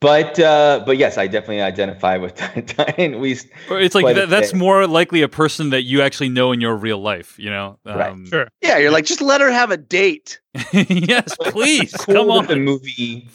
[0.00, 3.46] but uh, but yes, I definitely identify with Dianne Wiest.
[3.70, 6.98] It's like that, that's more likely a person that you actually know in your real
[6.98, 7.36] life.
[7.38, 8.10] You know, Right.
[8.10, 8.46] um, Sure.
[8.60, 10.40] Yeah, you're like just let her have a date.
[10.72, 12.46] yes, please cool come on.
[12.46, 13.26] the movie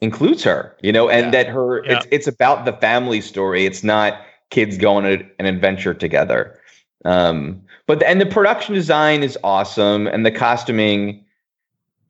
[0.00, 1.30] includes her, you know, and Yeah.
[1.42, 1.98] that her Yeah.
[1.98, 3.66] it's it's about the family story.
[3.66, 4.20] It's not
[4.50, 6.58] kids going on an adventure together.
[7.04, 11.24] Um, but and the production design is awesome, and the costuming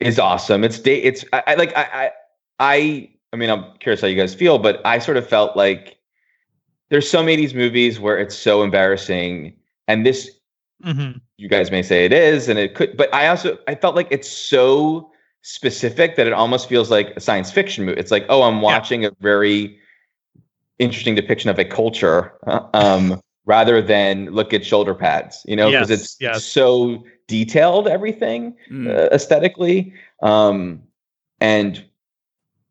[0.00, 0.64] is awesome.
[0.64, 2.10] It's da- it's I, I like I, I
[2.60, 5.98] I I mean I'm curious how you guys feel, but I sort of felt like
[6.88, 9.54] there's some 80s movies where it's so embarrassing,
[9.86, 10.30] and this
[10.82, 13.94] hmm you guys may say it is and it could but i also i felt
[13.94, 15.10] like it's so
[15.42, 19.04] specific that it almost feels like a science fiction movie it's like oh i'm watching
[19.04, 19.78] a very
[20.78, 22.32] interesting depiction of a culture
[22.74, 26.44] um rather than look at shoulder pads you know because Yes, it's yes.
[26.44, 28.88] so detailed everything Mm.
[28.88, 29.92] uh, aesthetically
[30.22, 30.82] um
[31.40, 31.84] and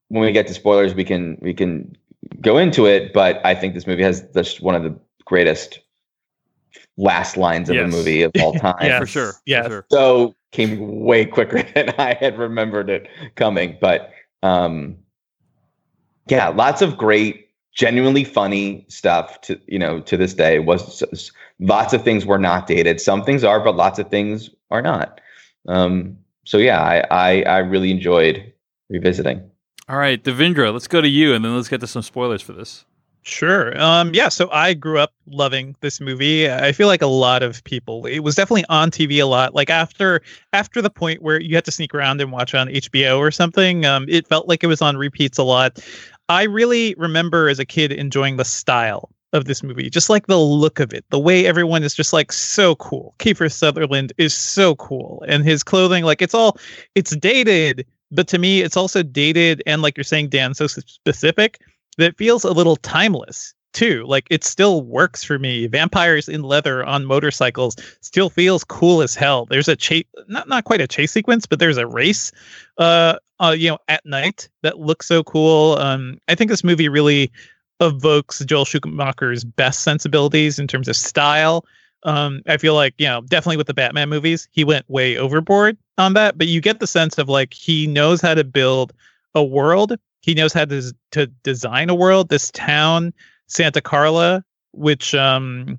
[0.09, 1.95] when we get to spoilers we can we can
[2.41, 5.79] go into it but i think this movie has just one of the greatest
[6.97, 7.85] last lines of Yes.
[7.85, 8.99] a movie of all time Yeah.
[8.99, 9.33] for sure.
[9.33, 9.67] for Yes.
[9.67, 9.85] sure.
[9.91, 13.77] so came way quicker than I had remembered it coming.
[13.81, 14.11] But
[14.43, 14.97] um,
[16.29, 17.46] yeah, lots of great,
[17.77, 19.39] genuinely funny stuff.
[19.41, 21.01] To you know, to this day, was
[21.59, 22.99] lots of things were not dated.
[22.99, 25.21] Some things are, but lots of things are not.
[25.67, 28.51] Um, so yeah, I, I I really enjoyed
[28.89, 29.49] revisiting.
[29.87, 32.51] All right, Devindra let's go to you, and then let's get to some spoilers for
[32.51, 32.83] this.
[33.27, 33.77] Sure.
[33.81, 34.29] Um, yeah.
[34.29, 36.49] So I grew up loving this movie.
[36.49, 38.05] I feel like a lot of people.
[38.05, 39.53] It was definitely on TV a lot.
[39.53, 40.21] Like after
[40.53, 43.85] after the point where you had to sneak around and watch on HBO or something.
[43.85, 45.77] Um, it felt like it was on repeats a lot.
[46.29, 50.39] I really remember as a kid enjoying the style of this movie, just like the
[50.39, 53.15] look of it, the way everyone is just like so cool.
[53.19, 56.57] Kiefer Sutherland is so cool, and his clothing, like it's all,
[56.95, 61.59] it's dated, but to me, it's also dated and like you're saying, Dan, so specific
[61.97, 64.05] that feels a little timeless too.
[64.07, 65.67] Like it still works for me.
[65.67, 69.45] Vampires in leather on motorcycles still feels cool as hell.
[69.45, 72.31] There's a chase, not not quite a chase sequence, but there's a race,
[72.77, 75.77] uh, uh, you know, at night that looks so cool.
[75.77, 77.31] Um, I think this movie really
[77.79, 81.65] evokes Joel Schumacher's best sensibilities in terms of style.
[82.03, 85.77] Um, I feel like you know, definitely with the Batman movies, he went way overboard
[85.97, 88.93] on that, but you get the sense of like he knows how to build
[89.35, 93.13] a world he knows how to, to design a world this town
[93.47, 95.77] santa carla which um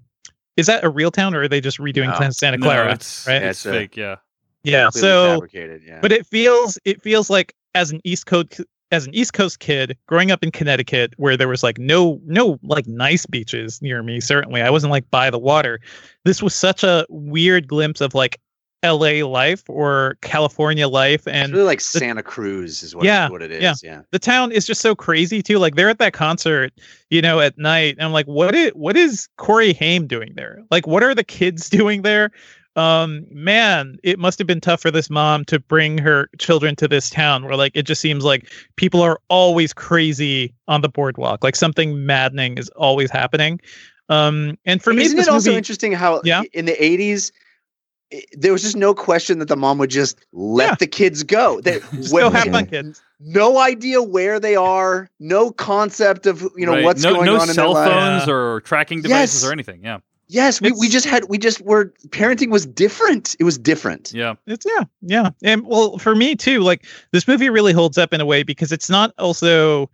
[0.56, 2.30] is that a real town or are they just redoing No.
[2.30, 3.42] santa No, clara it's, right?
[3.42, 3.96] it's It's a- fake.
[3.96, 4.16] Yeah.
[4.64, 6.00] yeah so fabricated, yeah.
[6.00, 9.98] but it feels it feels like as an east coast as an East Coast kid
[10.06, 14.18] growing up in Connecticut, where there was like no no like nice beaches near me.
[14.18, 15.78] Certainly, I wasn't like by the water.
[16.24, 18.40] This was such a weird glimpse of like
[18.84, 19.24] L.A.
[19.24, 23.50] life or California life, It's and really like Santa Cruz is what, Yeah, what it
[23.50, 23.62] is.
[23.62, 23.72] yeah.
[23.82, 24.00] Yeah.
[24.12, 25.58] the town is just so crazy too.
[25.58, 26.72] Like they're at that concert,
[27.10, 30.62] you know, at night, and I'm like, what is what is Corey Haim doing there?
[30.70, 32.30] Like, what are the kids doing there?
[32.76, 36.86] Um, man, it must have been tough for this mom to bring her children to
[36.86, 41.42] this town where like it just seems like people are always crazy on the boardwalk.
[41.42, 43.58] Like something maddening is always happening.
[44.08, 46.42] Um, and for me, Isn't this it also movie- interesting how Yeah.
[46.52, 47.34] in the 80s, i-
[48.32, 50.74] there was just no question that the mom would just let Yeah.
[50.78, 51.60] the kids go.
[51.60, 53.02] They, Just when- go have fun, kids.
[53.20, 56.84] no idea where they are, no concept of you know Right.
[56.84, 57.92] what's no, going no on in cell their life.
[58.20, 59.48] phones or tracking devices Yes.
[59.48, 59.80] or anything.
[59.84, 59.98] Yeah,
[60.30, 63.34] Yes, we, we just had we just were parenting was different.
[63.40, 64.12] It was different.
[64.14, 64.34] yeah.
[64.46, 65.30] It's yeah, yeah.
[65.42, 68.70] And well, for me too, like this movie really holds up in a way because
[68.70, 69.88] it's not also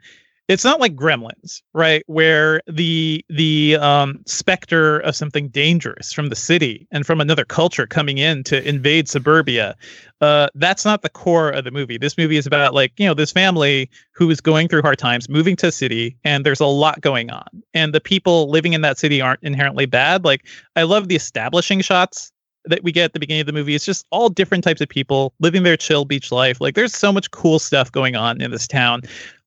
[0.49, 2.03] it's not like Gremlins, right?
[2.07, 7.87] Where the the um specter of something dangerous from the city and from another culture
[7.87, 9.75] coming in to invade suburbia.
[10.21, 11.97] Uh that's not the core of the movie.
[11.97, 15.29] This movie is about like, you know, this family who is going through hard times,
[15.29, 17.49] moving to a city, and there's a lot going on.
[17.73, 20.25] And the people living in that city aren't inherently bad.
[20.25, 20.47] Like
[20.77, 22.31] I love the establishing shots
[22.67, 23.75] that we get at the beginning of the movie.
[23.75, 26.61] It's just all different types of people living their chill beach life.
[26.61, 29.03] Like there's so much cool stuff going on in this town.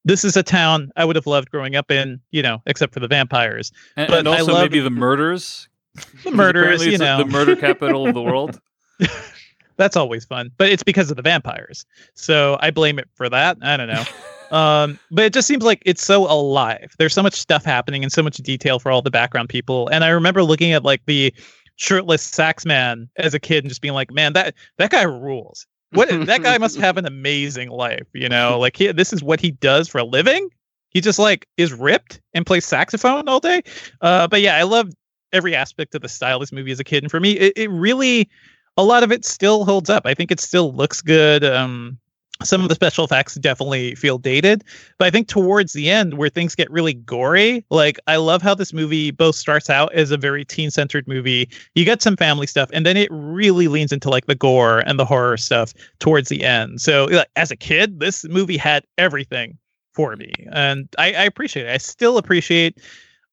[0.08, 3.02] This is a town I would have loved growing up in, you know, except for
[3.02, 3.72] the vampires.
[3.98, 5.68] And, But and also love- maybe the murders.
[6.24, 8.60] The murders, you know, the murder capital of the world.
[9.78, 10.52] that's always fun.
[10.58, 11.86] But it's because of the vampires.
[12.14, 13.58] So I blame it for that.
[13.62, 14.04] I don't know.
[14.56, 18.14] um but it just seems like it's so alive there's so much stuff happening and
[18.14, 21.34] so much detail for all the background people and i remember looking at like the
[21.76, 25.68] shirtless sax man as a kid and just being like man that that guy rules
[25.92, 28.60] what that guy must have an amazing life you know?
[28.60, 30.50] Like he, this is what he does for a living.
[30.90, 33.64] He just like is ripped and plays saxophone all day.
[34.02, 34.92] Uh but yeah i love
[35.34, 37.04] every aspect of the style of this movie as a kid.
[37.04, 38.30] And for me it, it really
[38.78, 40.06] a lot of it still holds up.
[40.06, 41.44] I think it still looks good.
[41.44, 41.98] Um
[42.44, 44.64] some of the special effects definitely feel dated
[44.98, 48.54] but i think towards the end where things get really gory like i love how
[48.54, 51.50] this movie both starts out as a very teen centered movie.
[51.76, 55.00] You get some family stuff and then it really leans into like the gore and
[55.00, 56.82] the horror stuff towards the end.
[56.82, 59.58] So like, as a kid this movie had everything
[59.94, 61.72] for me and i, I appreciate it.
[61.72, 62.78] I still appreciate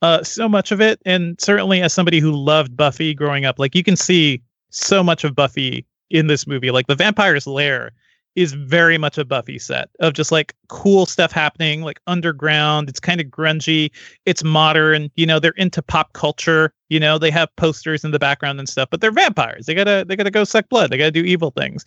[0.02, 3.74] uh, so much of it and certainly as somebody who loved buffy growing up like
[3.74, 6.70] you can see so much of buffy in this movie.
[6.70, 7.92] Like the vampire's lair
[8.36, 12.88] is very much a Buffy set of just like cool stuff happening, like underground.
[12.88, 13.90] It's kind of grungy.
[14.26, 15.10] It's modern.
[15.14, 16.72] You know, they're into pop culture.
[16.88, 19.66] You know, they have posters in the background and stuff, but they're vampires.
[19.66, 20.90] They gotta they gotta go suck blood.
[20.90, 21.84] They gotta do evil things.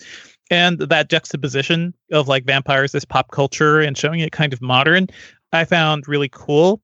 [0.50, 5.08] And that juxtaposition of like vampires as pop culture and showing it kind of modern,
[5.52, 6.82] I found really cool.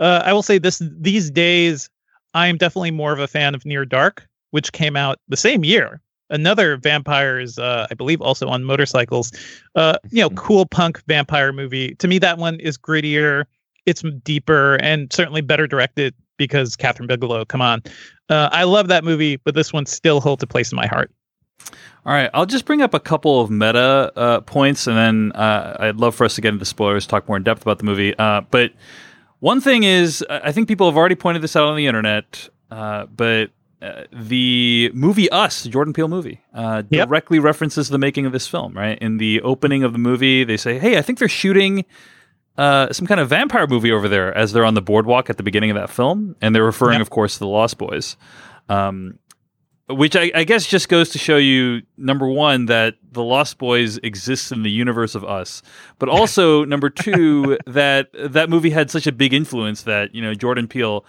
[0.00, 1.88] Uh, I will say this: these days,
[2.34, 6.00] I'm definitely more of a fan of Near Dark, which came out the same year
[6.30, 9.32] another vampires uh, i believe also on motorcycles.
[9.74, 11.94] Uh, you know cool punk vampire movie.
[11.96, 13.44] To me that one is grittier
[13.86, 17.82] it's deeper and certainly better directed because Kathryn Bigelow come on.
[18.28, 21.10] Uh, i love that movie but this one still holds a place in my heart.
[22.06, 25.76] All right, I'll just bring up a couple of meta uh, points, and then uh,
[25.80, 28.14] I'd love for us to get into spoilers, talk more in depth about the movie.
[28.18, 28.72] Uh, but
[29.40, 32.48] one thing is, I I think people have already pointed this out on the internet,
[32.70, 33.52] uh, but
[33.84, 37.08] uh, the movie Us, Jordan Peele movie, uh, Yep.
[37.08, 38.74] directly references the making of this film.
[38.74, 41.84] Right in the opening of the movie, they say, "Hey, I think they're shooting."
[42.56, 45.42] Uh, some kind of vampire movie over there as they're on the boardwalk at the
[45.42, 47.02] beginning of that film, and they're referring, Yep.
[47.02, 48.16] of course, to the Lost Boys.
[48.68, 49.18] Um,
[49.88, 53.98] which I, I guess just goes to show you number one that the Lost Boys
[53.98, 55.62] exists in the universe of us,
[55.98, 60.32] but also number two that that movie had such a big influence that you know
[60.32, 61.04] Jordan Peele,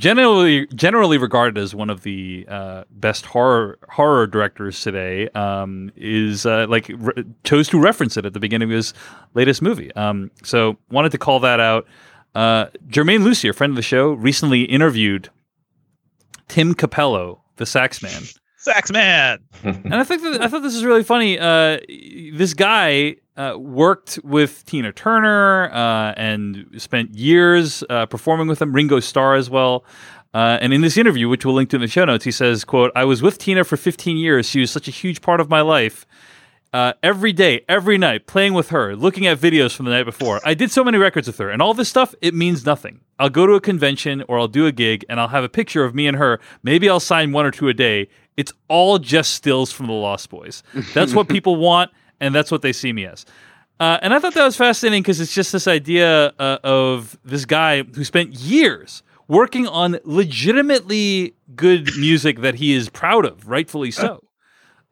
[0.00, 6.46] generally generally regarded as one of the uh, best horror horror directors today, um, is
[6.46, 8.94] uh, like re- chose to reference it at the beginning of his
[9.34, 9.94] latest movie.
[9.94, 11.86] Um, so wanted to call that out.
[12.34, 15.28] Uh, Germain Lussier, a friend of the show, recently interviewed
[16.48, 18.22] Tim Cappello, the sax man.
[18.60, 21.38] Sax man And I think that, I thought this is really funny.
[21.38, 21.78] Uh,
[22.34, 28.72] this guy uh, worked with Tina Turner uh, and spent years uh, performing with them.
[28.72, 29.84] Ringo Starr as well.
[30.32, 32.64] Uh, and in this interview, which we'll link to in the show notes, he says,
[32.64, 34.48] "quote I was with Tina for 15 years.
[34.48, 36.06] She was such a huge part of my life."
[36.72, 40.40] Uh, every day, every night, playing with her, looking at videos from the night before.
[40.44, 43.00] I did so many records with her, and all this stuff, it means nothing.
[43.18, 45.84] I'll go to a convention or I'll do a gig and I'll have a picture
[45.84, 46.40] of me and her.
[46.62, 48.08] Maybe I'll sign one or two a day.
[48.40, 50.62] It's all just stills from the Lost Boys.
[50.94, 51.90] That's what people want,
[52.20, 53.26] and that's what they see me as.
[53.78, 57.44] Uh, and I thought that was fascinating because it's just this idea uh, of this
[57.44, 59.98] guy who spent years working on
[60.50, 64.22] legitimately good music that he is proud of, rightfully so.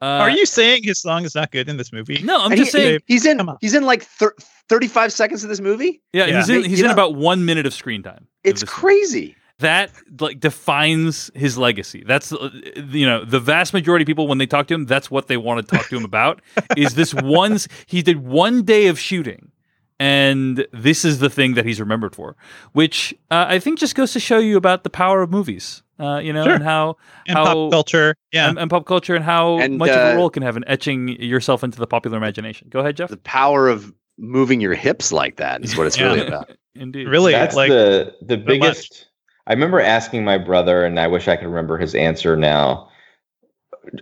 [0.01, 2.21] Uh, Are you saying his song is not good in this movie?
[2.23, 2.99] No, I'm And just he- saying.
[3.07, 4.33] he's in he's in like thir-
[4.69, 6.01] 35 seconds of this movie.
[6.13, 6.37] Yeah, Yeah.
[6.37, 6.63] he's in.
[6.63, 8.25] He's you in know- about one minute of screen time.
[8.45, 9.19] It's crazy.
[9.21, 9.35] movie.
[9.59, 9.91] Crazy.
[10.13, 12.03] that like defines his legacy.
[12.05, 12.49] That's uh,
[12.89, 15.37] you know the vast majority of people when they talk to him, that's what they
[15.37, 16.41] want to talk to him about.
[16.77, 17.53] is this one?
[17.53, 19.51] s- He did one day of shooting,
[19.99, 22.35] and this is the thing that he's remembered for,
[22.73, 25.83] which uh, I think just goes to show you about the power of movies.
[25.99, 26.53] Uh, you know, Sure.
[26.53, 26.95] and how
[27.27, 28.15] And how pop culture.
[28.31, 28.47] Yeah.
[28.47, 30.63] and, and pop culture, and how And, much of a uh, role can have in
[30.65, 32.69] etching yourself into the popular imagination.
[32.69, 33.09] Go ahead, Jeff.
[33.09, 36.05] The power of moving your hips like that is what it's Yeah.
[36.05, 36.51] really about.
[36.75, 37.33] Indeed, Really?
[37.33, 38.45] That's like, the the much.
[38.45, 39.08] biggest.
[39.49, 42.89] I remember asking my brother, and I wish I could remember his answer now.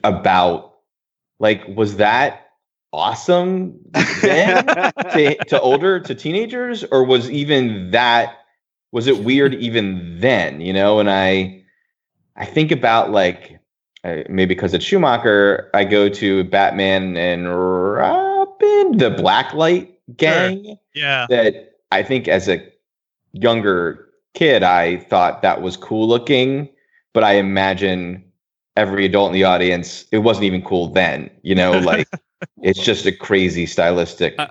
[0.03, 0.73] About
[1.39, 2.47] like, was that
[2.91, 3.79] awesome
[4.21, 8.39] then to, to older to teenagers, or was even that
[8.91, 10.59] was it weird even then?
[10.59, 11.63] You know, and I
[12.35, 13.57] I think about like
[14.03, 21.25] uh, maybe because it's Schumacher, I go to Batman and Robin, the Blacklight gang yeah.
[21.29, 22.65] that I think as a
[23.33, 24.06] younger
[24.37, 26.69] kid, I thought that was cool looking,
[27.13, 28.23] but I imagine
[28.75, 32.07] every adult in the audience, it wasn't even cool then, you know, like
[32.61, 34.47] it's just a crazy stylistic Uh,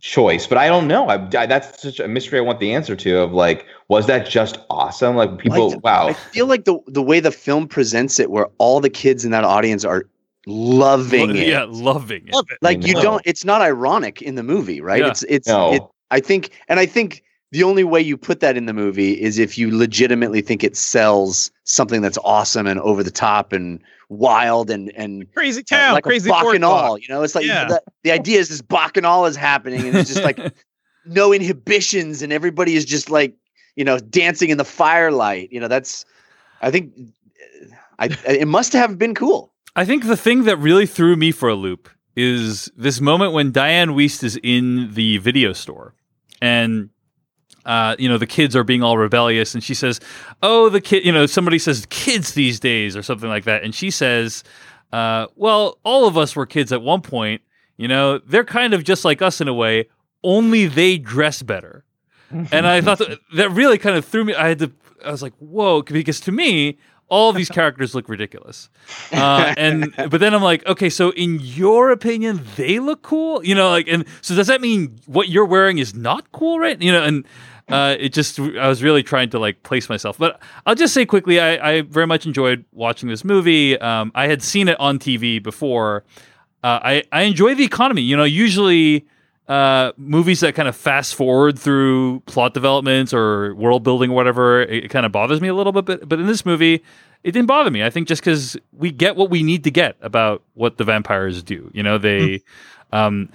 [0.00, 0.46] choice.
[0.46, 1.08] But I don't know.
[1.08, 4.28] I, I- that's such a mystery I want the answer to of like, was that
[4.28, 5.16] just awesome?
[5.16, 6.08] Like people, Like, wow.
[6.08, 9.32] I feel like the the way the film presents it, where all the kids in
[9.32, 10.04] that audience are
[10.46, 11.48] loving it.
[11.48, 12.34] yeah, loving it.
[12.34, 12.58] Love it.
[12.62, 13.22] Like you don't.
[13.24, 15.00] It's not ironic in the movie, right?
[15.02, 15.08] Yeah.
[15.10, 15.48] It's it's.
[15.48, 15.74] No.
[15.74, 19.12] It, I think, and I think the only way you put that in the movie
[19.20, 23.80] is if you legitimately think it sells something that's awesome and over the top and
[24.10, 26.70] wild and and Crazy uh, town, like crazy a bacchanal.
[26.70, 27.00] boardwalk.
[27.02, 27.66] You know, it's like Yeah.
[27.68, 30.38] the, the idea is this bacchanal is happening and it's just like
[31.06, 33.34] no inhibitions and everybody is just like
[33.76, 35.50] you know dancing in the firelight.
[35.52, 36.04] You know, that's
[36.62, 36.92] I think
[37.98, 39.52] I it must have been cool.
[39.76, 43.52] I think the thing that really threw me for a loop is this moment when
[43.52, 45.94] Dianne Wiest is in the video store
[46.42, 46.90] and
[47.68, 50.00] uh, you know, the kids are being all rebellious, and she says,
[50.42, 53.74] "Oh, the kid," you know, somebody says "kids these days" or something like that, and
[53.74, 54.42] she says,
[54.90, 57.42] uh, "Well, all of us were kids at one point.
[57.76, 59.88] You know, they're kind of just like us in a way,
[60.24, 61.84] only they dress better."
[62.30, 64.34] and I thought that, that really kind of threw me.
[64.34, 64.72] I had to.
[65.04, 66.78] I was like, "Whoa!" Because to me,
[67.10, 68.70] all these characters look ridiculous.
[69.12, 73.54] Uh, and but then I'm like, okay, so in your opinion, they look cool, you
[73.54, 73.70] know?
[73.70, 76.80] Like, and so does that mean what you're wearing is not cool, right?
[76.80, 77.26] You know, and
[77.68, 80.18] uh, it just I was really trying to like place myself.
[80.18, 83.78] But I'll just say quickly, I, I very much enjoyed watching this movie.
[83.78, 86.04] Um, I had seen it on TV before.
[86.64, 88.02] Uh, I I enjoy the economy.
[88.02, 89.06] You know, usually
[89.48, 94.62] uh, movies that kind of fast forward through plot developments or world building or whatever,
[94.62, 95.86] it, it kind of bothers me a little bit.
[95.86, 96.82] But, but in this movie,
[97.24, 97.82] it didn't bother me.
[97.82, 101.42] I think just because we get what we need to get about what the vampires
[101.42, 101.70] do.
[101.72, 102.42] You know, they,
[102.92, 103.30] um,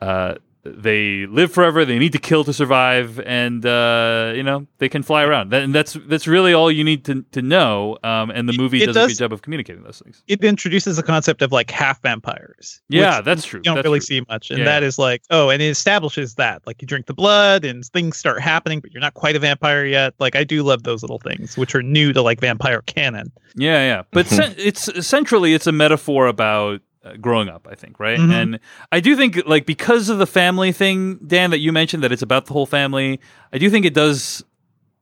[0.00, 0.36] uh,
[0.76, 1.84] they live forever.
[1.84, 5.50] They need to kill to survive, and uh, you know they can fly around.
[5.50, 7.98] That, and that's that's really all you need to to know.
[8.02, 10.22] Um, and the movie It does, a good job of communicating those things.
[10.28, 12.80] It introduces the concept of like half vampires.
[12.88, 13.58] Yeah, that's true.
[13.60, 14.06] You don't That's really true.
[14.06, 14.64] see much, and Yeah.
[14.66, 18.16] that is like, oh, and it establishes that like you drink the blood and things
[18.16, 20.14] start happening, but you're not quite a vampire yet.
[20.18, 23.30] Like I do love those little things, which are new to like vampire canon.
[23.56, 24.02] Yeah, yeah.
[24.10, 26.80] But cen- it's centrally it's a metaphor about
[27.20, 28.18] growing up, I think, right?
[28.18, 28.30] Mhm.
[28.32, 28.60] And
[28.92, 32.22] I do think like because of the family thing, Dan, that you mentioned that it's
[32.22, 33.20] about the whole family.
[33.52, 34.44] I do think it does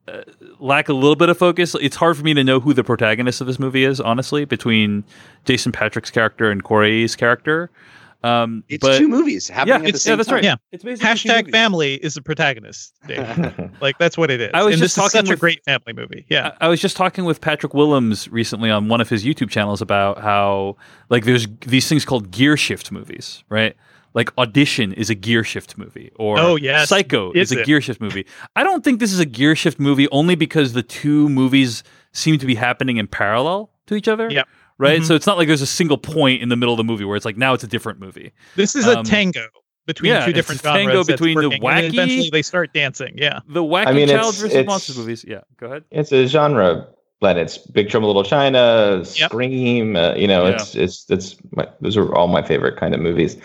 [0.07, 0.21] uh,
[0.59, 1.75] lack a little bit of focus.
[1.81, 5.03] It's hard for me to know who the protagonist of this movie is, honestly, between
[5.43, 7.69] Jason Patric's character and Corey's character.
[8.27, 10.35] Um, It's but two movies happening yeah, at the same yeah, that's time.
[10.35, 10.43] right.
[10.43, 10.55] Yeah.
[10.71, 12.93] It's basically two Hashtag family is the protagonist.
[13.07, 13.71] Dave.
[13.81, 14.51] like that's what it is.
[14.53, 16.25] I was and just this is talking such a great family movie.
[16.29, 16.51] Yeah.
[16.61, 19.81] I I was just talking with Patrick Willems recently on one of his YouTube channels
[19.81, 20.75] about how
[21.09, 23.75] like there's these things called gear shift movies, right?
[24.13, 26.89] Like Audition is a gear shift movie, or Oh, yes.
[26.89, 28.25] Psycho is, Is a gear shift movie.
[28.55, 31.83] I don't think this is a gear shift movie only because the two movies
[32.13, 34.29] seem to be happening in parallel to each other.
[34.29, 34.47] Yep.
[34.79, 35.01] Right.
[35.01, 35.05] Mhm.
[35.05, 37.15] So it's not like there's a single point in the middle of the movie where
[37.15, 38.31] it's like now it's a different movie.
[38.55, 39.47] This is a Um, tango
[39.87, 41.07] between yeah, two it's different a tango genres.
[41.07, 43.13] between the working, and wacky- eventually they start dancing.
[43.17, 43.39] Yeah.
[43.47, 45.25] The wacky I mean, child it's- versus it's- monsters movies.
[45.27, 45.41] Yeah.
[45.59, 45.83] Go ahead.
[45.91, 46.87] it's a genre
[47.19, 49.31] But it's Big Trouble Little China, Yep.
[49.31, 49.95] Scream.
[49.95, 50.53] Uh, you know, Yeah.
[50.53, 53.37] it's it's it's my, those are all my favorite kind of movies.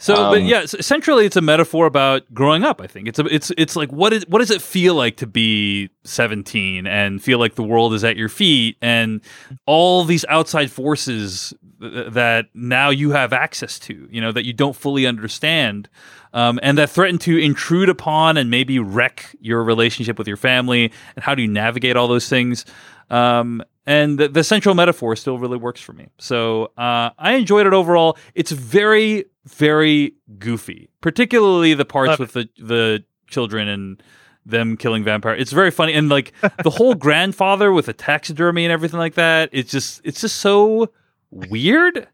[0.00, 2.80] So, but Um, yeah, s- centrally, it's a metaphor about growing up.
[2.80, 5.28] I think it's a, it's it's like what is what does it feel like to
[5.28, 9.20] be seventeen and feel like the world is at your feet and
[9.66, 14.52] all these outside forces th- that now you have access to, you know, that you
[14.52, 15.88] don't fully understand,
[16.32, 20.92] um, and that threaten to intrude upon and maybe wreck your relationship with your family.
[21.16, 22.64] And how do you navigate all those things?
[23.10, 26.08] Um, and the, the central metaphor still really works for me.
[26.18, 28.16] So uh, I enjoyed it overall.
[28.34, 34.02] It's very, very goofy, particularly the parts with the the children and
[34.46, 35.34] them killing vampire.
[35.34, 36.32] It's very funny, and like
[36.62, 39.50] the whole grandfather with the taxidermy and everything like that.
[39.52, 40.92] It's just it's just so
[41.30, 42.06] weird.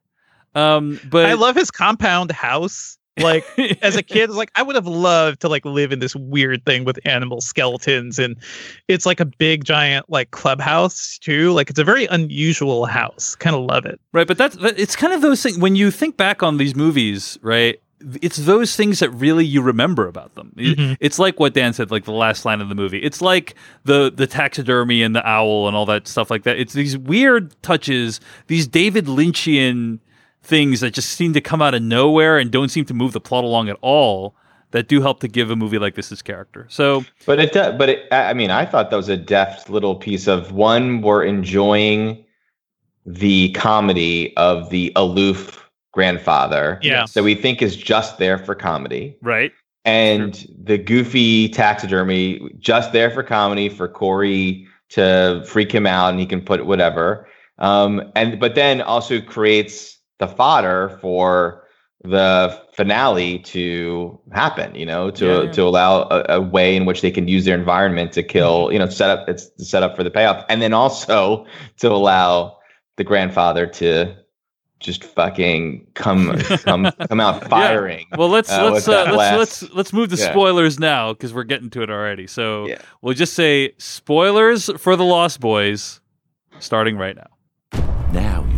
[0.54, 2.96] Um, but I love his compound house.
[3.18, 3.44] Like
[3.82, 6.84] as a kid, like I would have loved to like live in this weird thing
[6.84, 8.36] with animal skeletons, and
[8.88, 11.52] it's like a big giant like clubhouse too.
[11.52, 13.34] Like it's a very unusual house.
[13.34, 14.00] Kind of love it.
[14.12, 17.38] Right, but that's it's kind of those things when you think back on these movies,
[17.42, 17.80] right?
[18.20, 20.52] It's those things that really you remember about them.
[20.54, 20.98] Mhm.
[21.00, 22.98] It's like what Dan said, like the last line of the movie.
[22.98, 26.58] It's like the the taxidermy and the owl and all that stuff like that.
[26.58, 30.00] It's these weird touches, these David Lynchian
[30.46, 33.20] things that just seem to come out of nowhere and don't seem to move the
[33.20, 34.34] plot along at all.
[34.72, 36.66] That do help to give a movie like this its character.
[36.68, 39.94] So But it, does- but it, I mean, I thought that was a deft little
[39.94, 41.02] piece of one.
[41.02, 42.24] We're enjoying
[43.06, 47.06] the comedy of the aloof grandfather Yeah.
[47.14, 49.52] that we think is just there for comedy, right,
[49.84, 56.18] and the goofy taxidermy just there for comedy for Corey to freak him out and
[56.20, 57.26] he can put whatever.
[57.58, 61.62] Um, and but then also creates the fodder for
[62.04, 65.52] the finale to happen, you know, to Yeah, yeah.
[65.52, 68.78] to allow a, a way in which they can use their environment to kill, you
[68.78, 71.46] know, set up it's set up for the payoff, and then also
[71.78, 72.56] to allow
[72.96, 74.14] the grandfather to
[74.78, 78.04] just fucking come come come out firing.
[78.16, 80.30] Well, let's Uh, let's uh, let's last- let's let's move to Yeah.
[80.30, 82.26] spoilers now because we're getting to it already.
[82.26, 82.78] So Yeah.
[83.02, 86.00] we'll just say spoilers for the Lost Boys,
[86.60, 87.26] starting right now.
[88.12, 88.55] Now you're looking for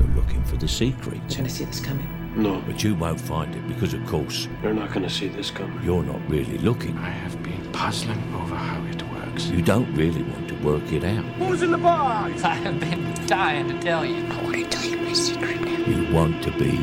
[0.61, 1.21] the secret.
[1.29, 2.09] You're gonna see this coming.
[2.37, 5.83] No, But you won't find it because, of course, you're not gonna see this coming.
[5.83, 6.97] you're not really looking.
[6.99, 9.47] I have been puzzling over how it works.
[9.47, 11.25] You don't really want to work it out.
[11.41, 12.45] Who's in the box?
[12.45, 14.25] I have been dying to tell you.
[14.27, 15.79] I want to tell you my secret now.
[15.87, 16.77] You want to be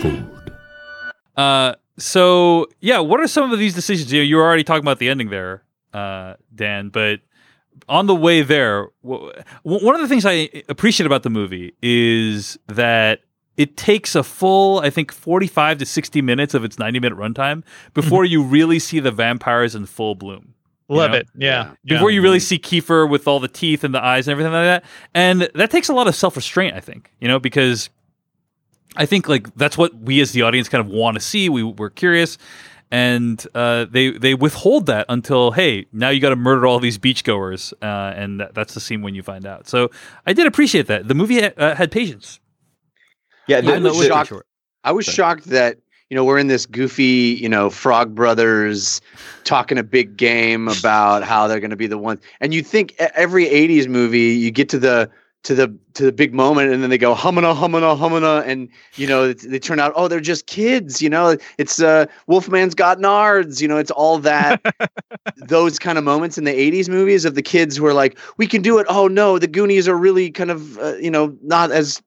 [0.00, 0.24] fooled.
[1.36, 4.12] Uh, so yeah, what are some of these decisions?
[4.12, 5.62] You know, you were already talking about the ending there,
[5.92, 7.20] uh, Dan, but
[7.90, 9.32] on the way there, w-
[9.64, 13.20] w- one of the things I appreciate about the movie is that
[13.56, 17.64] it takes a full, I think, 45 to 60 minutes of its 90 minute runtime
[17.92, 18.32] before mm-hmm.
[18.32, 20.54] you really see the vampires in full bloom.
[20.88, 21.18] Love know?
[21.18, 21.28] it.
[21.36, 21.72] Yeah.
[21.84, 22.44] Before you really mm-hmm.
[22.44, 24.84] see Kiefer with all the teeth and the eyes and everything like that.
[25.12, 27.90] And that takes a lot of self restraint, I think, you know, because
[28.96, 31.48] I think like that's what we as the audience kind of want to see.
[31.48, 32.38] We, we're curious.
[32.90, 36.98] And uh, they they withhold that until hey now you got to murder all these
[36.98, 39.68] beachgoers uh, and that, that's the scene when you find out.
[39.68, 39.90] So
[40.26, 42.40] I did appreciate that the movie ha- uh, had patience.
[43.46, 44.32] Yeah, I was shocked.
[44.84, 45.14] I was Sorry.
[45.14, 49.00] shocked that you know we're in this goofy, you know, Frog Brothers
[49.44, 52.94] talking a big game about how they're going to be the ones, and you think
[52.98, 55.10] every '80s movie you get to the
[55.44, 59.06] to the to the big moment, and then they go humana humana humana, and you
[59.06, 63.60] know they turn out oh they're just kids, you know, it's uh Wolfman's got nards,
[63.60, 64.60] you know, it's all that
[65.36, 68.46] those kind of moments in the 80s movies of the kids who are like we
[68.46, 68.86] can do it.
[68.88, 72.02] Oh no the goonies are really kind of uh, you know not as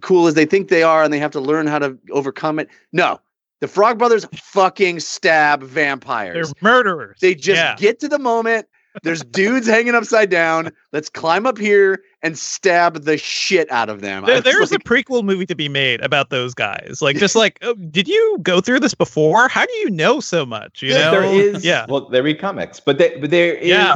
[0.00, 2.68] cool as they think they are and they have to learn how to overcome it.
[2.92, 3.20] No.
[3.60, 7.18] The frog brothers fucking stab vampires, They're murderers.
[7.20, 7.76] they just Yeah.
[7.76, 8.66] get to the moment.
[9.04, 10.72] There's dudes hanging upside down.
[10.92, 14.80] Let's climb up here and stab the shit out of them There, was there's like,
[14.80, 17.00] a prequel movie to be made about those guys.
[17.02, 19.48] Like, just like, oh, did you go through this before?
[19.48, 20.82] How do you know so much?
[20.82, 23.94] You know, there is yeah, well they read comics but they, but there is Yeah.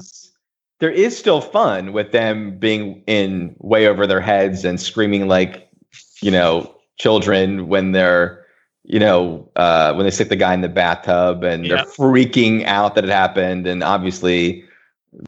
[0.80, 5.68] there is still fun with them being in way over their heads and screaming like
[6.20, 8.44] you know children when they're
[8.84, 11.76] you know uh when they stick the guy in the bathtub and Yeah.
[11.76, 14.64] they're freaking out that it happened and obviously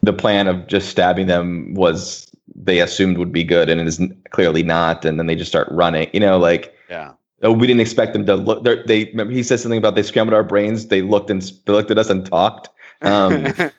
[0.03, 4.01] the plan of just stabbing them was they assumed would be good and it is
[4.31, 7.11] clearly not and then they just start running you know like yeah
[7.41, 8.65] Oh, we didn't expect them to look.
[8.65, 10.87] they're- They remember he said something about they scrambled our brains.
[10.87, 12.67] They looked and they looked at us and talked.
[13.01, 13.53] Um,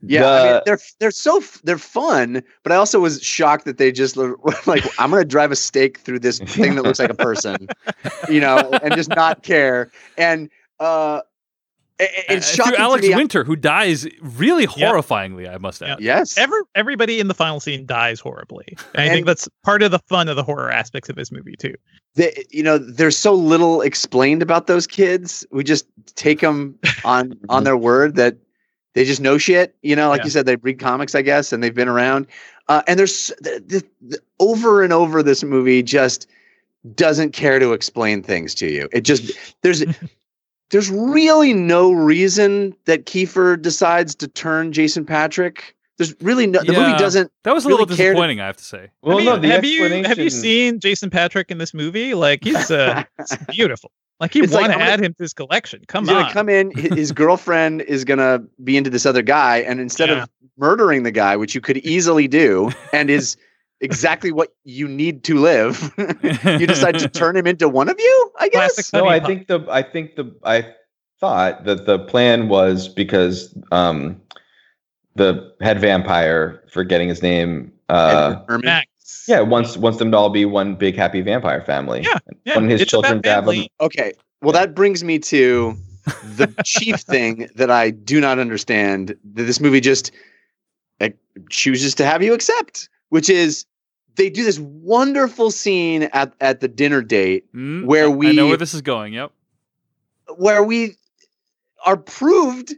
[0.00, 3.92] Yeah, I mean, they're they're so they're fun, but I also was shocked that they
[3.92, 4.16] just
[4.66, 7.68] like, I'm gonna drive a stake through this thing that looks like a person,
[8.30, 9.90] you know, and just not care.
[10.16, 10.48] And
[10.80, 11.20] uh,
[11.98, 13.14] it's Uh, shocking through to Alex me.
[13.14, 14.90] Winter, who dies really Yeah.
[14.92, 16.00] horrifyingly, I must add.
[16.00, 16.36] Yes.
[16.36, 18.76] Every, everybody in the final scene dies horribly.
[18.94, 21.54] And I think that's part of the fun of the horror aspects of this movie
[21.56, 21.74] too.
[22.16, 27.34] the, you know there's so little explained about those kids we just take them on
[27.48, 28.36] on their word that
[28.94, 30.24] they just know shit you know like Yeah.
[30.26, 32.26] you said they read comics i guess and they've been around
[32.68, 36.28] uh, and there's the, the, the, over and over this movie just
[36.94, 39.82] doesn't care to explain things to you it just there's
[40.74, 46.72] there's really no reason that Kiefer decides to turn jason Patric there's really no the
[46.72, 48.90] movie doesn't That was a really little care to- disappointing, I have to say.
[49.02, 52.14] Well, I mean, no, the have you have you seen Jason Patric in this movie?
[52.14, 53.04] Like he's uh,
[53.48, 53.92] beautiful.
[54.18, 55.82] Like you It's like, want I'm to gonna- add him to his collection.
[55.86, 56.32] Come he's on.
[56.32, 56.72] come in.
[56.76, 60.24] His girlfriend is gonna be into this other guy, and instead Yeah.
[60.24, 63.36] of murdering the guy, which you could easily do, and is
[63.84, 65.92] exactly what you need to live,
[66.44, 68.32] you decide to turn him into one of you.
[68.40, 68.92] I guess.
[68.92, 70.74] No, I think the I think the I
[71.20, 74.20] thought that the plan was because um
[75.14, 78.64] the head vampire, forgetting his name, uh Herrmann.
[78.64, 79.24] Max.
[79.28, 82.02] yeah, wants wants them to all be one big happy vampire family.
[82.02, 82.56] Yeah, yeah.
[82.56, 83.44] When his it's children about grab him.
[83.44, 83.70] family.
[83.80, 84.12] Okay.
[84.42, 85.76] Well, that brings me to
[86.22, 90.10] the chief thing that I do not understand that this movie just
[91.50, 93.66] chooses to have you accept, which is
[94.16, 98.32] they do this wonderful scene at, at the dinner date Mm, Where I- I we-
[98.32, 99.12] know where this is going.
[99.14, 99.32] Yep.
[100.36, 100.96] where we
[101.84, 102.74] are proved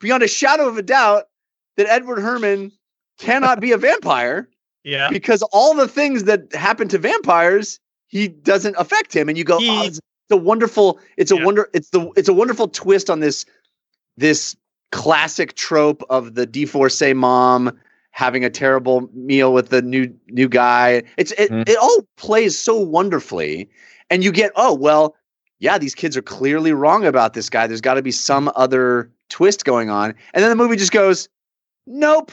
[0.00, 1.24] beyond a shadow of a doubt
[1.76, 2.72] that Edward Herrmann
[3.18, 4.48] cannot be a vampire
[4.84, 5.08] Yeah.
[5.10, 9.58] because all the things that happen to vampires he doesn't affect him and you go
[9.58, 11.44] He- oh, it's a wonderful it's a Yeah.
[11.44, 13.46] wonder it's the it's a wonderful twist on this
[14.16, 14.56] this
[14.92, 17.76] classic trope of the divorcee mom
[18.16, 21.68] having a terrible meal with the new new guy it's it, Mhm.
[21.68, 23.68] it all plays so wonderfully
[24.08, 25.16] and you get oh well
[25.58, 29.10] yeah these kids are clearly wrong about this guy there's got to be some other
[29.30, 31.28] twist going on and then the movie just goes
[31.88, 32.30] nope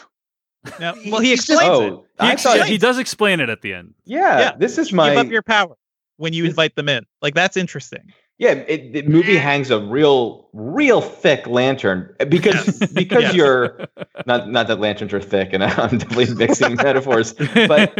[0.79, 1.93] No, well, he He's just- explains it.
[1.93, 3.95] Oh, He, I ex- thought he does explain it at the end.
[4.05, 5.75] yeah, Yeah, this is my Give up your power
[6.17, 7.03] when you invite them in.
[7.23, 8.13] Like that's interesting.
[8.41, 13.35] Yeah, it, the movie hangs a real, real thick lantern because because Yes.
[13.35, 13.85] you're
[14.25, 17.93] not not that lanterns are thick, and I'm definitely mixing metaphors, but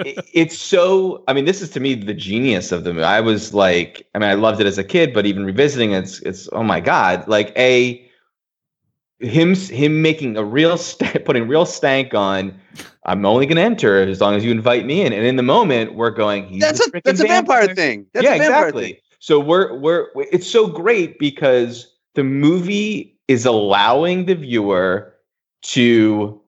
[0.00, 1.22] it, it's so.
[1.28, 3.04] I mean, this is to me the genius of the movie.
[3.04, 5.98] I was like, I mean, I loved it as a kid, but even revisiting it,
[5.98, 8.04] it's it's oh my god, like a
[9.20, 12.58] him him making a real st- putting real stank on.
[13.04, 15.44] I'm only going to enter as long as you invite me in, and in the
[15.44, 16.48] moment we're going.
[16.48, 18.84] He's that's a freaking that's a vampire thing that's yeah, a vampire exactly.
[18.84, 25.14] thing So we're we're it's so great because the movie is allowing the viewer
[25.62, 26.40] to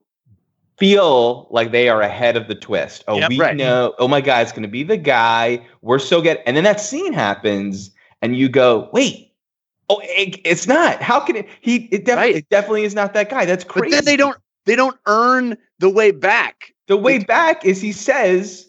[0.77, 3.03] feel like they are ahead of the twist.
[3.07, 3.29] Oh, Yep.
[3.29, 3.55] we Right.
[3.55, 3.93] know.
[3.99, 5.65] Oh my god, it's going to be the guy.
[5.81, 6.39] We're so good.
[6.45, 7.91] And then that scene happens,
[8.21, 9.25] and you go, wait.
[9.91, 11.01] Oh, it, it's not.
[11.01, 11.47] How can it?
[11.61, 12.35] He it, def- Right.
[12.35, 13.45] it definitely is not that guy.
[13.45, 13.89] That's crazy.
[13.89, 17.91] but then they don't they don't earn the way back The way back is he
[17.91, 18.67] says.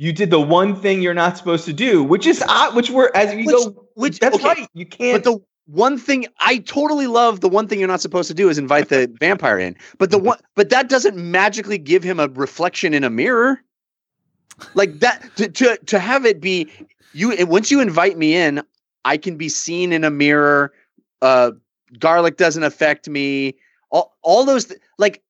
[0.00, 3.10] You did the one thing you're not supposed to do, which is odd, which we're
[3.14, 4.68] as you Which- go, which- that's okay, right.
[4.72, 5.22] You can't.
[5.22, 8.48] But the one thing I totally love the one thing you're not supposed to do
[8.48, 9.76] is invite the vampire in.
[9.98, 13.60] But the one but that doesn't magically give him a reflection in a mirror.
[14.74, 16.70] Like that to to, to have it be
[17.12, 18.62] you once you invite me in,
[19.04, 20.72] I can be seen in a mirror.
[21.20, 21.50] Uh
[21.98, 23.54] garlic doesn't affect me.
[23.90, 25.22] All all those th- like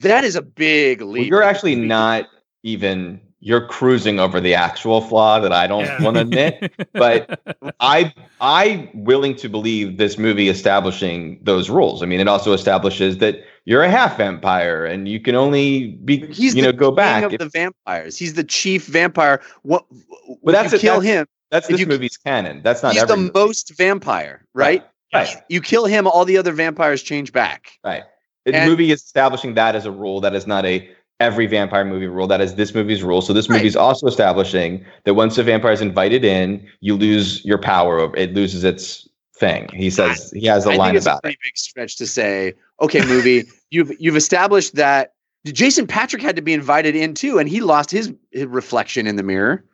[0.00, 1.28] that is a big Well, leap.
[1.30, 2.26] you're actually not
[2.64, 3.20] even.
[3.40, 6.02] You're cruising over the actual flaw that I don't Yeah.
[6.02, 6.72] want to admit.
[6.92, 7.40] But
[7.80, 12.02] I I willing to believe this movie establishing those rules.
[12.02, 16.26] I mean, it also establishes that you're a half vampire and you can only be
[16.32, 17.24] He's you the know go king back.
[17.24, 18.16] of if- the vampires.
[18.16, 19.42] He's the chief vampire.
[19.62, 19.84] What?
[19.90, 21.26] Well, Well, that's you it, kill that's- him.
[21.50, 22.62] that's if this you- movie's canon.
[22.64, 23.32] That's not He's every the movie.
[23.34, 24.82] most vampire, right?
[25.14, 25.36] Right.
[25.48, 27.72] You kill him, all the other vampires change back.
[27.84, 28.02] Right.
[28.44, 30.20] The And- movie is establishing that as a rule.
[30.20, 30.88] That is not a
[31.20, 32.26] every vampire movie rule.
[32.26, 33.22] That is this movie's rule.
[33.22, 33.56] So this Right.
[33.56, 37.98] movie is also establishing that once a vampire is invited in, you lose your power
[37.98, 39.68] over it loses its thing.
[39.72, 41.22] He says he has a I line it's a about it.
[41.22, 45.12] pretty big stretch to say, okay, movie, you've you've established that
[45.46, 49.16] Jason Patric had to be invited in too, and he lost his, his reflection in
[49.16, 49.64] the mirror.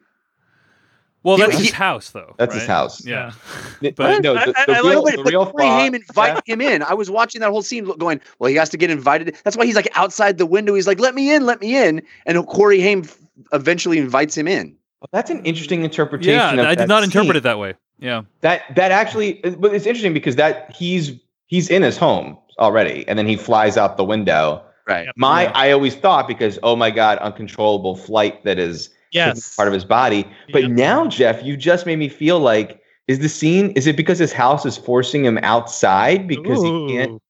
[1.23, 2.35] Well, that's he- his house, though.
[2.39, 3.05] That's his house.
[3.05, 3.33] Yeah.
[3.81, 5.79] The- But- no, the, I- the I- I real, like the but real Corey flaw-
[5.79, 6.83] Haim invited him in.
[6.83, 9.67] I was watching that whole scene, going, "Well, he has to get invited." That's why
[9.67, 10.75] he's like outside the window.
[10.75, 13.05] He's like, "Let me in, let me in," and Corey Haim
[13.53, 14.75] eventually invites him in.
[15.01, 15.85] Well, That's an interesting mm.
[15.85, 16.35] interpretation.
[16.35, 17.37] Yeah, of I did that not interpret scene.
[17.37, 17.75] it that way.
[17.99, 18.23] Yeah.
[18.41, 21.13] That that actually, but it's interesting because that he's
[21.47, 24.63] he's in his home already, and then he flies out the window.
[24.89, 25.07] Right.
[25.17, 25.53] My, Yeah.
[25.55, 29.55] I always thought because oh my god, uncontrollable flight that is taking Yes.
[29.55, 30.27] part of his body.
[30.53, 30.69] But Yeah.
[30.69, 34.33] now, Jeff, you just made me feel like is the scene is it because his
[34.33, 37.21] house is forcing him outside because he can't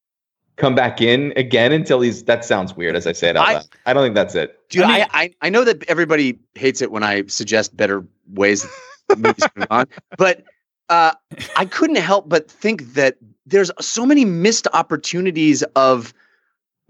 [0.56, 3.52] come back in again until he's that sounds weird as I say it out I-
[3.54, 3.64] loud.
[3.86, 4.58] I don't think that's it.
[4.68, 8.04] Dude, I I, mean- I, I know that everybody hates it when I suggest better
[8.34, 8.66] ways
[9.08, 9.86] that movies can move on,
[10.18, 10.44] but
[10.88, 11.12] uh,
[11.56, 16.12] I couldn't help but think that there's so many missed opportunities of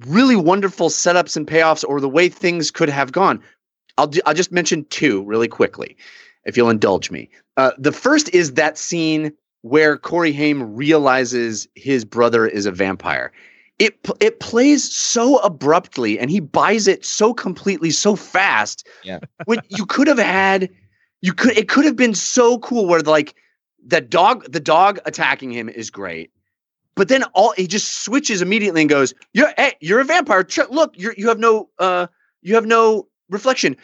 [0.06, 3.40] really wonderful setups and payoffs, or the way things could have gone.
[3.98, 5.97] I'll do, I'll just mention two really quickly,
[6.44, 7.28] if you'll indulge me.
[7.56, 9.32] Uh, the first is that scene
[9.62, 13.32] where Corey Haim realizes his brother is a vampire
[13.82, 19.19] it it plays so abruptly and he buys it so completely so fast Yeah.
[19.47, 20.70] when you could have had
[21.20, 23.35] you could it could have been so cool where like
[23.85, 26.31] the dog the dog attacking him is great
[26.94, 30.93] but then all he just switches immediately and goes you're hey, you're a vampire look
[30.97, 32.06] you're you have no uh
[32.43, 33.77] you have no reflection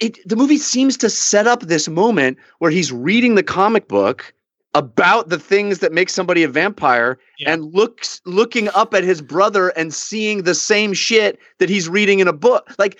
[0.00, 4.32] it the movie seems to set up this moment where he's reading the comic book
[4.74, 7.52] about the things that make somebody a vampire Yeah.
[7.52, 12.20] and looks looking up at his brother and seeing the same shit that he's reading
[12.20, 12.98] in a book like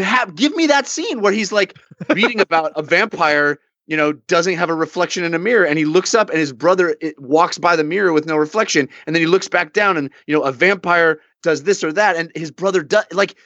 [0.00, 1.76] have, give me that scene where he's like
[2.10, 5.84] reading about a vampire you know doesn't have a reflection in a mirror and he
[5.84, 9.22] looks up and his brother it, walks by the mirror with no reflection and then
[9.22, 12.50] he looks back down and you know a vampire does this or that and his
[12.50, 13.36] brother does like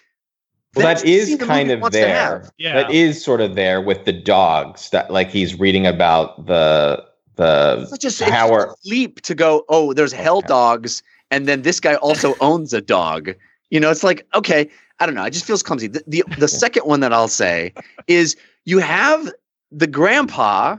[0.74, 2.50] Well, that's that the is scene the kind of there.
[2.58, 2.74] Yeah.
[2.82, 4.90] That is sort of there with the dogs.
[4.90, 7.04] That like he's reading about the
[7.36, 8.64] the such a it's such power.
[8.64, 10.48] a leap to go oh there's hell Okay.
[10.48, 13.30] dogs and then this guy also owns a dog
[13.70, 14.68] you know it's like okay
[15.00, 17.72] i don't know it just feels clumsy the, the, the second one that i'll say
[18.06, 18.36] is
[18.66, 19.32] you have
[19.70, 20.76] the grandpa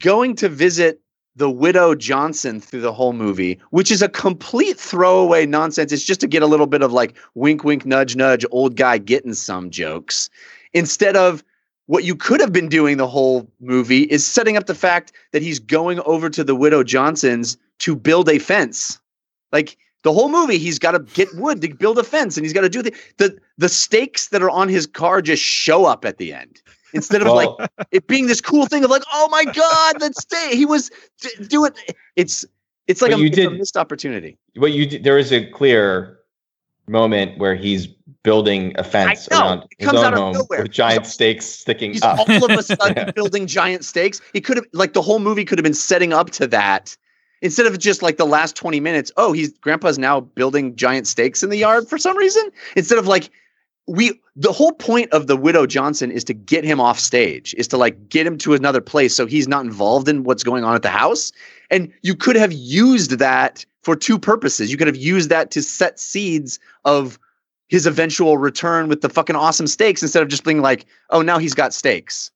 [0.00, 1.00] going to visit
[1.36, 5.92] the widow johnson through the whole movie which is a complete throwaway nonsense.
[5.92, 8.98] It's just to get a little bit of like wink wink nudge nudge old guy
[8.98, 10.30] getting some jokes.
[10.72, 11.44] Instead of
[11.86, 15.42] what you could have been doing the whole movie is setting up the fact that
[15.42, 18.98] he's going over to the widow Johnson's to build a fence.
[19.52, 22.52] Like the whole movie, he's got to get wood to build a fence, and he's
[22.52, 26.04] got to do the the the stakes that are on his car just show up
[26.04, 26.60] at the end
[26.96, 30.16] instead of Well, like it being this cool thing of like, oh my god, that
[30.18, 30.90] stay he was
[31.20, 31.70] d- doing.
[32.16, 32.44] It's
[32.88, 34.36] it's like a, you it's a missed opportunity.
[34.56, 36.18] what you did, there is a clear
[36.88, 37.86] moment where he's
[38.22, 40.62] building a fence around his own home nowhere.
[40.62, 42.18] with giant He's- stakes sticking He's up.
[42.18, 44.20] all of a sudden building giant stakes.
[44.32, 46.96] He could have like the whole movie could have been setting up to that
[47.42, 49.12] instead of just like the last 20 minutes.
[49.16, 52.50] Oh, he's grandpa's now building giant stakes in the yard for some reason.
[52.76, 53.30] Instead of like
[53.86, 57.68] we the whole point of the widow Johnson is to get him off stage, is
[57.68, 60.74] to like get him to another place so he's not involved in what's going on
[60.74, 61.32] at the house.
[61.70, 64.70] And you could have used that for two purposes.
[64.70, 67.18] You could have used that to set seeds of
[67.68, 71.38] his eventual return with the fucking awesome stakes instead of just being like, oh, now
[71.38, 72.30] he's got stakes.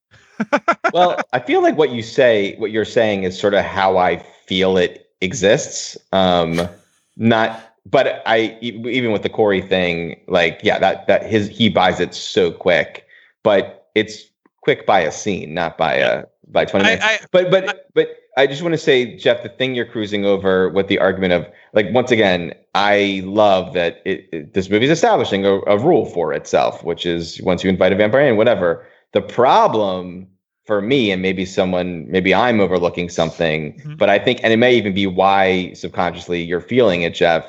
[0.93, 4.19] well, I feel like what you say, what you're saying is sort of how I
[4.47, 5.97] feel it exists.
[6.13, 6.69] Um,
[7.17, 12.01] not, but I even with the Corey thing, like, yeah, that that his he buys
[12.01, 13.07] it so quick,
[13.43, 14.25] but it's
[14.63, 17.05] quick by a scene, not by a by twenty minutes.
[17.05, 20.69] I, but but but I just want to say, Jeff, the thing you're cruising over
[20.69, 24.91] with the argument of like once again, I love that it, it- this movie is
[24.91, 28.87] establishing a, a rule for itself, which is once you invite a vampire in, whatever.
[29.13, 30.29] The problem
[30.67, 33.99] for me, and maybe someone, maybe I'm overlooking something, Mhm.
[33.99, 37.45] but I think, and it may even be why subconsciously you're feeling it, Jeff,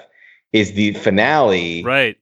[0.53, 1.83] is the finale.
[1.83, 2.17] Right.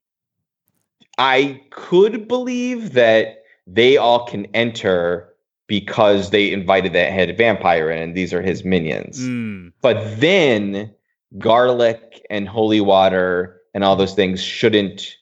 [1.17, 5.33] I could believe that they all can enter
[5.67, 9.19] because they invited that head vampire in, and these are his minions.
[9.19, 9.71] Mm.
[9.81, 10.93] But then
[11.37, 15.15] garlic and holy water and all those things shouldn't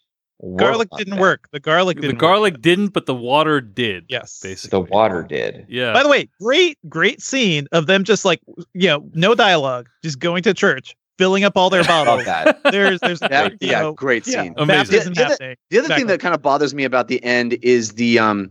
[0.55, 1.19] garlic didn't that.
[1.19, 1.49] work.
[1.51, 2.15] The garlic The didn't.
[2.15, 2.21] work.
[2.21, 4.05] garlic didn't, but the water did.
[4.07, 4.39] Yes.
[4.41, 4.69] Basically.
[4.79, 5.65] The water did.
[5.67, 5.91] Yeah.
[5.93, 8.39] By the way, great, great scene of them just like
[8.73, 12.26] you know, no dialogue, just going to church, filling up all their Love bottles.
[12.26, 12.60] that.
[12.72, 14.53] There's, there's, Yeah, you yeah, know, great yeah, scene.
[14.57, 14.84] Amazing.
[14.91, 15.56] baptism The- the other- happening.
[15.69, 18.49] The other thing that kind of bothers me about the end is the um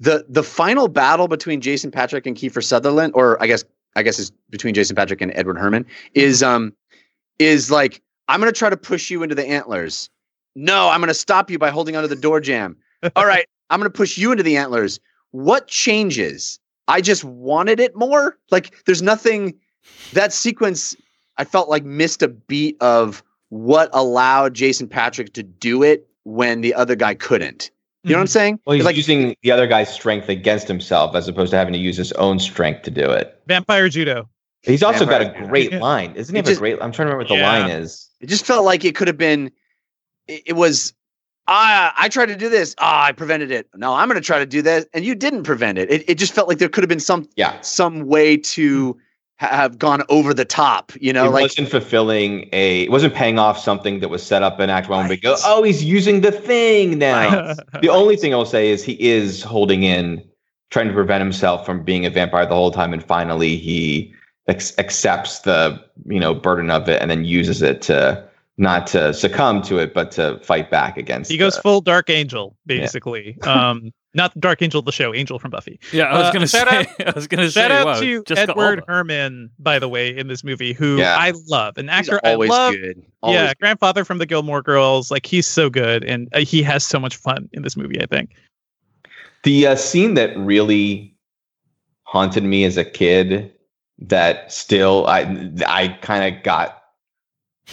[0.00, 3.64] the the final battle between Jason Patric and Kiefer Sutherland, or I guess
[3.96, 5.84] I guess it's between Jason Patric and Edward Herrmann,
[6.14, 6.72] is um
[7.38, 10.08] is like I'm gonna try to push you into the antlers.
[10.56, 12.76] No, I'm gonna stop you by holding onto the door jam.
[13.16, 14.98] All right, I'm gonna push you into the antlers.
[15.30, 16.58] What changes?
[16.88, 18.38] I just wanted it more.
[18.50, 19.54] Like there's nothing
[20.14, 20.96] that sequence
[21.38, 26.60] I felt like missed a beat of what allowed Jason Patric to do it when
[26.60, 27.70] the other guy couldn't.
[28.04, 28.60] You know what I'm saying?
[28.66, 31.72] Well, he's It's like using the other guy's strength against himself as opposed to having
[31.72, 33.40] to use his own strength to do it.
[33.46, 34.28] Vampire judo.
[34.62, 36.12] He's also got a great line.
[36.16, 37.50] Isn't he It have just- a great I'm trying to remember what the Yeah.
[37.62, 38.08] line is.
[38.20, 39.50] it just felt like it could have been.
[40.26, 40.92] It, it was.
[41.46, 42.74] Ah, I tried to do this.
[42.78, 43.68] Ah, I prevented it.
[43.74, 45.90] No, I'm going to try to do that, and you didn't prevent it.
[45.90, 47.58] It, it just felt like there could have been some Yeah.
[47.62, 48.98] some way to ha-
[49.38, 50.92] have gone over the top.
[51.00, 54.42] You know, it like wasn't fulfilling a it wasn't paying off something that was set
[54.42, 55.40] up in act one but go Right.
[55.46, 57.56] oh he's using the thing now Right.
[57.82, 60.24] the only thing i'll say is he is holding in
[60.70, 64.12] trying to prevent himself from being a vampire the whole time and finally he
[64.48, 69.14] ex- accepts the you know burden of it and then uses it to not to
[69.14, 71.34] succumb to it but to fight back against it.
[71.34, 73.38] He goes the- full Dark Angel, basically.
[73.42, 75.78] Um, not Dark Angel, the show, Angel from Buffy.
[75.92, 76.58] Yeah, I was Uh, gonna say.
[76.58, 77.60] shout out- I was gonna say.
[77.60, 81.16] Shout out wow, to Jessica Edward Herrmann, by the way, in this movie, who Yeah.
[81.18, 82.74] I love, an he's actor always I love.
[82.74, 83.02] good.
[83.22, 83.58] Always yeah, good.
[83.58, 87.16] grandfather from the Gilmore Girls, like he's so good, and uh, he has so much
[87.16, 88.00] fun in this movie.
[88.00, 88.30] I think.
[89.44, 91.14] The uh, scene that really
[92.04, 93.52] haunted me as a kid,
[93.98, 96.82] that still I I kind of got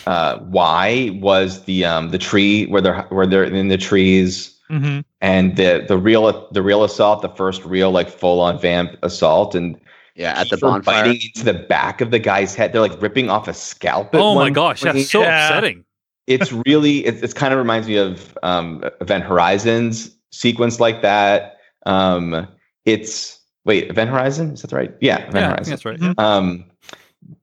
[0.05, 5.01] uh, why was the um the tree where they're where they're in the trees Mm-hmm.
[5.21, 9.53] and the the real the real assault, the first real like full on vamp assault,
[9.55, 9.79] and
[10.15, 11.03] Yeah, at the bonfire.
[11.05, 12.73] biting into the back of the guy's head.
[12.73, 14.15] They're like ripping off a scalp.
[14.15, 14.95] at Oh my gosh, point.
[14.95, 15.47] that's so Yeah.
[15.47, 15.85] upsetting.
[16.27, 21.57] it's really it, it kind of reminds me of um event horizons sequence like that
[21.85, 22.47] um
[22.85, 25.99] it's wait event horizon is that right yeah event Yeah, horizon that's right.
[25.99, 26.17] Mhm.
[26.19, 26.65] um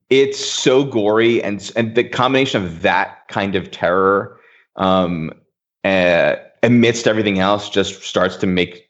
[0.09, 4.37] it's so gory and and the combination of that kind of terror
[4.75, 5.31] um
[5.85, 8.89] uh, amidst everything else just starts to make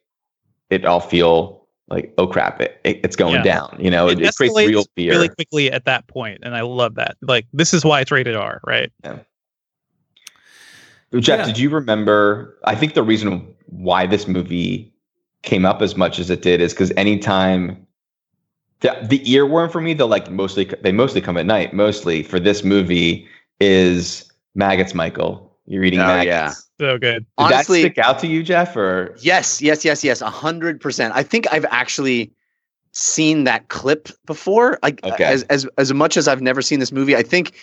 [0.69, 3.43] it all feel like oh crap it, it- it's going Yeah.
[3.43, 6.61] down you know it, it creates real fear really quickly at that point, and I
[6.61, 7.17] love that.
[7.21, 8.91] Like this is why it's rated R, right?
[11.19, 11.45] Jeff, Yeah.
[11.45, 12.57] did you remember?
[12.63, 14.91] I think the reason why this movie
[15.43, 17.85] came up as much as it did is because anytime
[18.79, 21.73] the the earworm for me, they'll like mostly they mostly come at night.
[21.73, 23.27] Mostly for this movie
[23.59, 24.95] is maggots.
[24.95, 26.67] Michael, you're eating Oh, maggots.
[26.83, 26.89] Yeah.
[26.93, 27.13] So good.
[27.19, 28.75] Did Honestly- that stick out to you, Jeff?
[28.75, 30.21] Or Yes, yes, yes, yes.
[30.21, 31.13] A hundred percent.
[31.15, 32.31] I think I've actually
[32.91, 34.79] seen that clip before.
[34.83, 35.23] Like Okay.
[35.23, 37.53] as as as much as I've never seen this movie, I think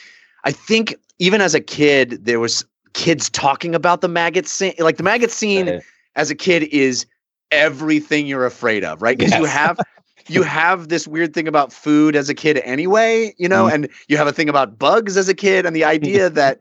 [0.44, 2.64] I think even as a kid, there was
[2.94, 4.74] kids talking about the maggot scene.
[4.78, 5.80] Like the maggot scene Uh,
[6.16, 7.06] as a kid is
[7.52, 9.16] everything you're afraid of, right?
[9.18, 9.78] Because you have
[10.28, 13.72] you have this weird thing about food as a kid anyway, you know, Mhm.
[13.74, 16.60] and you have a thing about bugs as a kid, and the idea that,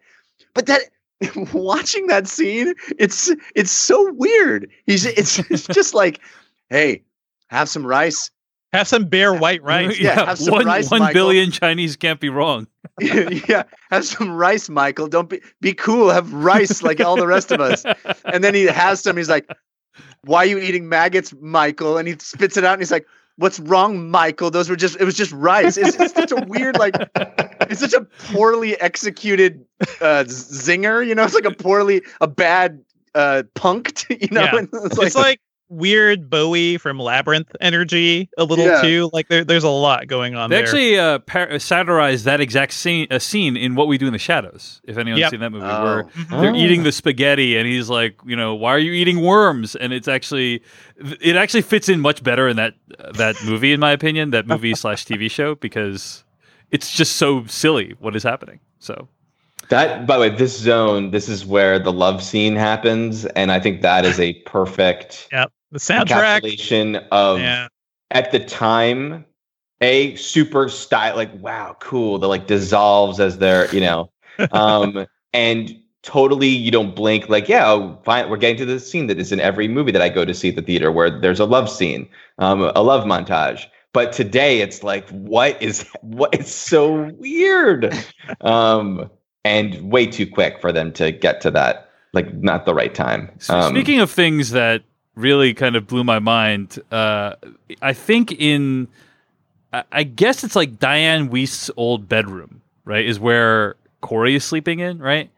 [0.55, 0.81] but that
[1.53, 4.69] watching that scene, it's it's so weird.
[4.85, 6.19] He's it's, it's just like,
[6.69, 7.03] hey,
[7.47, 8.31] have some rice.
[8.71, 9.99] Have some bare white rice.
[9.99, 11.13] Yeah, have some one, rice, one Michael.
[11.13, 12.67] billion Chinese can't be wrong.
[12.99, 15.07] yeah, have some rice, Michael.
[15.07, 16.09] Don't be be cool.
[16.09, 17.83] Have rice like all the rest of us.
[18.25, 19.17] And then he has some.
[19.17, 19.49] He's like,
[20.23, 23.07] "Why are you eating maggots, Michael?" And he spits it out, and he's like,
[23.39, 24.51] "What's wrong, Michael?
[24.51, 24.99] Those were just.
[24.99, 25.77] It was just rice.
[25.77, 26.95] It's, it's such a weird, like,
[27.69, 28.01] it's such a
[28.33, 29.65] poorly executed
[30.01, 31.05] uh, zinger.
[31.05, 32.83] You know, it's like a poorly, a bad
[33.15, 34.05] uh, punked.
[34.21, 34.65] You know, Yeah.
[34.73, 35.39] It's It's like,
[35.69, 38.81] weird Bowie from Labyrinth energy a little Yeah.
[38.81, 39.09] too.
[39.13, 40.65] Like there, there's a lot going on They there.
[40.65, 44.19] actually uh, par- satirized that exact scene, uh, scene in What We Do in the
[44.19, 44.81] Shadows.
[44.83, 45.31] If anyone's Yep.
[45.31, 45.83] seen that movie, Oh.
[45.83, 46.05] where
[46.41, 46.55] they're Oh.
[46.55, 49.75] eating the spaghetti, and he's like, you know, why are you eating worms?
[49.75, 50.61] And it's actually,
[51.21, 52.73] it actually fits in much better in that
[53.13, 56.23] that movie, in my opinion, that movie slash TV show, because
[56.71, 58.59] it's just so silly what is happening.
[58.79, 59.07] So
[59.69, 63.59] that, by the way, this zone, this is where the love scene happens, and I
[63.59, 65.51] think that is a perfect Yep.
[65.71, 66.41] The soundtrack.
[66.41, 67.67] encapsulation of Yeah.
[68.11, 69.25] at the time
[69.81, 74.11] a super style like wow cool that like dissolves as they're you know
[74.51, 79.07] um and totally you don't blink like yeah oh, fine we're getting to the scene
[79.07, 81.39] that is in every movie that i go to see at the theater where there's
[81.39, 82.07] a love scene
[82.39, 87.93] um a love montage but today it's like what is what it's so weird
[88.41, 89.09] um
[89.45, 93.29] and way too quick for them to get to that like not the right time
[93.39, 94.83] So um, Speaking of things that
[95.15, 97.35] really kind of blew my mind, uh,
[97.81, 98.87] I think in,
[99.73, 103.05] I- I guess it's like Dianne Wiest's old bedroom, right?
[103.05, 105.29] Is where Corey is sleeping in, right?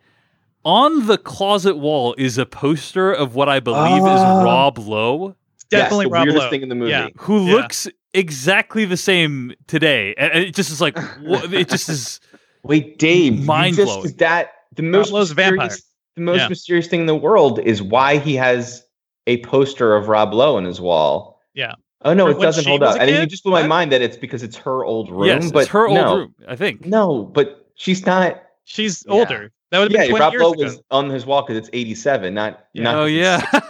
[0.63, 4.43] On the closet wall is a poster of what I believe is Oh.
[4.43, 5.35] Rob Lowe, yes,
[5.71, 6.49] Definitely the Rob weirdest Lowe.
[6.51, 7.07] thing in the movie Yeah.
[7.17, 7.53] who Yeah.
[7.55, 12.19] looks exactly the same today, and and it just is like, wha- it just is.
[12.63, 14.13] Wait, Dave, you Mind just- blowing.
[14.17, 15.77] that the most mysterious, vampire.
[16.15, 16.47] the most Yeah.
[16.49, 18.83] mysterious thing in the world is why he has
[19.31, 21.39] a poster of Rob Lowe on his wall.
[21.53, 21.73] Yeah.
[22.03, 22.95] Oh no, From it doesn't hold up.
[22.95, 25.25] a And then you just blew my mind that it's because it's her old room.
[25.27, 26.85] yes, but it's her old room, I think.
[26.85, 28.41] No, but she's not.
[28.65, 29.13] She's Yeah.
[29.13, 29.51] older.
[29.69, 30.63] That would have Yeah, 20 Rob years Lowe ago.
[30.63, 32.65] was on his wall because it's eighty-seven, not.
[32.75, 33.45] not oh yeah.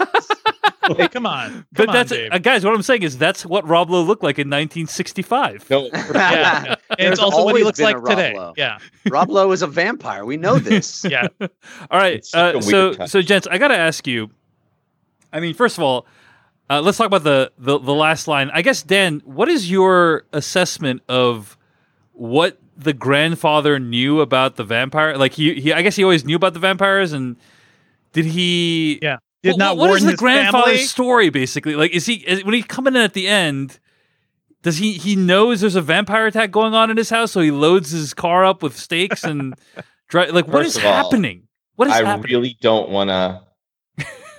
[0.98, 1.52] Hey, come on.
[1.52, 2.30] Come But on, that's Dave.
[2.34, 2.66] uh, guys.
[2.66, 5.70] What I'm saying is that's what Rob Lowe looked like in 1965.
[5.70, 6.76] No, Yeah.
[6.98, 8.34] And it's also what he looks like Rob today.
[8.36, 8.54] Lowe.
[8.58, 8.78] Yeah.
[9.10, 10.26] Rob Lowe is a vampire.
[10.26, 11.06] We know this.
[11.06, 11.28] Yeah.
[11.40, 11.48] All
[12.00, 12.16] right.
[12.16, 13.10] It's such a Uh, so, touch.
[13.10, 14.32] so, gents, I got to ask you.
[15.34, 16.06] I mean, first of all,
[16.70, 18.50] uh, let's talk about the, the the last line.
[18.54, 21.58] I guess, Dan, what is your assessment of
[22.14, 25.18] what the grandfather knew about the vampire.
[25.18, 27.36] Like he, he I guess he always knew about the vampires, and
[28.14, 29.00] did he?
[29.02, 29.18] Yeah.
[29.44, 30.84] Did What- not what warn is the his grandfather's family?
[30.86, 31.76] story basically?
[31.76, 33.80] Like, is he is, when he's coming in at the end?
[34.62, 37.50] Does he he knows there's a vampire attack going on in his house, so he
[37.52, 39.56] loads his car up with stakes and
[40.08, 41.48] dri- like what First is of all, happening?
[41.76, 42.32] What is I happening?
[42.32, 43.42] really don't want to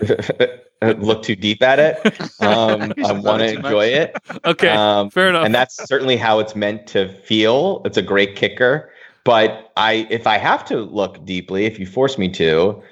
[0.98, 1.98] look too deep at it.
[2.42, 4.16] Um, I want to enjoy it.
[4.44, 5.46] okay, Um, fair enough.
[5.46, 7.82] and that's certainly how it's meant to feel.
[7.84, 8.90] It's a great kicker.
[9.24, 12.82] But I, if I have to look deeply, if you force me to,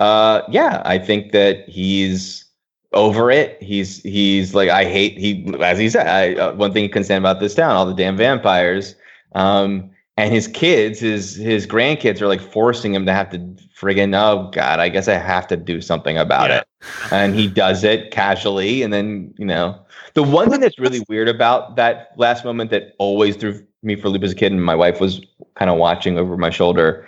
[0.00, 2.46] uh, yeah, I think that he's
[2.94, 3.62] over it.
[3.62, 6.06] He's he's like I hate he as he said.
[6.06, 8.94] I, uh, one thing he couldn't stand about this town, all the damn vampires.
[9.34, 13.38] Um, and his kids, his his grandkids are like forcing him to have to
[13.76, 16.58] friggin' oh god, I guess I have to do something about Yeah.
[16.58, 16.66] it.
[17.10, 19.78] And he does it casually, and then you know
[20.14, 24.06] the one thing that's really weird about that last moment that always threw me for
[24.06, 25.20] a loop as a kid, and my wife was
[25.56, 27.06] kind of watching over my shoulder,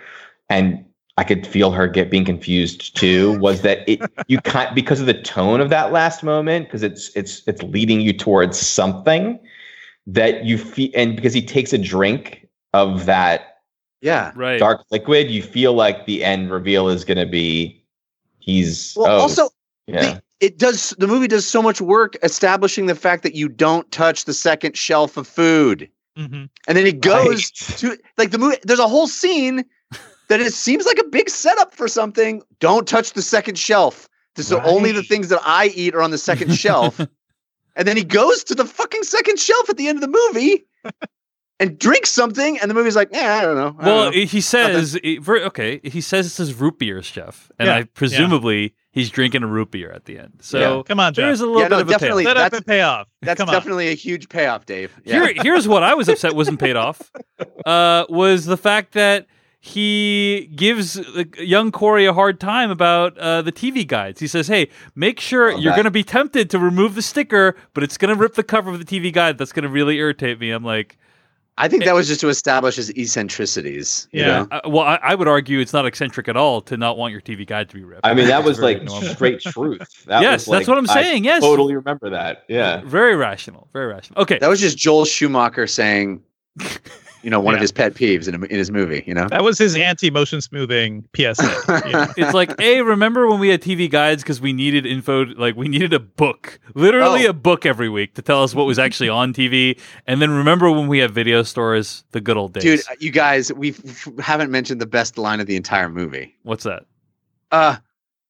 [0.49, 0.83] and
[1.17, 3.39] I could feel her get being confused too.
[3.39, 4.01] Was that it?
[4.27, 8.01] You can't because of the tone of that last moment, because it's it's it's leading
[8.01, 9.39] you towards something
[10.07, 12.46] that you feel, and because he takes a drink
[12.77, 13.57] of that
[14.01, 14.31] Yeah.
[14.35, 14.59] right.
[14.59, 17.83] dark liquid, you feel like the end reveal is going to be
[18.39, 19.49] he's Well, oh, also,
[19.87, 20.01] yeah.
[20.01, 20.91] the, it does.
[20.99, 24.77] The movie does so much work establishing the fact that you don't touch the second
[24.77, 26.49] shelf of food, Mhm.
[26.67, 27.77] and then he goes Right.
[27.79, 28.57] to like the movie.
[28.63, 29.65] There's a whole scene
[30.29, 32.43] that it seems like a big setup for something.
[32.59, 34.07] Don't touch the second shelf.
[34.35, 36.99] This is only the things that I eat are on the second shelf.
[37.79, 40.65] And then he goes to the fucking second shelf at the end of the movie
[41.59, 43.75] and drinks something, and the movie's like, yeah, I don't know.
[43.79, 45.79] I Well, don't know." he says it, okay.
[45.83, 47.83] He says it's his root beer, chef, and Yeah, I yeah.
[47.93, 50.33] presumably he's drinking a root beer at the end.
[50.41, 51.23] So Come on, Jeff.
[51.25, 52.23] there's a little Yeah, bit no, of a definitely.
[52.25, 52.35] payoff.
[52.35, 53.07] Set up that's- and pay off.
[53.21, 53.53] that's Come on.
[53.53, 54.91] definitely a huge payoff, Dave.
[55.03, 55.25] Yeah.
[55.25, 57.11] Here, here's what I was upset wasn't paid off.
[57.65, 59.25] Uh, was the fact that
[59.59, 64.19] he gives uh, young Corey a hard time about uh, the TV guides.
[64.19, 67.55] He says, "Hey, make sure Love you're going to be tempted to remove the sticker,
[67.73, 69.37] but it's going to rip the cover of the TV guide.
[69.37, 70.97] That's going to really irritate me." I'm like,
[71.59, 74.07] I think that was just to establish his eccentricities.
[74.11, 74.27] you Yeah.
[74.43, 74.47] know?
[74.51, 77.21] uh, well, I, I would argue it's not eccentric at all to not want your
[77.21, 78.01] TV guide to be ripped.
[78.03, 79.09] I mean, that was like normal.
[79.09, 79.81] straight truth.
[80.05, 81.41] That Yes, was that's like- what I'm I saying, yes.
[81.41, 82.43] totally remember that.
[82.47, 82.81] Yeah.
[82.85, 84.21] very rational, very rational.
[84.21, 86.21] Okay, That was just Joel Schumacher saying,
[87.23, 89.03] you know, one of his pet peeves in, a, in his movie.
[89.07, 91.33] You know, That was his anti-motion smoothing PSA.
[91.87, 92.13] Yeah.
[92.17, 95.67] it's like, hey, remember when we had TV guides because we needed info, like we
[95.67, 97.31] needed a book, literally Oh.
[97.31, 99.79] a book every week to tell us what was actually on TV.
[100.05, 102.63] And then remember when we had video stores, the good old days.
[102.63, 102.81] dude.
[103.01, 106.35] You guys, we f- haven't mentioned the best line of the entire movie.
[106.43, 106.83] What's that?
[107.51, 107.77] Uh,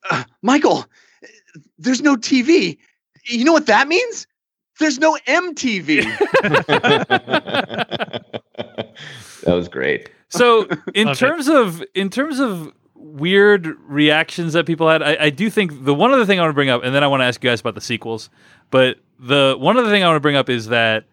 [0.09, 0.85] uh, Michael,
[1.77, 2.77] there's no TV.
[3.25, 4.25] You know what that means?
[4.79, 6.03] There's no MTV.
[9.43, 10.09] that was great.
[10.29, 11.19] So in Love it.
[11.19, 15.93] terms of in terms of weird reactions that people had, I, I do think the
[15.93, 17.49] one other thing I want to bring up, and then I want to ask you
[17.49, 18.29] guys about the sequels.
[18.69, 21.05] But the one other thing I want to bring up is that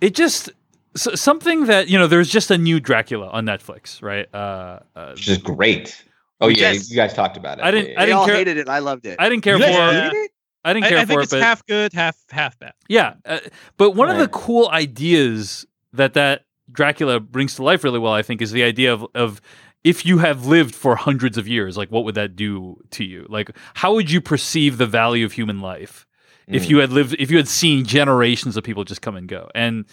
[0.00, 0.50] it just
[0.94, 4.32] s- something that you know there's just a new Dracula on Netflix, right?
[4.32, 6.02] Uh, uh, Which is great.
[6.40, 6.88] Oh yeah, Yes.
[6.90, 7.64] you guys talked about it.
[7.64, 8.66] I didn't- Yeah, I didn't all care- hated it.
[8.68, 9.16] I loved it.
[9.18, 10.30] I didn't care You for hated it?
[10.64, 12.74] I didn't I, care I for think it, it's but half good, half half bad.
[12.88, 13.38] Yeah, uh,
[13.76, 18.22] but one of the cool ideas that that Dracula brings to life really well, I
[18.22, 19.40] think, is the idea of of
[19.84, 23.26] if you have lived for hundreds of years, like what would that do to you?
[23.28, 26.06] Like, how would you perceive the value of human life
[26.46, 26.68] if Mm.
[26.68, 29.48] you had lived, if you had seen generations of people just come and go?
[29.54, 29.86] And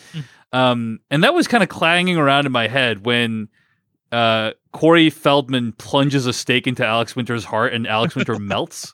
[0.52, 3.48] um, and that was kind of clanging around in my head when.
[4.10, 8.94] Uh, Corey Feldman plunges a stake into Alex Winter's heart, and Alex Winter melts.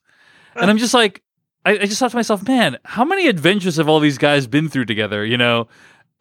[0.56, 1.22] And I'm just like,
[1.66, 4.70] I, I just thought to myself, man, how many adventures have all these guys been
[4.70, 5.26] through together?
[5.26, 5.68] You know,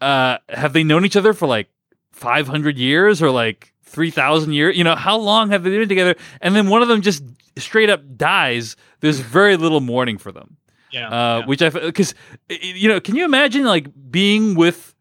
[0.01, 1.69] uh, have they known each other for like
[2.13, 4.77] 500 years or like 3,000 years?
[4.77, 6.15] You know, how long have they been together?
[6.41, 7.25] And then one of them just
[7.57, 8.77] straight up dies.
[9.01, 10.57] There's very little mourning for them.
[10.91, 11.09] Yeah.
[11.09, 11.47] Uh, yeah.
[11.47, 12.15] Which I, because,
[12.49, 14.95] you know, can you imagine like being with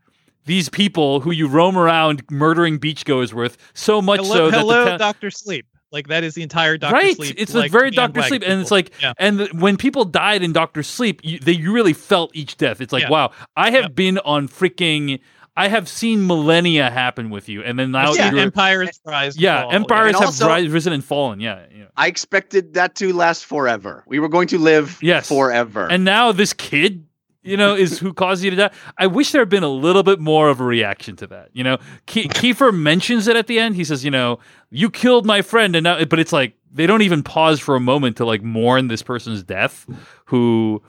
[0.46, 4.86] these people who you roam around murdering beachgoers with so much hello, so that hello
[4.86, 5.66] town- Doctor Sleep.
[5.92, 7.08] Like that is the entire Doctor Sleep.
[7.08, 7.36] right Sleep.
[7.38, 9.14] it's like, like very bandwagon doctor sleep and it's like yeah.
[9.18, 12.80] and th- when people died in doctor sleep you, they you really felt each death
[12.82, 13.10] it's like Yeah.
[13.10, 13.96] wow i have Yep.
[13.96, 15.20] been on freaking
[15.58, 19.38] i have seen millennia happen with you and then now yeah, you're, Empires rise.
[19.38, 21.86] yeah fall, empires And have also- ri- risen and fallen yeah, yeah.
[21.98, 24.04] I expected that to last forever.
[24.08, 25.28] We were going to live Yes.
[25.28, 25.88] forever.
[25.92, 27.06] and now this kid
[27.44, 30.04] you know is who caused you to die i wish there had been a little
[30.04, 33.60] bit more of a reaction to that you know Ke- kiefer mentions it at the
[33.60, 34.40] end he says you know
[34.70, 37.80] you killed my friend and now but it's like they don't even pause for a
[37.80, 39.86] moment to like mourn this person's death
[40.26, 40.82] who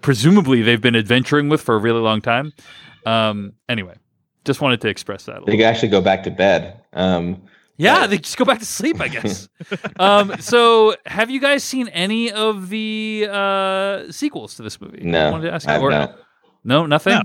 [0.00, 2.52] presumably they've been adventuring with for a really long time
[3.06, 3.94] um anyway
[4.48, 5.42] just wanted to express that.
[5.42, 6.80] A They could actually go back to bed.
[6.94, 7.42] Um,
[7.78, 9.48] Yeah, they just go back to sleep, I guess.
[10.00, 15.00] um, so, have you guys seen any of the uh, sequels to this movie?
[15.00, 15.74] I no, wanted to ask I you.
[15.74, 16.16] have Or- not.
[16.64, 17.14] No, nothing.
[17.14, 17.22] No.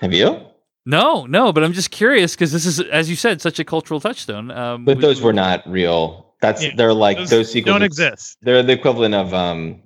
[0.00, 0.40] Have you?
[0.86, 3.98] No, no, but I'm just curious because this is, as you said, such a cultural
[4.00, 4.50] touchstone.
[4.50, 6.34] Um, But we- those were not real.
[6.42, 8.38] That's Yeah, they're like those those, sequels don't exist.
[8.42, 9.82] They're the equivalent of um,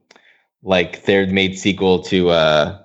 [0.62, 2.78] like they're made sequel to uh,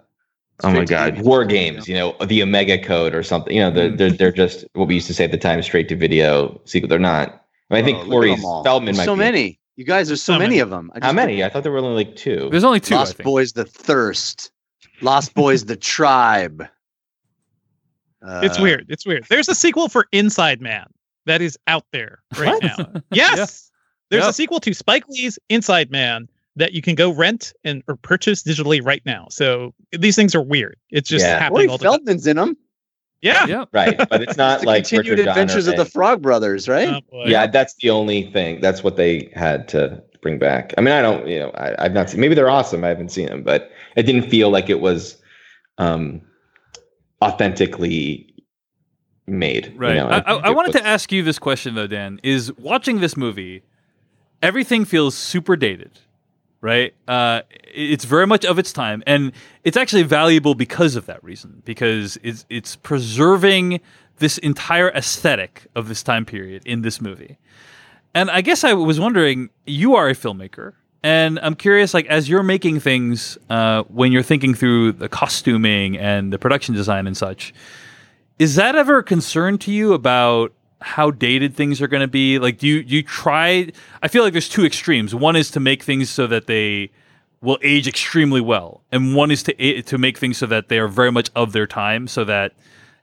[0.63, 1.27] oh my god, video.
[1.27, 1.87] War Games.
[1.87, 3.53] You know, the Omega Code or something.
[3.55, 5.87] You know, they're they're, they're just what we used to say at the time, straight
[5.89, 6.87] to video sequel.
[6.89, 7.45] They're not.
[7.71, 8.35] I, mean, I Oh, think look at Corey.
[8.63, 9.19] Feldman might so be.
[9.19, 9.59] many.
[9.75, 10.59] You guys, there's so, So many many.
[10.59, 10.91] of them.
[10.93, 11.43] I How just- many?
[11.43, 12.49] I thought there were only like two.
[12.51, 12.95] There's only two.
[12.95, 13.25] I Lost think.
[13.25, 14.51] Boys, the Thirst.
[15.01, 16.65] Lost Boys, the Tribe.
[18.25, 18.85] Uh, It's weird.
[18.89, 19.25] It's weird.
[19.29, 20.87] There's a sequel for Inside Man
[21.25, 22.63] that is out there right What?
[22.63, 23.01] now.
[23.11, 23.71] Yes.
[24.09, 24.29] There's Yeah.
[24.31, 26.27] a sequel to Spike Lee's Inside Man
[26.59, 29.27] that you can go rent and or purchase digitally right now.
[29.29, 30.77] So these things are weird.
[30.91, 31.39] It's just Yeah.
[31.39, 31.91] happening Corey all the time.
[31.93, 32.55] Feldman's in them.
[33.21, 33.45] Yeah.
[33.47, 33.65] Yeah.
[33.73, 37.03] right, but it's not the like continued Richard Donner adventures of the Frog Brothers, right?
[37.11, 38.61] Oh, yeah, that's the only thing.
[38.61, 40.73] That's what they had to bring back.
[40.77, 42.19] I mean, I don't, you know, I, I've not seen.
[42.21, 42.83] Maybe they're awesome.
[42.83, 45.17] I haven't seen them, but it didn't feel like it was
[45.79, 46.21] um,
[47.21, 48.25] authentically
[49.27, 49.67] made.
[49.67, 49.95] you Right.
[49.95, 52.19] know, I, I, I wanted was- to ask you this question though, Dan.
[52.23, 53.63] Is watching this movie,
[54.41, 55.99] everything feels super dated,
[56.61, 56.93] right?
[57.07, 59.31] Uh, it's very much of its time, and
[59.63, 61.61] it's actually valuable because of that reason.
[61.65, 63.81] Because it's it's preserving
[64.17, 67.37] this entire aesthetic of this time period in this movie.
[68.13, 70.73] And I guess I was wondering, you are a filmmaker,
[71.03, 75.97] and I'm curious, like as you're making things, uh, when you're thinking through the costuming
[75.97, 77.53] and the production design and such,
[78.37, 82.39] is that ever a concern to you about how dated things are going to be?
[82.39, 83.71] Like, do you do you try?
[84.01, 85.13] I feel like there's two extremes.
[85.13, 86.91] One is to make things so that they
[87.41, 90.87] will age extremely well, and one is to to make things so that they are
[90.87, 92.53] very much of their time, so that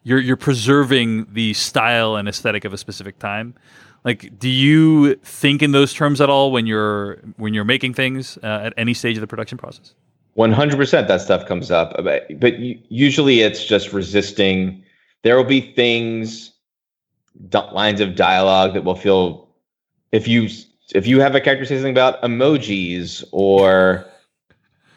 [0.03, 3.55] you're you're preserving the style and aesthetic of a specific time.
[4.05, 8.39] Like, do you think in those terms at all when you're when you're making things
[8.43, 9.95] uh, at any stage of the production process?
[10.35, 14.85] One hundred percent, that stuff comes up, but, but usually it's just resisting.
[15.23, 16.53] There will be things,
[17.73, 19.49] lines of dialogue that will feel
[20.13, 20.49] if you
[20.95, 24.07] if you have a character say something about emojis or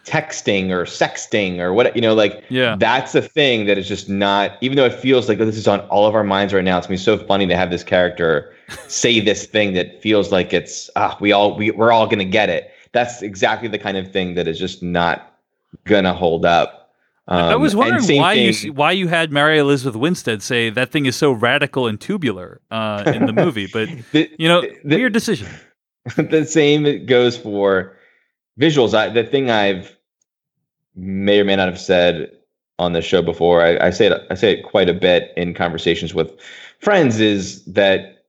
[0.05, 2.75] texting or sexting or what you know, like Yeah.
[2.79, 4.57] that's a thing that is just not.
[4.61, 6.77] Even though it feels like oh, this is on all of our minds right now,
[6.77, 8.53] it's gonna be so funny to have this character
[8.87, 12.49] say this thing that feels like it's ah we all we, we're all gonna get
[12.49, 12.71] it.
[12.91, 15.35] That's exactly the kind of thing that is just not
[15.85, 16.78] gonna hold up.
[17.29, 20.69] I Um, was wondering why you thing- s- why you had Mary Elizabeth Winstead say
[20.71, 24.61] that thing is so radical and tubular uh, in the movie, but the, you know,
[24.83, 25.47] the- weird decision.
[26.17, 27.95] the same goes for
[28.59, 28.93] visuals.
[28.95, 29.95] I, the thing I've
[30.95, 32.31] may or may not have said
[32.79, 35.53] on the show before, I, I say it, I say it quite a bit in
[35.53, 36.31] conversations with
[36.79, 38.23] friends, is that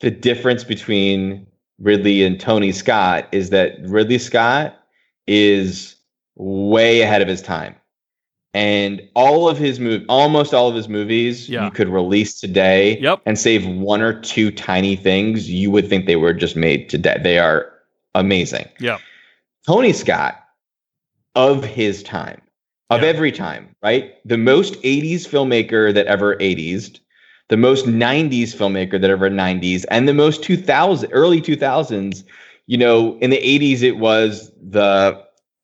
[0.00, 1.46] the difference between
[1.80, 4.78] Ridley and Tony Scott is that Ridley Scott
[5.26, 5.96] is
[6.36, 7.74] way ahead of his time.
[8.54, 11.64] And all of his mov- almost all of his movies, Yeah.
[11.64, 13.20] you could release today Yep.
[13.26, 15.50] and save one or two tiny things.
[15.50, 17.18] You would think they were just made today.
[17.22, 17.66] They are
[18.14, 18.66] amazing.
[18.80, 18.98] Yeah.
[19.66, 20.40] Tony Scott
[21.34, 22.40] of his time,
[22.90, 23.08] of Yeah.
[23.08, 24.14] every time, right?
[24.24, 26.92] The most 80s filmmaker that ever 80s,
[27.48, 32.24] the most 90s filmmaker that ever 90s, and the most 2000 early 2000s.
[32.66, 35.20] You know, in the 80s, it was the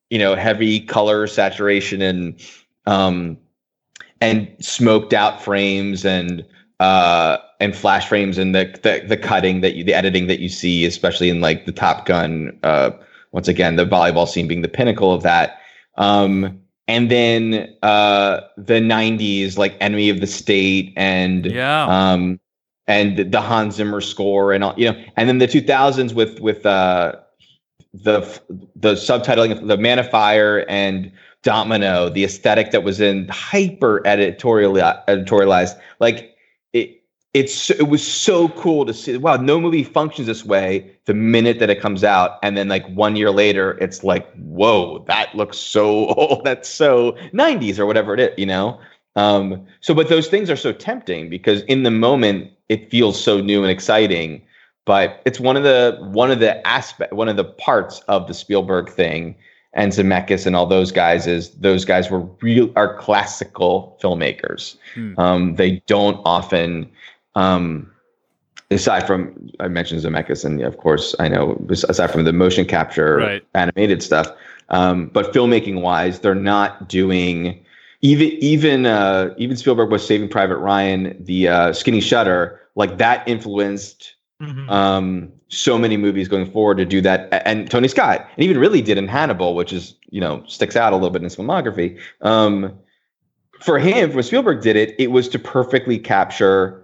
[0.09, 2.35] you know heavy color saturation and
[2.85, 3.37] um
[4.19, 6.45] and smoked out frames and
[6.79, 10.49] uh and flash frames and the the, the cutting that you the editing that you
[10.49, 12.91] see especially in like the top gun uh
[13.31, 15.59] once again the volleyball scene being the pinnacle of that
[15.97, 21.85] um and then uh the 90s like enemy of the state and Yeah.
[21.85, 22.39] um
[22.87, 26.65] and the Hans Zimmer score and all you know and then the 2000s with with
[26.65, 27.13] uh
[27.93, 28.21] the
[28.75, 31.11] the subtitling of the Man on Fire and
[31.43, 36.35] Domino, the aesthetic that was in hyper editorial editorialized, like
[36.73, 37.03] it
[37.33, 39.17] it's it was so cool to see.
[39.17, 42.87] Wow, no movie functions this way the minute that it comes out, and then like
[42.89, 46.45] one year later, it's like, whoa, that looks so old.
[46.45, 48.79] That's so 90s or whatever it is, you know.
[49.15, 53.41] Um, so, but those things are so tempting because in the moment it feels so
[53.41, 54.41] new and exciting
[54.85, 58.33] but it's one of the one of the aspect one of the parts of the
[58.33, 59.35] Spielberg thing
[59.73, 64.75] and Zemeckis and all those guys is those guys were real are classical filmmakers.
[64.93, 65.13] Hmm.
[65.17, 66.89] Um, they don't often
[67.35, 67.89] um,
[68.69, 73.17] aside from I mentioned Zemeckis and of course I know aside from the motion capture
[73.17, 73.43] Right.
[73.53, 74.27] animated stuff,
[74.69, 77.63] um, but filmmaking wise, they're not doing
[78.01, 83.27] even even uh, even Spielberg was Saving Private Ryan, the uh, Skinny Shutter, like that
[83.27, 84.69] influenced Mhm.
[85.51, 87.29] So many movies going forward to do that.
[87.45, 90.93] And Tony Scott, and even Ridley did in Hannibal, which is you know sticks out
[90.93, 91.99] a little bit in his filmography.
[92.21, 92.73] Um,
[93.59, 96.81] for him, when Spielberg did it, it was to perfectly capture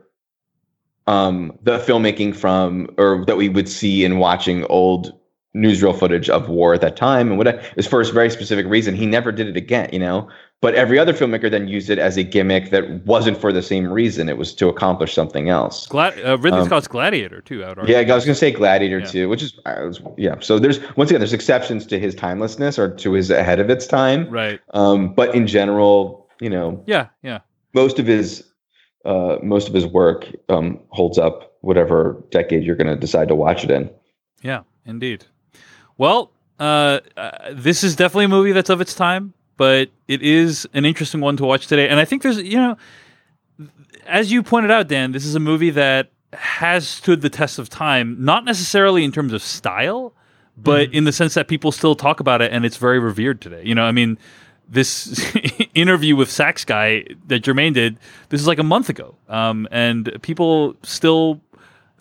[1.07, 5.17] um, the filmmaking from or that we would see in watching old
[5.57, 8.65] newsreel footage of war at that time and what it was for a very specific
[8.67, 8.95] reason.
[8.95, 10.29] He never did it again, you know.
[10.59, 13.87] But every other filmmaker then used it as a gimmick that wasn't for the same
[13.91, 14.27] reason.
[14.27, 15.85] It was to accomplish something else.
[15.85, 17.63] Glad- uh, Ridley Um, Scott's Gladiator too.
[17.63, 17.73] I.
[17.85, 19.05] Yeah, I was going to say Gladiator Yeah.
[19.05, 20.35] too, which is, I was, yeah.
[20.39, 23.85] So there's once again, there's exceptions to his timelessness or to his ahead of its
[23.85, 24.27] time.
[24.31, 24.59] Right.
[24.73, 27.07] Um, but in general, you know, Yeah.
[27.21, 27.39] Yeah.
[27.75, 28.43] most of his
[29.05, 33.35] uh, most of his work um, holds up whatever decade you're going to decide to
[33.35, 33.89] watch it in.
[34.41, 35.23] Yeah, indeed.
[35.97, 40.67] Well, uh, uh, this is definitely a movie that's of its time, but it is
[40.73, 41.89] an interesting one to watch today.
[41.89, 42.77] And I think there's, you know,
[44.05, 47.69] as you pointed out, Dan, this is a movie that has stood the test of
[47.69, 50.13] time, not necessarily in terms of style,
[50.57, 53.61] but in the sense that people still talk about it and it's very revered today.
[53.63, 54.17] You know, I mean,
[54.67, 55.23] this
[55.75, 57.97] interview with Sax Guy that Germain did,
[58.29, 59.15] this is like a month ago.
[59.29, 61.41] Um, and people still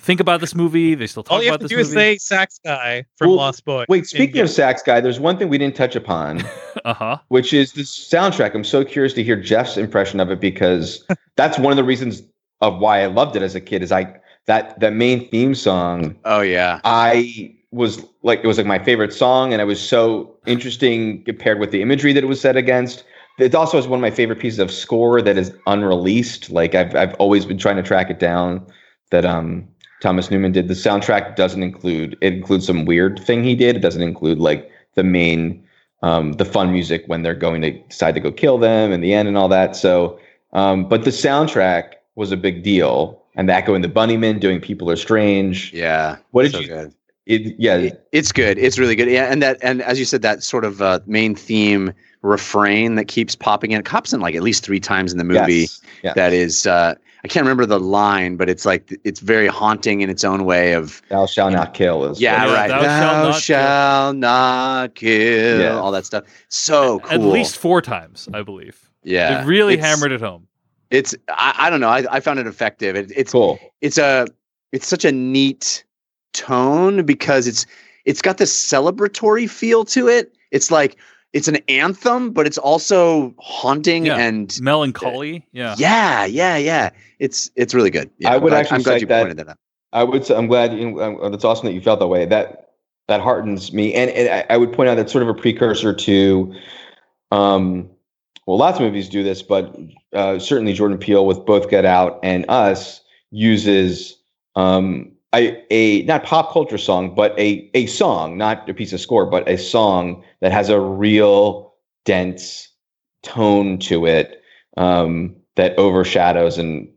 [0.06, 0.94] think about this movie.
[0.94, 3.28] They still talk All you about have to this do is say Sax Guy from
[3.28, 3.84] Well, Lost Boy.
[3.88, 6.42] Wait, speaking of Sax Guy, there's one thing we didn't touch upon,
[6.84, 7.18] Uh huh.
[7.28, 8.54] which is the soundtrack.
[8.54, 11.04] I'm so curious to hear Jeff's impression of it because
[11.36, 12.22] that's one of the reasons
[12.62, 13.82] of why I loved it as a kid.
[13.82, 14.14] Is I
[14.46, 16.16] that that main theme song.
[16.24, 16.80] Oh yeah.
[16.84, 21.58] I was like it was like my favorite song, and it was so interesting compared
[21.58, 23.04] with the imagery that it was set against.
[23.38, 26.48] It also is one of my favorite pieces of score that is unreleased.
[26.50, 28.64] Like I've I've always been trying to track it down.
[29.10, 29.68] That um
[30.06, 30.68] Thomas Newman did.
[30.68, 33.74] The soundtrack doesn't include it includes some weird thing he did.
[33.74, 35.60] It doesn't include like the main
[36.02, 39.12] um the fun music when they're going to decide to go kill them in the
[39.12, 39.74] end and all that.
[39.74, 40.16] So
[40.52, 43.20] um but the soundtrack was a big deal.
[43.34, 45.72] And that going the Bunnymen doing People Are Strange.
[45.72, 46.18] Yeah.
[46.30, 46.94] What did so you good.
[47.26, 48.58] it, yeah, It- it's good.
[48.58, 49.10] It's really good.
[49.10, 51.92] Yeah, and that and as you said, that sort of uh, main theme
[52.22, 53.80] refrain that keeps popping in.
[53.80, 55.62] It pops in like at least three times in the movie.
[55.62, 56.14] Yes, yes.
[56.14, 60.10] That is, uh, I can't remember the line, but it's like it's very haunting in
[60.10, 60.72] its own way.
[60.74, 62.68] Of Thou shalt not kill is yeah, Yeah, right.
[62.68, 65.60] thou Thou, shalt not shall not kill.
[65.60, 65.78] Yeah.
[65.78, 66.24] All that stuff.
[66.48, 67.10] So cool.
[67.12, 68.88] At least four times, I believe.
[69.02, 69.42] yeah.
[69.42, 70.46] It really It's- hammered it home.
[70.90, 71.88] It's I, I don't know.
[71.88, 72.94] I, I found it effective.
[72.94, 73.58] It, it's cool.
[73.80, 74.26] it's a
[74.72, 75.82] it's such a neat
[76.32, 77.66] tone because it's
[78.04, 80.36] it's got this celebratory feel to it.
[80.52, 80.96] It's like
[81.32, 84.16] it's an anthem, but it's also haunting Yeah.
[84.18, 85.46] and Melancholy.
[85.52, 85.74] Yeah.
[85.78, 86.90] yeah, yeah, yeah.
[87.18, 88.10] It's it's really good.
[88.18, 89.58] Yeah, I would I'm- actually I'm glad cite you that- pointed that out.
[89.92, 90.26] I would.
[90.26, 90.74] Say, I'm glad.
[90.74, 92.26] You, um, that's awesome that you felt that way.
[92.26, 92.70] That
[93.08, 95.94] that heartens me, and, and I, I would point out that's sort of a precursor
[95.94, 96.52] to,
[97.30, 97.88] um,
[98.46, 99.74] well, lots of movies do this, but
[100.12, 103.00] uh, certainly Jordan Peele with both Get Out and Us
[103.30, 104.18] uses
[104.56, 109.00] um, a, a not pop culture song, but a a song, not a piece of
[109.00, 111.74] score, but a song that has a real
[112.04, 112.68] dense
[113.22, 114.42] tone to it
[114.76, 116.88] um, that overshadows and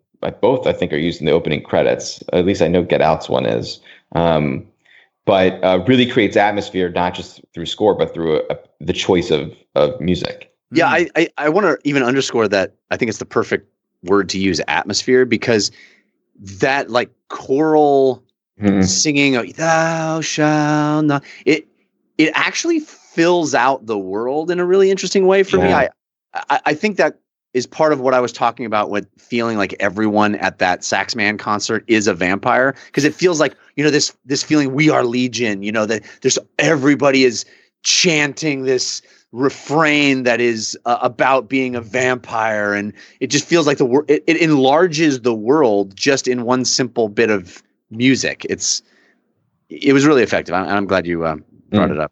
[0.41, 2.23] both I think are used in the opening credits.
[2.33, 3.79] At least I know Get Out's one is.
[4.13, 4.67] Um,
[5.25, 9.31] but uh, really creates atmosphere not just through score but through a, a, the choice
[9.31, 10.53] of of music.
[10.71, 10.87] Yeah.
[10.87, 12.75] I I, I want to even underscore that.
[12.91, 13.67] I think it's the perfect
[14.03, 15.71] word to use, atmosphere, because
[16.39, 18.23] that like choral
[18.59, 18.83] Mhm.
[18.85, 21.67] singing of "Thou shalt not," it
[22.17, 25.73] it actually fills out the world in a really interesting way for me.
[25.73, 25.89] I,
[26.33, 27.19] I I think that
[27.53, 31.39] is part of what I was talking about with feeling like everyone at that Saxman
[31.39, 35.03] concert is a vampire because it feels like you know this this feeling we are
[35.03, 35.63] legion.
[35.63, 37.45] You know that there's everybody is
[37.83, 39.01] chanting this
[39.31, 44.05] refrain that is uh, about being a vampire and it just feels like the wor-
[44.07, 47.61] it, it enlarges the world just in one simple bit of
[47.91, 48.81] music it's
[49.69, 51.93] it was really effective i'm, I'm glad you um, brought Mm.
[51.93, 52.11] it up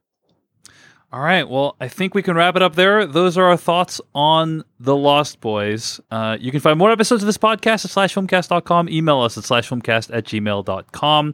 [1.12, 1.48] All right.
[1.48, 3.06] Well, I think we can wrap it up there.
[3.06, 6.02] Those are our thoughts on The Lost Boys.
[6.12, 8.90] Uh, you can find more episodes of this podcast at slashfilmcast.com.
[8.90, 11.34] Email us at slashfilmcast at gmail.com.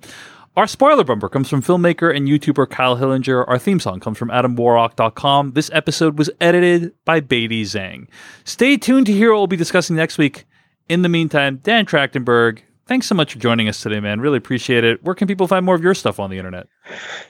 [0.55, 3.43] Our spoiler bumper comes from filmmaker and YouTuber Kyle Hillinger.
[3.47, 5.53] Our theme song comes from adamwarrock.com.
[5.53, 8.07] This episode was edited by Beidi Zhang.
[8.43, 10.45] Stay tuned to hear what we'll be discussing next week.
[10.87, 14.21] In the meantime, Dan Trachtenberg, thanks so much for joining us today, man.
[14.21, 15.03] Really appreciate it.
[15.03, 16.67] Where can people find more of your stuff on the internet?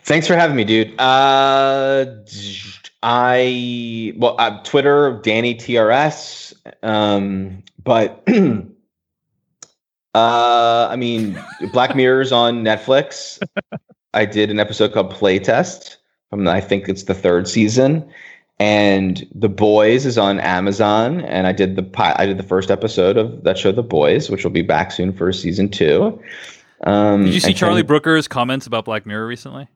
[0.04, 0.94] Thanks for having me, dude.
[1.00, 2.06] Uh,
[3.04, 6.54] I well, uh, Twitter, Danny TRS.
[6.84, 8.28] Um, but
[10.16, 11.40] uh, I mean,
[11.72, 13.42] Black Mirror's on Netflix.
[14.14, 15.98] I did an episode called Playtest.
[16.30, 18.08] From the, I think it's the third season,
[18.60, 21.88] and The Boys is on Amazon, and I did the
[22.18, 25.14] I did the first episode of that show, The Boys, which will be back soon
[25.14, 26.20] for season two.
[26.86, 29.68] Um, Did you see Charlie Ken- Brooker's comments about Black Mirror recently?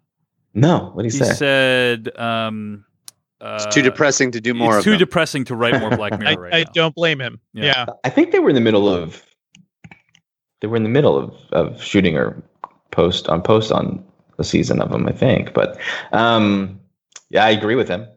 [0.56, 1.34] No, what did he, He say?
[1.36, 2.84] said, um,
[3.40, 5.00] uh, It's too depressing to do more it's of too them.
[5.00, 6.72] depressing to write more Black Mirror I, right I now.
[6.74, 7.40] don't blame him.
[7.54, 7.64] Yeah.
[7.66, 7.86] Yeah.
[8.04, 9.24] I think they were in the middle of
[10.62, 12.42] they were in the middle of, of shooting or
[12.92, 14.04] post on post on
[14.40, 15.54] a season of them, I think.
[15.54, 15.78] But
[16.12, 16.80] um,
[17.30, 18.08] yeah, I agree with him.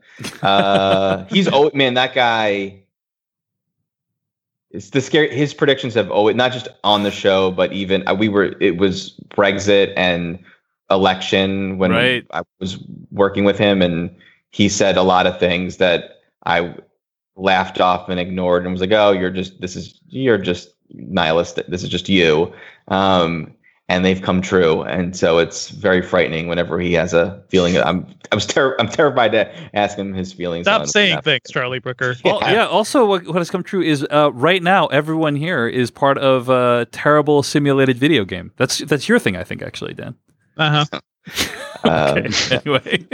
[0.43, 2.77] Uh, he's oh man, that guy.
[4.71, 5.35] It's the scary.
[5.35, 8.55] His predictions have always not just on the show, but even uh, we were.
[8.61, 10.39] It was Brexit and
[10.91, 12.27] election when Right.
[12.33, 12.79] I was
[13.11, 14.15] working with him, and
[14.51, 16.75] he said a lot of things that I
[17.37, 21.67] laughed off and ignored, and was like, "Oh, you're just this is you're just nihilistic.
[21.69, 22.53] This is just you."
[22.89, 23.55] Um,
[23.91, 27.77] and they've come true, and so it's very frightening whenever he has a feeling.
[27.77, 30.67] I'm I was ter- I'm terrified to ask him his feelings.
[30.67, 31.25] Stop on saying that.
[31.25, 32.15] things, Charlie Brooker.
[32.25, 32.67] Well, yeah.
[32.67, 36.49] Also, what, what has come true is uh, right now everyone here is part of
[36.49, 38.53] a terrible simulated video game.
[38.59, 40.15] That's that's your thing, I think, actually, Dan.
[40.57, 41.01] Uh huh.
[41.90, 43.07] Um, anyway,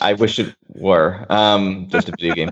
[0.00, 2.50] I wish it were um, just a video game.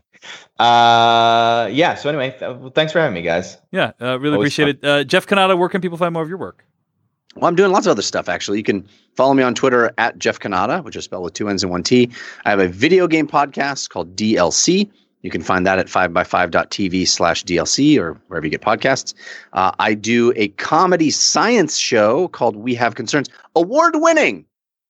[0.58, 1.94] Uh, yeah.
[1.94, 3.58] So anyway, th- well, thanks for having me, guys.
[3.70, 4.84] yeah, uh, really Always appreciate it.
[4.84, 6.64] Uh, Jeff Cannata, where can people find more of your work?
[7.36, 8.58] Well, I'm doing lots of other stuff actually.
[8.58, 8.86] You can
[9.16, 11.82] follow me on Twitter at Jeff Cannata, which is spelled with two N's and one
[11.82, 12.10] T.
[12.44, 14.90] I have a video game podcast called DLC.
[15.22, 19.14] You can find that at 5by5.tv slash DLC or wherever you get podcasts.
[19.52, 24.44] Uh, I do a comedy science show called We Have Concerns, award winning.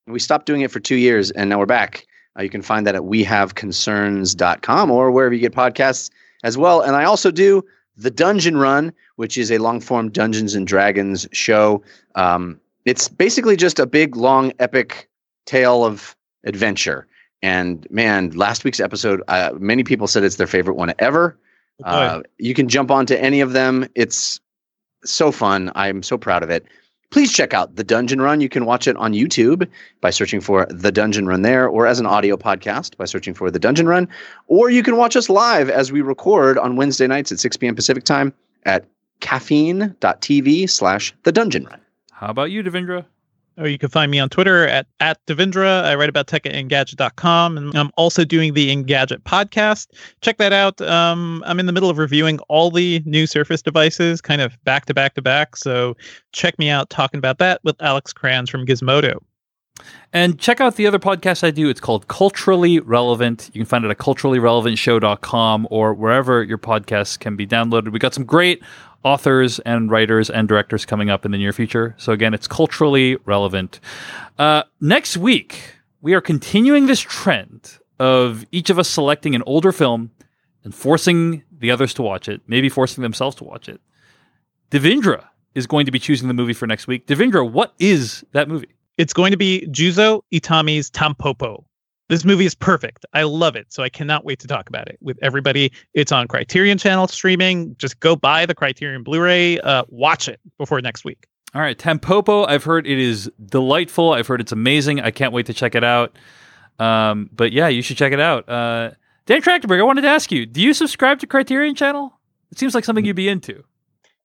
[0.07, 2.07] We stopped doing it for two years and now we're back.
[2.39, 6.11] Uh, you can find that at wehaveconcerns.com or wherever you get podcasts
[6.43, 6.81] as well.
[6.81, 7.65] And I also do
[7.97, 11.83] The Dungeon Run, which is a long form Dungeons and Dragons show.
[12.15, 15.09] Um, it's basically just a big, long, epic
[15.47, 17.07] tale of adventure.
[17.43, 21.39] And man, last week's episode, uh, many people said it's their favorite one ever.
[21.85, 23.89] Uh, you can jump onto any of them.
[23.95, 24.41] It's
[25.05, 25.73] so fun.
[25.75, 26.65] I'm so proud of it.
[27.13, 28.41] Please check out The Dungeon Run.
[28.41, 29.69] You can watch it on YouTube
[30.01, 33.51] by searching for The Dungeon Run there, or as an audio podcast by searching for
[33.51, 34.09] The Dungeon Run.
[34.47, 37.75] Or you can watch us live as we record on Wednesday nights at 6 p.m.
[37.75, 38.33] Pacific time
[38.65, 38.87] at
[39.21, 41.81] caffeine.tv slash The Dungeon Run.
[42.13, 43.05] How about you, Devindra?
[43.59, 45.85] Or you can find me on Twitter at, at Devindra.
[45.85, 47.59] I write about tech at Engadget.com.
[47.59, 49.89] And I'm also doing the Engadget podcast.
[50.23, 50.81] Check that out.
[50.81, 54.87] Um, I'm in the middle of reviewing all the new Surface devices, kind of back
[54.87, 55.57] to back to back.
[55.57, 55.97] So
[56.33, 59.19] check me out talking about that with Alex Cranz from Gizmodo.
[60.13, 61.69] And check out the other podcast I do.
[61.69, 63.51] It's called Culturally Relevant.
[63.55, 67.93] You can find it at culturallyrelevantshow.com or wherever your podcasts can be downloaded.
[67.93, 68.63] We got some great
[69.05, 71.95] authors and writers and directors coming up in the near future.
[71.99, 73.81] So again, it's culturally relevant.
[74.39, 75.61] Uh, next week,
[76.01, 80.11] we are continuing this trend of each of us selecting an older film
[80.65, 83.81] and forcing the others to watch it, maybe forcing themselves to watch it.
[84.71, 85.25] Devindra
[85.55, 87.07] is going to be choosing the movie for next week.
[87.07, 88.69] Devindra, what is that movie?
[88.97, 91.65] It's going to be Juzo Itami's Tampopo.
[92.13, 93.07] This movie is perfect.
[93.15, 93.73] I love it.
[93.73, 95.73] So I cannot wait to talk about it with everybody.
[95.95, 97.75] It's on Criterion Channel streaming.
[97.79, 99.59] Just go buy the Criterion Blu-ray.
[99.61, 101.27] Uh, watch it before next week.
[101.55, 102.47] All right, Tampopo.
[102.47, 104.13] I've heard it is delightful.
[104.13, 105.01] I've heard it's amazing.
[105.01, 106.19] I can't wait to check it out.
[106.79, 108.47] Um, but yeah, you should check it out.
[108.47, 108.91] Uh,
[109.25, 112.13] Dan Trachtenberg, I wanted to ask you: Do you subscribe to Criterion Channel?
[112.51, 113.65] It seems like something you'd be into.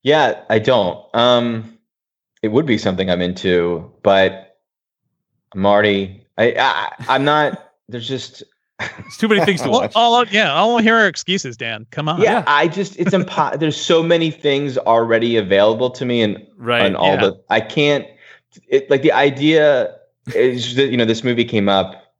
[0.03, 1.05] Yeah, I don't.
[1.13, 1.79] Um,
[2.41, 4.57] it would be something I'm into, but
[5.53, 6.25] I'm already.
[6.37, 7.63] I, I I'm not.
[7.89, 8.43] There's just.
[8.99, 9.91] It's too many things to All, watch.
[9.95, 11.87] all, yeah, I want to hear our excuses, Dan.
[11.89, 12.21] Come on.
[12.21, 16.85] Yeah, I just it's impo- There's so many things already available to me, and Right,
[16.85, 17.21] and all yeah.
[17.21, 18.05] the I can't.
[18.67, 19.95] It like the idea
[20.35, 22.13] is that you know this movie came up.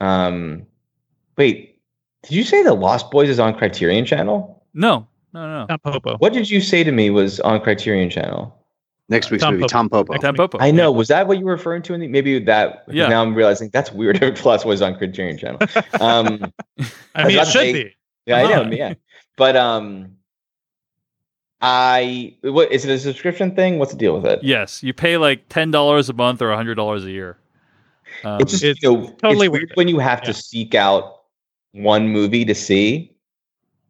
[0.00, 0.66] Um,
[1.36, 1.78] wait,
[2.22, 4.64] did you say the Lost Boys is on Criterion Channel?
[4.72, 5.66] No, no, no.
[5.68, 6.16] not Popo.
[6.16, 8.56] What did you say to me was on Criterion Channel?
[9.10, 9.68] Next week's Tom movie, Popo.
[9.72, 10.14] Tom Popo.
[10.18, 10.56] Tampopo.
[10.62, 10.90] I know.
[10.92, 11.94] Was that what you were referring to?
[11.94, 12.84] In the, maybe that.
[12.88, 13.08] Yeah.
[13.08, 14.22] Now I'm realizing that's weird.
[14.22, 15.58] if Plus was on Criterion Channel.
[16.00, 16.52] Um,
[17.14, 17.96] I mean, it was about should say- be.
[18.26, 18.60] yeah, I know.
[18.62, 18.72] on.
[18.72, 18.94] Yeah,
[19.36, 20.12] but um,
[21.60, 23.78] I what is it a subscription thing?
[23.78, 24.42] What's the deal with it?
[24.42, 27.36] Yes, you pay like ten dollars a month or hundred dollars a year.
[28.24, 30.26] Um, It's just It's you know, totally it's worth weird when you have Yeah.
[30.26, 31.16] to seek out
[31.72, 33.14] one movie to see,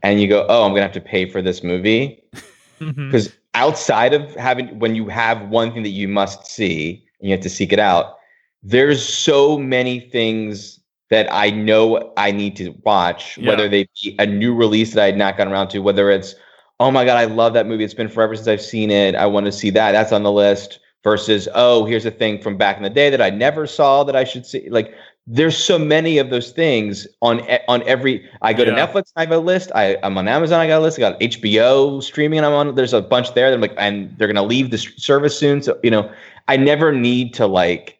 [0.03, 2.23] and you go, "Oh, I'm gonna have to pay for this movie."
[2.81, 7.35] Because outside of having, when you have one thing that you must see, and you
[7.35, 8.17] have to seek it out,
[8.63, 13.49] there's so many things that I know I need to watch, Yeah.
[13.49, 16.35] whether they be a new release that I had not gotten around to, whether it's,
[16.79, 17.85] oh my God, I love that movie.
[17.85, 19.15] It's been forever since I've seen it.
[19.15, 19.93] I want to see that.
[19.93, 20.79] That's on the list.
[21.03, 24.15] Versus, oh, here's a thing from back in the day that I never saw that
[24.15, 24.69] I should see.
[24.69, 24.95] Like,
[25.27, 28.29] there's so many of those things on on every.
[28.43, 29.71] I go to Netflix, I have a list.
[29.75, 30.99] I, I'm on Amazon, I got a list.
[30.99, 32.75] I got HBO streaming, and I'm on.
[32.75, 33.51] There's a bunch there.
[33.51, 35.63] They're like, and they're gonna leave the service soon.
[35.63, 36.11] So you know,
[36.49, 38.00] I never need to like.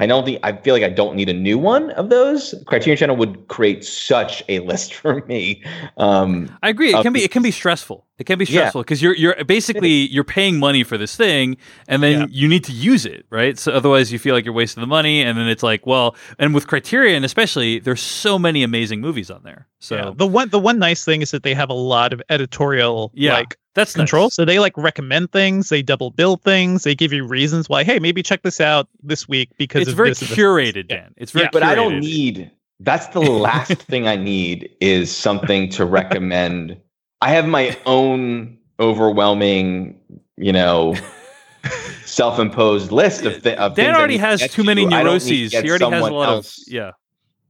[0.00, 2.54] I don't think I feel like I don't need a new one of those.
[2.66, 5.62] Criterion Channel would create such a list for me.
[5.98, 6.94] Um, I agree.
[6.94, 8.06] It can be it can be stressful.
[8.18, 11.56] It can be stressful because you're you're basically you're paying money for this thing,
[11.86, 12.26] and then Yeah.
[12.30, 13.58] you need to use it, right?
[13.58, 16.54] So otherwise, you feel like you're wasting the money, and then it's like, well, and
[16.54, 19.68] with Criterion especially, there's so many amazing movies on there.
[19.80, 20.12] So Yeah.
[20.16, 23.34] The one the one nice thing is that they have a lot of editorial Yeah,
[23.34, 24.24] like that's control.
[24.24, 24.34] nice.
[24.34, 27.98] So they like recommend things, they double bill things, they give you reasons why, hey,
[27.98, 30.38] maybe check this out this week because It's of very this and this.
[30.38, 31.14] curated, Dan.
[31.16, 32.50] It's very Yeah, but I don't need.
[32.80, 36.76] That's the last thing I need is something to recommend.
[37.20, 40.00] I have my own overwhelming,
[40.36, 40.94] you know,
[42.06, 44.94] self-imposed list of, th- of Dan things I already need to has too many to.
[44.94, 45.52] I don't need to neuroses.
[45.52, 46.92] He already has a someone lot of yeah.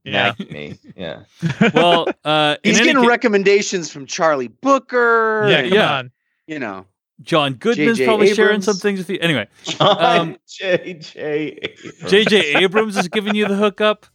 [0.03, 0.33] Yeah.
[0.39, 0.77] nag me.
[0.95, 1.23] Yeah.
[1.73, 5.45] Well, uh, He's getting ca- recommendations from Charlie Brooker.
[5.47, 5.93] Yeah, and, come Yeah.
[5.97, 6.11] on.
[6.47, 6.85] You know,
[7.21, 8.07] John Goodman's J.J.
[8.07, 9.19] probably sharing some things with you.
[9.21, 10.95] Anyway, John Um, J.
[10.99, 11.59] J.
[11.61, 12.11] Abrams.
[12.11, 12.55] J.J.
[12.63, 14.07] Abrams is giving you the hookup.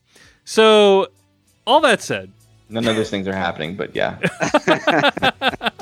[0.44, 1.06] So,
[1.66, 2.32] all that said,
[2.68, 4.18] None of those things are happening, but yeah.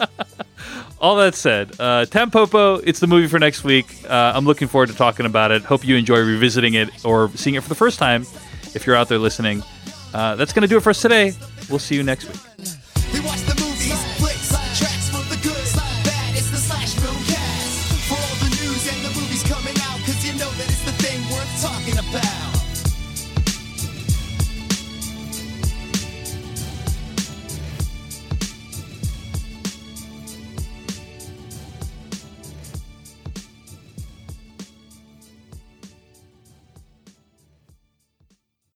[1.01, 3.87] all that said, uh, Tampopo, it's the movie for next week.
[4.09, 5.63] Uh, I'm looking forward to talking about it.
[5.63, 8.27] Hope you enjoy revisiting it or seeing it for the first time
[8.75, 9.63] if you're out there listening.
[10.15, 11.35] Uh, that's going to do it for us today.
[11.69, 13.54] We'll see you next week.